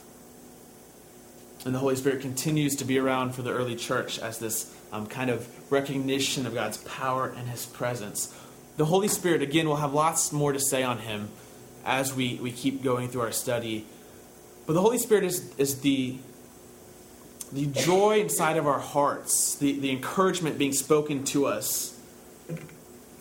And 1.64 1.74
the 1.74 1.80
Holy 1.80 1.96
Spirit 1.96 2.22
continues 2.22 2.76
to 2.78 2.86
be 2.86 3.00
around 3.00 3.34
for 3.34 3.42
the 3.42 3.52
early 3.52 3.76
church 3.76 4.20
as 4.20 4.38
this 4.40 4.76
um, 4.92 5.08
kind 5.08 5.30
of 5.30 5.48
recognition 5.72 6.46
of 6.46 6.54
God's 6.54 6.78
power 6.80 7.28
and 7.28 7.48
his 7.48 7.66
presence. 7.66 8.36
The 8.78 8.86
Holy 8.86 9.08
Spirit, 9.08 9.42
again, 9.42 9.68
will 9.68 9.78
have 9.78 9.94
lots 9.94 10.32
more 10.32 10.52
to 10.52 10.60
say 10.60 10.84
on 10.84 11.00
him 11.00 11.30
as 11.86 12.14
we, 12.14 12.36
we 12.36 12.52
keep 12.52 12.84
going 12.84 13.10
through 13.10 13.22
our 13.22 13.32
study 13.32 13.86
but 14.66 14.74
the 14.74 14.82
Holy 14.82 14.98
Spirit 14.98 15.24
is, 15.24 15.54
is 15.58 15.82
the, 15.82 16.18
the 17.52 17.68
joy 17.68 18.20
inside 18.20 18.58
of 18.58 18.66
our 18.66 18.80
hearts, 18.80 19.56
the, 19.56 19.80
the 19.80 19.92
encouragement 19.92 20.58
being 20.58 20.74
spoken 20.74 21.24
to 21.26 21.46
us 21.46 21.98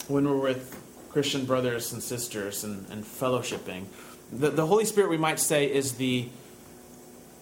when 0.09 0.29
we're 0.29 0.38
with 0.38 0.81
Christian 1.11 1.45
brothers 1.45 1.93
and 1.93 2.03
sisters 2.03 2.64
and, 2.64 2.88
and 2.90 3.05
fellowshipping. 3.05 3.85
The, 4.33 4.51
the 4.51 4.67
Holy 4.67 4.87
Spirit, 4.87 5.11
we 5.11 5.19
might 5.19 5.38
say, 5.38 5.71
is 5.71 5.93
the, 5.95 6.29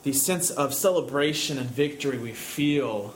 the 0.03 0.13
sense 0.13 0.51
of 0.51 0.75
celebration 0.75 1.59
and 1.59 1.71
victory 1.71 2.19
we 2.19 2.33
feel. 2.33 3.15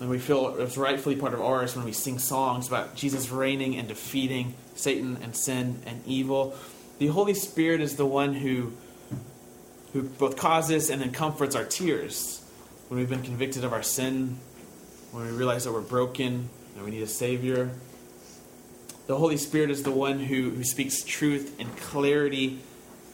And 0.00 0.08
we 0.10 0.18
feel 0.18 0.56
it's 0.58 0.76
rightfully 0.76 1.16
part 1.16 1.34
of 1.34 1.40
ours 1.40 1.74
when 1.74 1.84
we 1.84 1.92
sing 1.92 2.18
songs 2.18 2.68
about 2.68 2.94
Jesus 2.94 3.30
reigning 3.30 3.76
and 3.76 3.88
defeating 3.88 4.54
Satan 4.74 5.18
and 5.22 5.34
sin 5.34 5.80
and 5.86 6.02
evil. 6.06 6.54
The 6.98 7.08
Holy 7.08 7.34
Spirit 7.34 7.80
is 7.80 7.96
the 7.96 8.06
one 8.06 8.34
who 8.34 8.72
who 9.92 10.02
both 10.02 10.36
causes 10.36 10.90
and 10.90 11.00
then 11.00 11.12
comforts 11.12 11.56
our 11.56 11.64
tears 11.64 12.44
when 12.88 13.00
we've 13.00 13.08
been 13.08 13.22
convicted 13.22 13.64
of 13.64 13.72
our 13.72 13.82
sin, 13.82 14.38
when 15.12 15.24
we 15.24 15.32
realize 15.32 15.64
that 15.64 15.72
we're 15.72 15.80
broken 15.80 16.48
and 16.76 16.84
we 16.84 16.90
need 16.90 17.02
a 17.02 17.06
Savior. 17.06 17.70
The 19.06 19.16
Holy 19.16 19.38
Spirit 19.38 19.70
is 19.70 19.82
the 19.82 19.90
one 19.90 20.18
who, 20.18 20.50
who 20.50 20.64
speaks 20.64 21.02
truth 21.02 21.58
and 21.58 21.74
clarity 21.78 22.58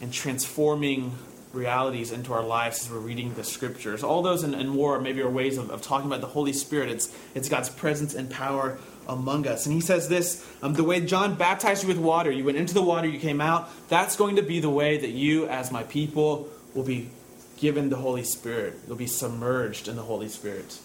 and 0.01 0.13
transforming 0.13 1.17
realities 1.55 2.13
into 2.13 2.33
our 2.33 2.43
lives 2.43 2.85
as 2.85 2.91
we're 2.91 2.99
reading 2.99 3.35
the 3.35 3.45
scriptures. 3.45 4.03
All 4.03 4.23
those 4.23 4.43
and, 4.43 4.55
and 4.55 4.69
more 4.69 5.01
maybe 5.01 5.21
are 5.23 5.31
ways 5.31 5.57
of, 5.59 5.71
of, 5.71 5.83
talking 5.83 6.07
about 6.07 6.21
the 6.21 6.27
Holy 6.27 6.53
Spirit. 6.53 6.91
It's, 6.91 7.15
it's 7.35 7.49
God's 7.49 7.71
presence 7.71 8.15
and 8.15 8.31
power 8.31 8.79
among 9.09 9.47
us. 9.47 9.67
And 9.67 9.75
he 9.75 9.81
says 9.81 10.09
this 10.09 10.47
um, 10.63 10.75
the 10.75 10.85
way 10.85 11.01
John 11.01 11.35
baptized 11.35 11.83
you 11.83 11.89
with 11.89 11.99
water, 11.99 12.31
you 12.31 12.45
went 12.45 12.59
into 12.59 12.75
the 12.75 12.83
water, 12.83 13.09
you 13.09 13.19
came 13.19 13.41
out, 13.41 13.71
that's 13.89 14.17
going 14.17 14.37
to 14.37 14.43
be 14.43 14.61
the 14.61 14.71
way 14.71 14.99
that 14.99 15.11
you, 15.11 15.47
as 15.47 15.71
my 15.71 15.83
people, 15.85 16.49
will 16.75 16.85
be 16.85 17.11
given 17.57 17.89
the 17.89 17.97
Holy 17.97 18.25
Spirit. 18.25 18.75
You'll 18.87 18.97
be 18.97 19.07
submerged 19.07 19.89
in 19.89 19.97
the 19.97 20.03
Holy 20.03 20.29
Spirit. 20.29 20.79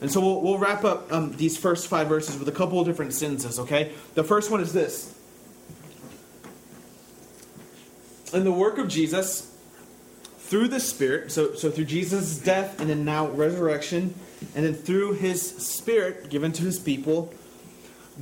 And 0.00 0.10
so 0.10 0.20
we'll, 0.20 0.40
we'll 0.40 0.58
wrap 0.58 0.84
up 0.84 1.12
um, 1.12 1.36
these 1.36 1.56
first 1.56 1.86
five 1.86 2.08
verses 2.08 2.38
with 2.38 2.48
a 2.48 2.52
couple 2.52 2.80
of 2.80 2.86
different 2.86 3.12
sentences, 3.12 3.58
okay? 3.58 3.92
The 4.14 4.24
first 4.24 4.50
one 4.50 4.60
is 4.60 4.72
this 4.72 5.14
In 8.32 8.44
the 8.44 8.52
work 8.52 8.78
of 8.78 8.88
Jesus, 8.88 9.52
through 10.38 10.68
the 10.68 10.80
Spirit, 10.80 11.32
so, 11.32 11.54
so 11.54 11.70
through 11.70 11.84
Jesus' 11.84 12.38
death 12.38 12.80
and 12.80 12.90
then 12.90 13.04
now 13.04 13.28
resurrection, 13.28 14.14
and 14.54 14.64
then 14.64 14.74
through 14.74 15.14
his 15.14 15.42
Spirit 15.42 16.28
given 16.30 16.52
to 16.52 16.62
his 16.62 16.78
people, 16.78 17.32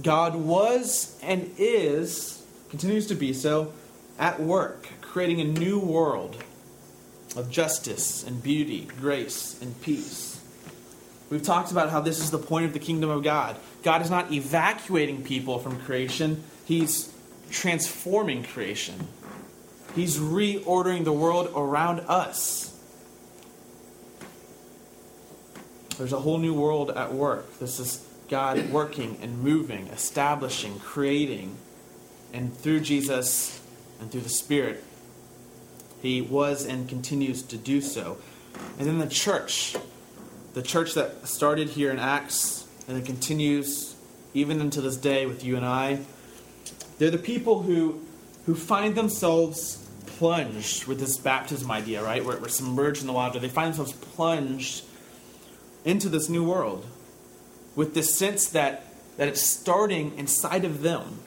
God 0.02 0.34
was 0.34 1.18
and 1.22 1.50
is, 1.58 2.44
continues 2.70 3.06
to 3.08 3.14
be 3.14 3.32
so, 3.32 3.72
at 4.18 4.40
work 4.40 4.88
creating 5.00 5.40
a 5.40 5.44
new 5.44 5.78
world 5.78 6.36
of 7.36 7.50
justice 7.50 8.24
and 8.24 8.42
beauty, 8.42 8.88
grace 9.00 9.60
and 9.62 9.80
peace. 9.80 10.40
We've 11.30 11.42
talked 11.42 11.70
about 11.70 11.90
how 11.90 12.00
this 12.00 12.20
is 12.20 12.30
the 12.30 12.38
point 12.38 12.66
of 12.66 12.72
the 12.72 12.78
kingdom 12.78 13.10
of 13.10 13.22
God. 13.22 13.56
God 13.82 14.02
is 14.02 14.10
not 14.10 14.32
evacuating 14.32 15.22
people 15.24 15.58
from 15.58 15.78
creation, 15.80 16.42
He's 16.64 17.12
transforming 17.50 18.42
creation. 18.42 19.08
He's 19.98 20.16
reordering 20.16 21.02
the 21.02 21.12
world 21.12 21.50
around 21.56 22.00
us. 22.06 22.72
There's 25.96 26.12
a 26.12 26.20
whole 26.20 26.38
new 26.38 26.54
world 26.54 26.92
at 26.92 27.12
work. 27.12 27.58
This 27.58 27.80
is 27.80 28.06
God 28.28 28.70
working 28.70 29.18
and 29.20 29.42
moving, 29.42 29.88
establishing, 29.88 30.78
creating, 30.78 31.56
and 32.32 32.56
through 32.56 32.78
Jesus 32.78 33.60
and 34.00 34.08
through 34.08 34.20
the 34.20 34.28
Spirit, 34.28 34.84
He 36.00 36.22
was 36.22 36.64
and 36.64 36.88
continues 36.88 37.42
to 37.42 37.56
do 37.56 37.80
so. 37.80 38.18
And 38.78 38.86
then 38.86 38.98
the 38.98 39.08
church, 39.08 39.74
the 40.54 40.62
church 40.62 40.94
that 40.94 41.26
started 41.26 41.70
here 41.70 41.90
in 41.90 41.98
Acts 41.98 42.68
and 42.86 42.96
it 42.96 43.04
continues 43.04 43.96
even 44.32 44.60
into 44.60 44.80
this 44.80 44.96
day 44.96 45.26
with 45.26 45.42
you 45.42 45.56
and 45.56 45.66
I, 45.66 45.98
they're 46.98 47.10
the 47.10 47.18
people 47.18 47.62
who, 47.62 48.00
who 48.46 48.54
find 48.54 48.94
themselves 48.94 49.86
plunged 50.08 50.86
with 50.86 51.00
this 51.00 51.16
baptism 51.18 51.70
idea, 51.70 52.02
right? 52.02 52.24
We're, 52.24 52.38
we're 52.38 52.48
submerged 52.48 53.00
in 53.00 53.06
the 53.06 53.12
water. 53.12 53.38
They 53.38 53.48
find 53.48 53.74
themselves 53.74 53.92
plunged 53.92 54.84
into 55.84 56.08
this 56.08 56.28
new 56.28 56.44
world 56.44 56.86
with 57.76 57.94
this 57.94 58.14
sense 58.14 58.48
that, 58.48 58.84
that 59.16 59.28
it's 59.28 59.40
starting 59.40 60.18
inside 60.18 60.64
of 60.64 60.82
them. 60.82 61.20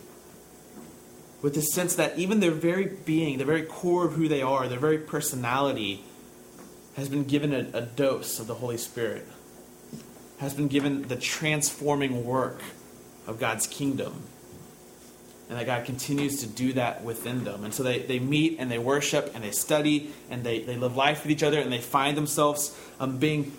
With 1.42 1.56
this 1.56 1.74
sense 1.74 1.96
that 1.96 2.20
even 2.20 2.40
their 2.40 2.52
very 2.52 2.86
being, 2.86 3.38
the 3.38 3.46
very 3.46 3.64
core 3.64 4.06
of 4.06 4.14
who 4.14 4.28
they 4.28 4.42
are, 4.42 4.68
their 4.68 4.80
very 4.80 5.00
personality, 5.00 6.04
has 6.96 7.10
been 7.10 7.24
given 7.24 7.54
a, 7.54 7.78
a 7.78 7.82
dose 7.82 8.40
of 8.40 8.48
the 8.48 8.56
Holy 8.56 8.78
Spirit, 8.78 9.28
has 10.40 10.54
been 10.54 10.68
given 10.68 11.08
the 11.08 11.16
transforming 11.16 12.26
work 12.26 12.62
of 13.26 13.40
God's 13.40 13.66
kingdom 13.66 14.24
and 15.52 15.60
that 15.60 15.66
God 15.66 15.84
continues 15.84 16.40
to 16.40 16.48
do 16.48 16.72
that 16.74 17.04
within 17.04 17.44
them. 17.44 17.66
And 17.66 17.74
so 17.74 17.84
they, 17.84 18.00
they 18.00 18.20
meet 18.20 18.56
and 18.58 18.72
they 18.72 18.80
worship 18.80 19.32
and 19.36 19.44
they 19.44 19.52
study 19.52 20.14
and 20.30 20.46
they, 20.46 20.62
they 20.62 20.78
live 20.78 20.96
life 20.96 21.24
with 21.24 21.32
each 21.32 21.44
other 21.44 21.60
and 21.60 21.70
they 21.70 21.82
find 21.82 22.16
themselves 22.16 22.74
um, 23.02 23.18
being 23.18 23.52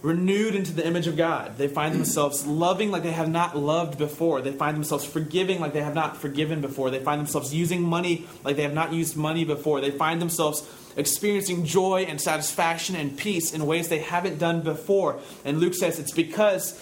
renewed 0.00 0.54
into 0.54 0.72
the 0.72 0.86
image 0.86 1.08
of 1.08 1.16
God. 1.16 1.58
They 1.58 1.66
find 1.66 1.92
themselves 1.92 2.46
loving 2.46 2.92
like 2.92 3.02
they 3.02 3.10
have 3.10 3.28
not 3.28 3.56
loved 3.56 3.98
before. 3.98 4.40
They 4.42 4.52
find 4.52 4.76
themselves 4.76 5.04
forgiving 5.04 5.58
like 5.58 5.72
they 5.72 5.82
have 5.82 5.94
not 5.94 6.16
forgiven 6.16 6.60
before. 6.60 6.88
They 6.88 7.00
find 7.00 7.18
themselves 7.18 7.52
using 7.52 7.82
money 7.82 8.28
like 8.44 8.54
they 8.54 8.62
have 8.62 8.72
not 8.72 8.92
used 8.92 9.16
money 9.16 9.44
before. 9.44 9.80
They 9.80 9.90
find 9.90 10.22
themselves 10.22 10.62
experiencing 10.96 11.64
joy 11.64 12.06
and 12.08 12.20
satisfaction 12.20 12.94
and 12.94 13.18
peace 13.18 13.52
in 13.52 13.66
ways 13.66 13.88
they 13.88 13.98
haven't 13.98 14.38
done 14.38 14.60
before. 14.60 15.18
And 15.44 15.58
Luke 15.58 15.74
says 15.74 15.98
it's 15.98 16.12
because 16.12 16.80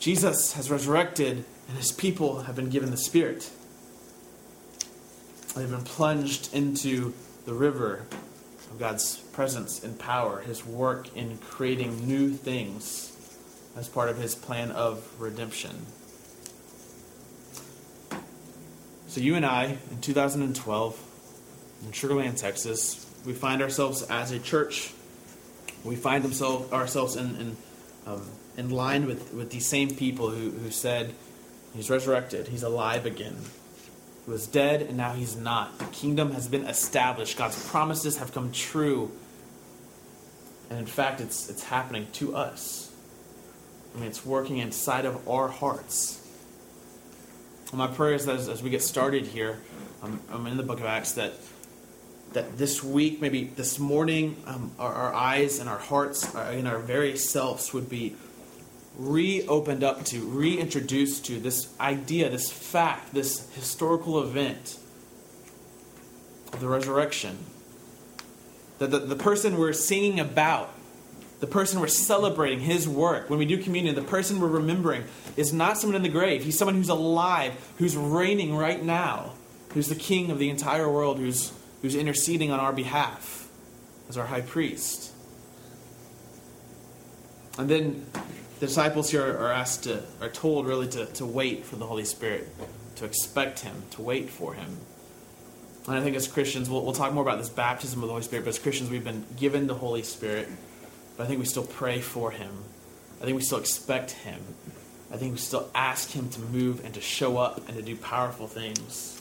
Jesus 0.00 0.54
has 0.54 0.72
resurrected 0.72 1.44
and 1.68 1.78
his 1.78 1.92
people 1.92 2.42
have 2.42 2.56
been 2.56 2.68
given 2.68 2.90
the 2.90 2.96
Spirit. 2.96 3.48
They've 5.54 5.70
been 5.70 5.82
plunged 5.82 6.54
into 6.54 7.12
the 7.44 7.52
river 7.52 8.06
of 8.70 8.78
God's 8.78 9.16
presence 9.16 9.84
and 9.84 9.98
power, 9.98 10.40
His 10.40 10.64
work 10.64 11.14
in 11.14 11.36
creating 11.38 12.06
new 12.06 12.30
things 12.30 13.10
as 13.76 13.86
part 13.86 14.08
of 14.08 14.16
His 14.16 14.34
plan 14.34 14.70
of 14.70 15.06
redemption. 15.18 15.84
So, 19.08 19.20
you 19.20 19.34
and 19.34 19.44
I, 19.44 19.76
in 19.90 20.00
2012, 20.00 20.98
in 21.84 21.92
Sugar 21.92 22.14
Land, 22.14 22.38
Texas, 22.38 23.06
we 23.26 23.34
find 23.34 23.60
ourselves 23.60 24.02
as 24.04 24.30
a 24.30 24.38
church. 24.38 24.94
We 25.84 25.96
find 25.96 26.24
themselves, 26.24 26.72
ourselves 26.72 27.16
in, 27.16 27.36
in, 27.36 27.56
um, 28.06 28.22
in 28.56 28.70
line 28.70 29.06
with, 29.06 29.34
with 29.34 29.50
these 29.50 29.66
same 29.66 29.90
people 29.90 30.30
who, 30.30 30.50
who 30.50 30.70
said, 30.70 31.12
He's 31.74 31.90
resurrected, 31.90 32.48
He's 32.48 32.62
alive 32.62 33.04
again. 33.04 33.36
Was 34.26 34.46
dead 34.46 34.82
and 34.82 34.96
now 34.96 35.12
he's 35.12 35.36
not. 35.36 35.78
The 35.78 35.84
kingdom 35.86 36.30
has 36.32 36.46
been 36.46 36.64
established. 36.64 37.36
God's 37.36 37.68
promises 37.68 38.18
have 38.18 38.32
come 38.32 38.52
true. 38.52 39.10
And 40.70 40.78
in 40.78 40.86
fact, 40.86 41.20
it's, 41.20 41.50
it's 41.50 41.64
happening 41.64 42.06
to 42.14 42.36
us. 42.36 42.92
I 43.94 43.98
mean, 43.98 44.08
it's 44.08 44.24
working 44.24 44.58
inside 44.58 45.04
of 45.04 45.28
our 45.28 45.48
hearts. 45.48 46.24
And 47.70 47.78
my 47.78 47.88
prayer 47.88 48.14
is 48.14 48.26
that 48.26 48.36
as, 48.36 48.48
as 48.48 48.62
we 48.62 48.70
get 48.70 48.82
started 48.82 49.26
here, 49.26 49.60
um, 50.02 50.20
I'm 50.30 50.46
in 50.46 50.56
the 50.56 50.62
book 50.62 50.78
of 50.78 50.86
Acts, 50.86 51.12
that, 51.12 51.32
that 52.32 52.56
this 52.56 52.82
week, 52.82 53.20
maybe 53.20 53.44
this 53.44 53.78
morning, 53.78 54.36
um, 54.46 54.72
our, 54.78 54.92
our 54.92 55.14
eyes 55.14 55.58
and 55.58 55.68
our 55.68 55.78
hearts 55.78 56.34
and 56.34 56.68
our 56.68 56.78
very 56.78 57.16
selves 57.16 57.72
would 57.74 57.88
be 57.88 58.16
reopened 58.96 59.82
up 59.82 60.04
to, 60.06 60.20
reintroduced 60.20 61.26
to 61.26 61.40
this 61.40 61.72
idea, 61.80 62.28
this 62.28 62.50
fact, 62.50 63.14
this 63.14 63.50
historical 63.54 64.22
event 64.22 64.78
of 66.52 66.60
the 66.60 66.68
resurrection. 66.68 67.38
That 68.78 68.90
the, 68.90 68.98
the 68.98 69.16
person 69.16 69.56
we're 69.56 69.72
singing 69.72 70.20
about, 70.20 70.72
the 71.40 71.46
person 71.46 71.80
we're 71.80 71.86
celebrating, 71.88 72.60
his 72.60 72.88
work, 72.88 73.30
when 73.30 73.38
we 73.38 73.46
do 73.46 73.58
communion, 73.58 73.94
the 73.94 74.02
person 74.02 74.40
we're 74.40 74.48
remembering 74.48 75.04
is 75.36 75.52
not 75.52 75.78
someone 75.78 75.96
in 75.96 76.02
the 76.02 76.08
grave. 76.08 76.44
He's 76.44 76.58
someone 76.58 76.74
who's 76.74 76.88
alive, 76.88 77.54
who's 77.78 77.96
reigning 77.96 78.54
right 78.54 78.82
now, 78.82 79.32
who's 79.70 79.88
the 79.88 79.94
king 79.94 80.30
of 80.30 80.38
the 80.38 80.50
entire 80.50 80.88
world, 80.90 81.18
who's, 81.18 81.52
who's 81.80 81.94
interceding 81.94 82.50
on 82.50 82.60
our 82.60 82.72
behalf 82.72 83.48
as 84.08 84.18
our 84.18 84.26
high 84.26 84.42
priest. 84.42 85.12
And 87.58 87.68
then 87.68 88.06
the 88.62 88.68
disciples 88.68 89.10
here 89.10 89.24
are 89.24 89.50
asked 89.50 89.82
to, 89.82 90.00
are 90.20 90.28
told 90.28 90.68
really 90.68 90.86
to, 90.86 91.04
to 91.06 91.26
wait 91.26 91.66
for 91.66 91.74
the 91.74 91.84
Holy 91.84 92.04
Spirit, 92.04 92.48
to 92.94 93.04
expect 93.04 93.58
Him, 93.58 93.74
to 93.90 94.02
wait 94.02 94.30
for 94.30 94.54
Him. 94.54 94.78
And 95.88 95.96
I 95.96 96.00
think 96.00 96.14
as 96.14 96.28
Christians, 96.28 96.70
we'll, 96.70 96.84
we'll 96.84 96.92
talk 96.92 97.12
more 97.12 97.24
about 97.24 97.38
this 97.38 97.48
baptism 97.48 98.04
of 98.04 98.06
the 98.06 98.12
Holy 98.12 98.22
Spirit, 98.22 98.44
but 98.44 98.50
as 98.50 98.60
Christians, 98.60 98.88
we've 98.88 99.02
been 99.02 99.24
given 99.36 99.66
the 99.66 99.74
Holy 99.74 100.04
Spirit, 100.04 100.48
but 101.16 101.24
I 101.24 101.26
think 101.26 101.40
we 101.40 101.44
still 101.44 101.66
pray 101.66 102.00
for 102.00 102.30
Him. 102.30 102.52
I 103.20 103.24
think 103.24 103.34
we 103.34 103.42
still 103.42 103.58
expect 103.58 104.12
Him. 104.12 104.38
I 105.12 105.16
think 105.16 105.32
we 105.32 105.38
still 105.38 105.68
ask 105.74 106.12
Him 106.12 106.28
to 106.28 106.40
move 106.40 106.84
and 106.84 106.94
to 106.94 107.00
show 107.00 107.38
up 107.38 107.66
and 107.66 107.76
to 107.76 107.82
do 107.82 107.96
powerful 107.96 108.46
things. 108.46 109.20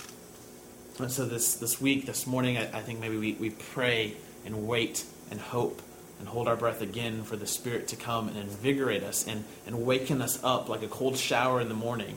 And 1.00 1.12
so 1.12 1.26
this, 1.26 1.56
this 1.56 1.82
week, 1.82 2.06
this 2.06 2.28
morning, 2.28 2.60
I, 2.60 2.66
I 2.78 2.82
think 2.82 3.00
maybe 3.00 3.18
we, 3.18 3.34
we 3.34 3.50
pray 3.50 4.14
and 4.46 4.68
wait 4.68 5.04
and 5.32 5.39
hope 5.39 5.82
and 6.22 6.30
hold 6.30 6.47
our 6.47 6.55
breath 6.55 6.84
again 6.84 7.24
for 7.24 7.36
the 7.36 7.47
Spirit 7.47 7.88
to 7.88 7.95
come 7.95 8.28
and 8.28 8.38
invigorate 8.38 9.01
us 9.01 9.28
and, 9.28 9.43
and 9.65 9.84
waken 9.84 10.22
us 10.22 10.39
up 10.43 10.69
like 10.69 10.84
a 10.84 10.88
cold 10.88 11.17
shower 11.17 11.59
in 11.59 11.67
the 11.67 11.74
morning. 11.74 12.15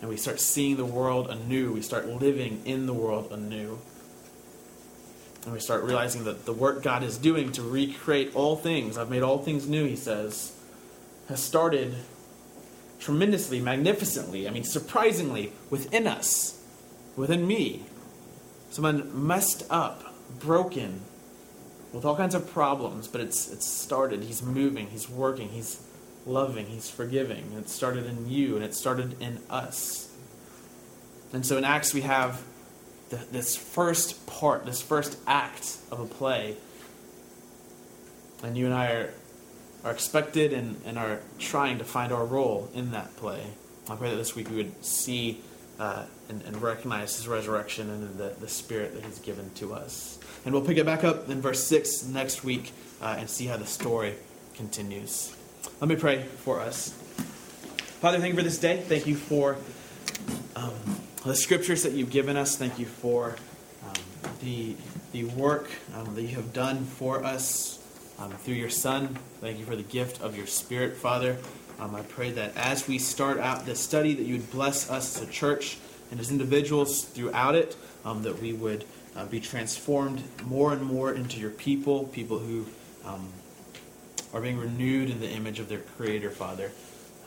And 0.00 0.08
we 0.08 0.16
start 0.16 0.38
seeing 0.38 0.76
the 0.76 0.84
world 0.84 1.28
anew. 1.28 1.72
We 1.72 1.82
start 1.82 2.06
living 2.06 2.62
in 2.64 2.86
the 2.86 2.94
world 2.94 3.32
anew. 3.32 3.80
And 5.42 5.52
we 5.52 5.58
start 5.58 5.82
realizing 5.82 6.22
that 6.24 6.46
the 6.46 6.52
work 6.52 6.84
God 6.84 7.02
is 7.02 7.18
doing 7.18 7.50
to 7.52 7.62
recreate 7.62 8.36
all 8.36 8.54
things, 8.54 8.96
I've 8.96 9.10
made 9.10 9.22
all 9.22 9.38
things 9.38 9.68
new, 9.68 9.84
he 9.84 9.96
says, 9.96 10.56
has 11.28 11.42
started 11.42 11.96
tremendously, 13.00 13.58
magnificently, 13.58 14.46
I 14.46 14.52
mean, 14.52 14.62
surprisingly, 14.62 15.52
within 15.70 16.06
us, 16.06 16.62
within 17.16 17.48
me. 17.48 17.82
Someone 18.70 19.26
messed 19.26 19.64
up, 19.70 20.14
broken, 20.38 21.00
with 21.92 22.04
all 22.04 22.16
kinds 22.16 22.34
of 22.34 22.50
problems, 22.50 23.08
but 23.08 23.20
it's 23.20 23.50
it's 23.50 23.66
started. 23.66 24.22
He's 24.22 24.42
moving, 24.42 24.88
he's 24.88 25.08
working, 25.08 25.48
he's 25.48 25.82
loving, 26.26 26.66
he's 26.66 26.90
forgiving. 26.90 27.52
It 27.56 27.68
started 27.68 28.06
in 28.06 28.28
you, 28.28 28.56
and 28.56 28.64
it 28.64 28.74
started 28.74 29.20
in 29.20 29.40
us. 29.48 30.10
And 31.32 31.44
so 31.44 31.58
in 31.58 31.64
Acts 31.64 31.92
we 31.94 32.02
have 32.02 32.42
the, 33.10 33.16
this 33.16 33.56
first 33.56 34.26
part, 34.26 34.66
this 34.66 34.82
first 34.82 35.18
act 35.26 35.78
of 35.90 36.00
a 36.00 36.06
play, 36.06 36.56
and 38.42 38.56
you 38.56 38.66
and 38.66 38.74
I 38.74 38.92
are 38.92 39.10
are 39.84 39.92
expected 39.92 40.52
and, 40.52 40.80
and 40.84 40.98
are 40.98 41.20
trying 41.38 41.78
to 41.78 41.84
find 41.84 42.12
our 42.12 42.24
role 42.24 42.68
in 42.74 42.90
that 42.90 43.16
play. 43.16 43.42
I 43.88 43.96
pray 43.96 44.10
that 44.10 44.16
this 44.16 44.34
week 44.34 44.50
we 44.50 44.56
would 44.56 44.84
see 44.84 45.40
uh, 45.78 46.04
and, 46.28 46.42
and 46.42 46.60
recognize 46.60 47.16
his 47.16 47.28
resurrection 47.28 47.88
and 47.90 48.18
the, 48.18 48.34
the 48.40 48.48
spirit 48.48 48.94
that 48.94 49.04
he's 49.04 49.18
given 49.18 49.50
to 49.54 49.74
us. 49.74 50.18
And 50.44 50.54
we'll 50.54 50.64
pick 50.64 50.78
it 50.78 50.86
back 50.86 51.04
up 51.04 51.28
in 51.28 51.40
verse 51.40 51.64
6 51.64 52.04
next 52.06 52.44
week 52.44 52.72
uh, 53.00 53.16
and 53.18 53.28
see 53.28 53.46
how 53.46 53.56
the 53.56 53.66
story 53.66 54.14
continues. 54.54 55.34
Let 55.80 55.88
me 55.88 55.96
pray 55.96 56.22
for 56.22 56.60
us. 56.60 56.90
Father, 58.00 58.18
thank 58.18 58.32
you 58.32 58.38
for 58.38 58.44
this 58.44 58.58
day. 58.58 58.80
Thank 58.80 59.06
you 59.06 59.16
for 59.16 59.56
um, 60.56 60.72
the 61.24 61.34
scriptures 61.34 61.82
that 61.82 61.92
you've 61.92 62.10
given 62.10 62.36
us. 62.36 62.56
Thank 62.56 62.78
you 62.78 62.86
for 62.86 63.36
um, 63.84 63.94
the, 64.40 64.74
the 65.12 65.24
work 65.24 65.68
um, 65.94 66.14
that 66.14 66.22
you 66.22 66.34
have 66.36 66.52
done 66.52 66.84
for 66.84 67.24
us 67.24 67.78
um, 68.18 68.32
through 68.32 68.54
your 68.54 68.70
Son. 68.70 69.18
Thank 69.40 69.58
you 69.58 69.64
for 69.64 69.76
the 69.76 69.82
gift 69.82 70.20
of 70.20 70.36
your 70.36 70.46
Spirit, 70.46 70.96
Father. 70.96 71.36
Um, 71.78 71.94
I 71.94 72.02
pray 72.02 72.32
that 72.32 72.56
as 72.56 72.88
we 72.88 72.98
start 72.98 73.38
out 73.38 73.64
this 73.64 73.78
study, 73.78 74.14
that 74.14 74.24
you 74.24 74.38
would 74.38 74.50
bless 74.50 74.90
us 74.90 75.20
as 75.20 75.28
a 75.28 75.30
church 75.30 75.78
and 76.10 76.18
as 76.18 76.30
individuals 76.30 77.04
throughout 77.04 77.54
it, 77.54 77.76
um, 78.04 78.22
that 78.24 78.40
we 78.40 78.52
would 78.52 78.84
uh, 79.14 79.26
be 79.26 79.38
transformed 79.38 80.22
more 80.44 80.72
and 80.72 80.82
more 80.82 81.12
into 81.12 81.38
your 81.38 81.50
people, 81.50 82.04
people 82.06 82.38
who 82.40 82.66
um, 83.04 83.28
are 84.32 84.40
being 84.40 84.58
renewed 84.58 85.08
in 85.08 85.20
the 85.20 85.28
image 85.28 85.60
of 85.60 85.68
their 85.68 85.78
Creator, 85.78 86.30
Father. 86.30 86.72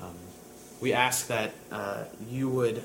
Um, 0.01 0.15
we 0.81 0.91
ask 0.93 1.27
that 1.27 1.53
uh, 1.71 2.03
you 2.29 2.49
would 2.49 2.83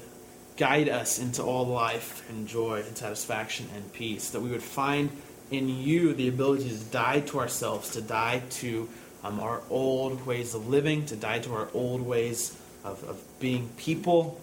guide 0.57 0.89
us 0.89 1.19
into 1.19 1.43
all 1.43 1.67
life 1.67 2.29
and 2.31 2.47
joy 2.47 2.83
and 2.87 2.97
satisfaction 2.97 3.69
and 3.75 3.93
peace, 3.93 4.31
that 4.31 4.41
we 4.41 4.51
would 4.51 4.63
find 4.63 5.11
in 5.51 5.69
you 5.69 6.15
the 6.15 6.29
ability 6.29 6.69
to 6.69 6.85
die 6.85 7.21
to 7.21 7.41
ourselves, 7.41 7.91
to 7.91 8.01
die 8.01 8.43
to 8.51 8.89
um, 9.25 9.41
our 9.41 9.63
old 9.71 10.27
ways 10.27 10.55
of 10.55 10.69
living, 10.69 11.07
to 11.07 11.17
die 11.17 11.39
to 11.41 11.55
our 11.55 11.69
old 11.75 12.03
ways 12.03 12.57
of, 12.85 13.03
of 13.05 13.23
being 13.41 13.69
people, 13.77 14.41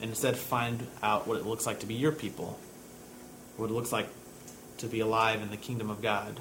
and 0.00 0.10
instead 0.10 0.36
find 0.36 0.86
out 1.02 1.26
what 1.26 1.38
it 1.38 1.46
looks 1.46 1.66
like 1.66 1.80
to 1.80 1.86
be 1.86 1.94
your 1.94 2.12
people 2.12 2.58
what 3.56 3.70
it 3.70 3.72
looks 3.72 3.92
like 3.92 4.08
to 4.78 4.86
be 4.86 5.00
alive 5.00 5.42
in 5.42 5.50
the 5.50 5.56
kingdom 5.56 5.90
of 5.90 6.02
God. 6.02 6.38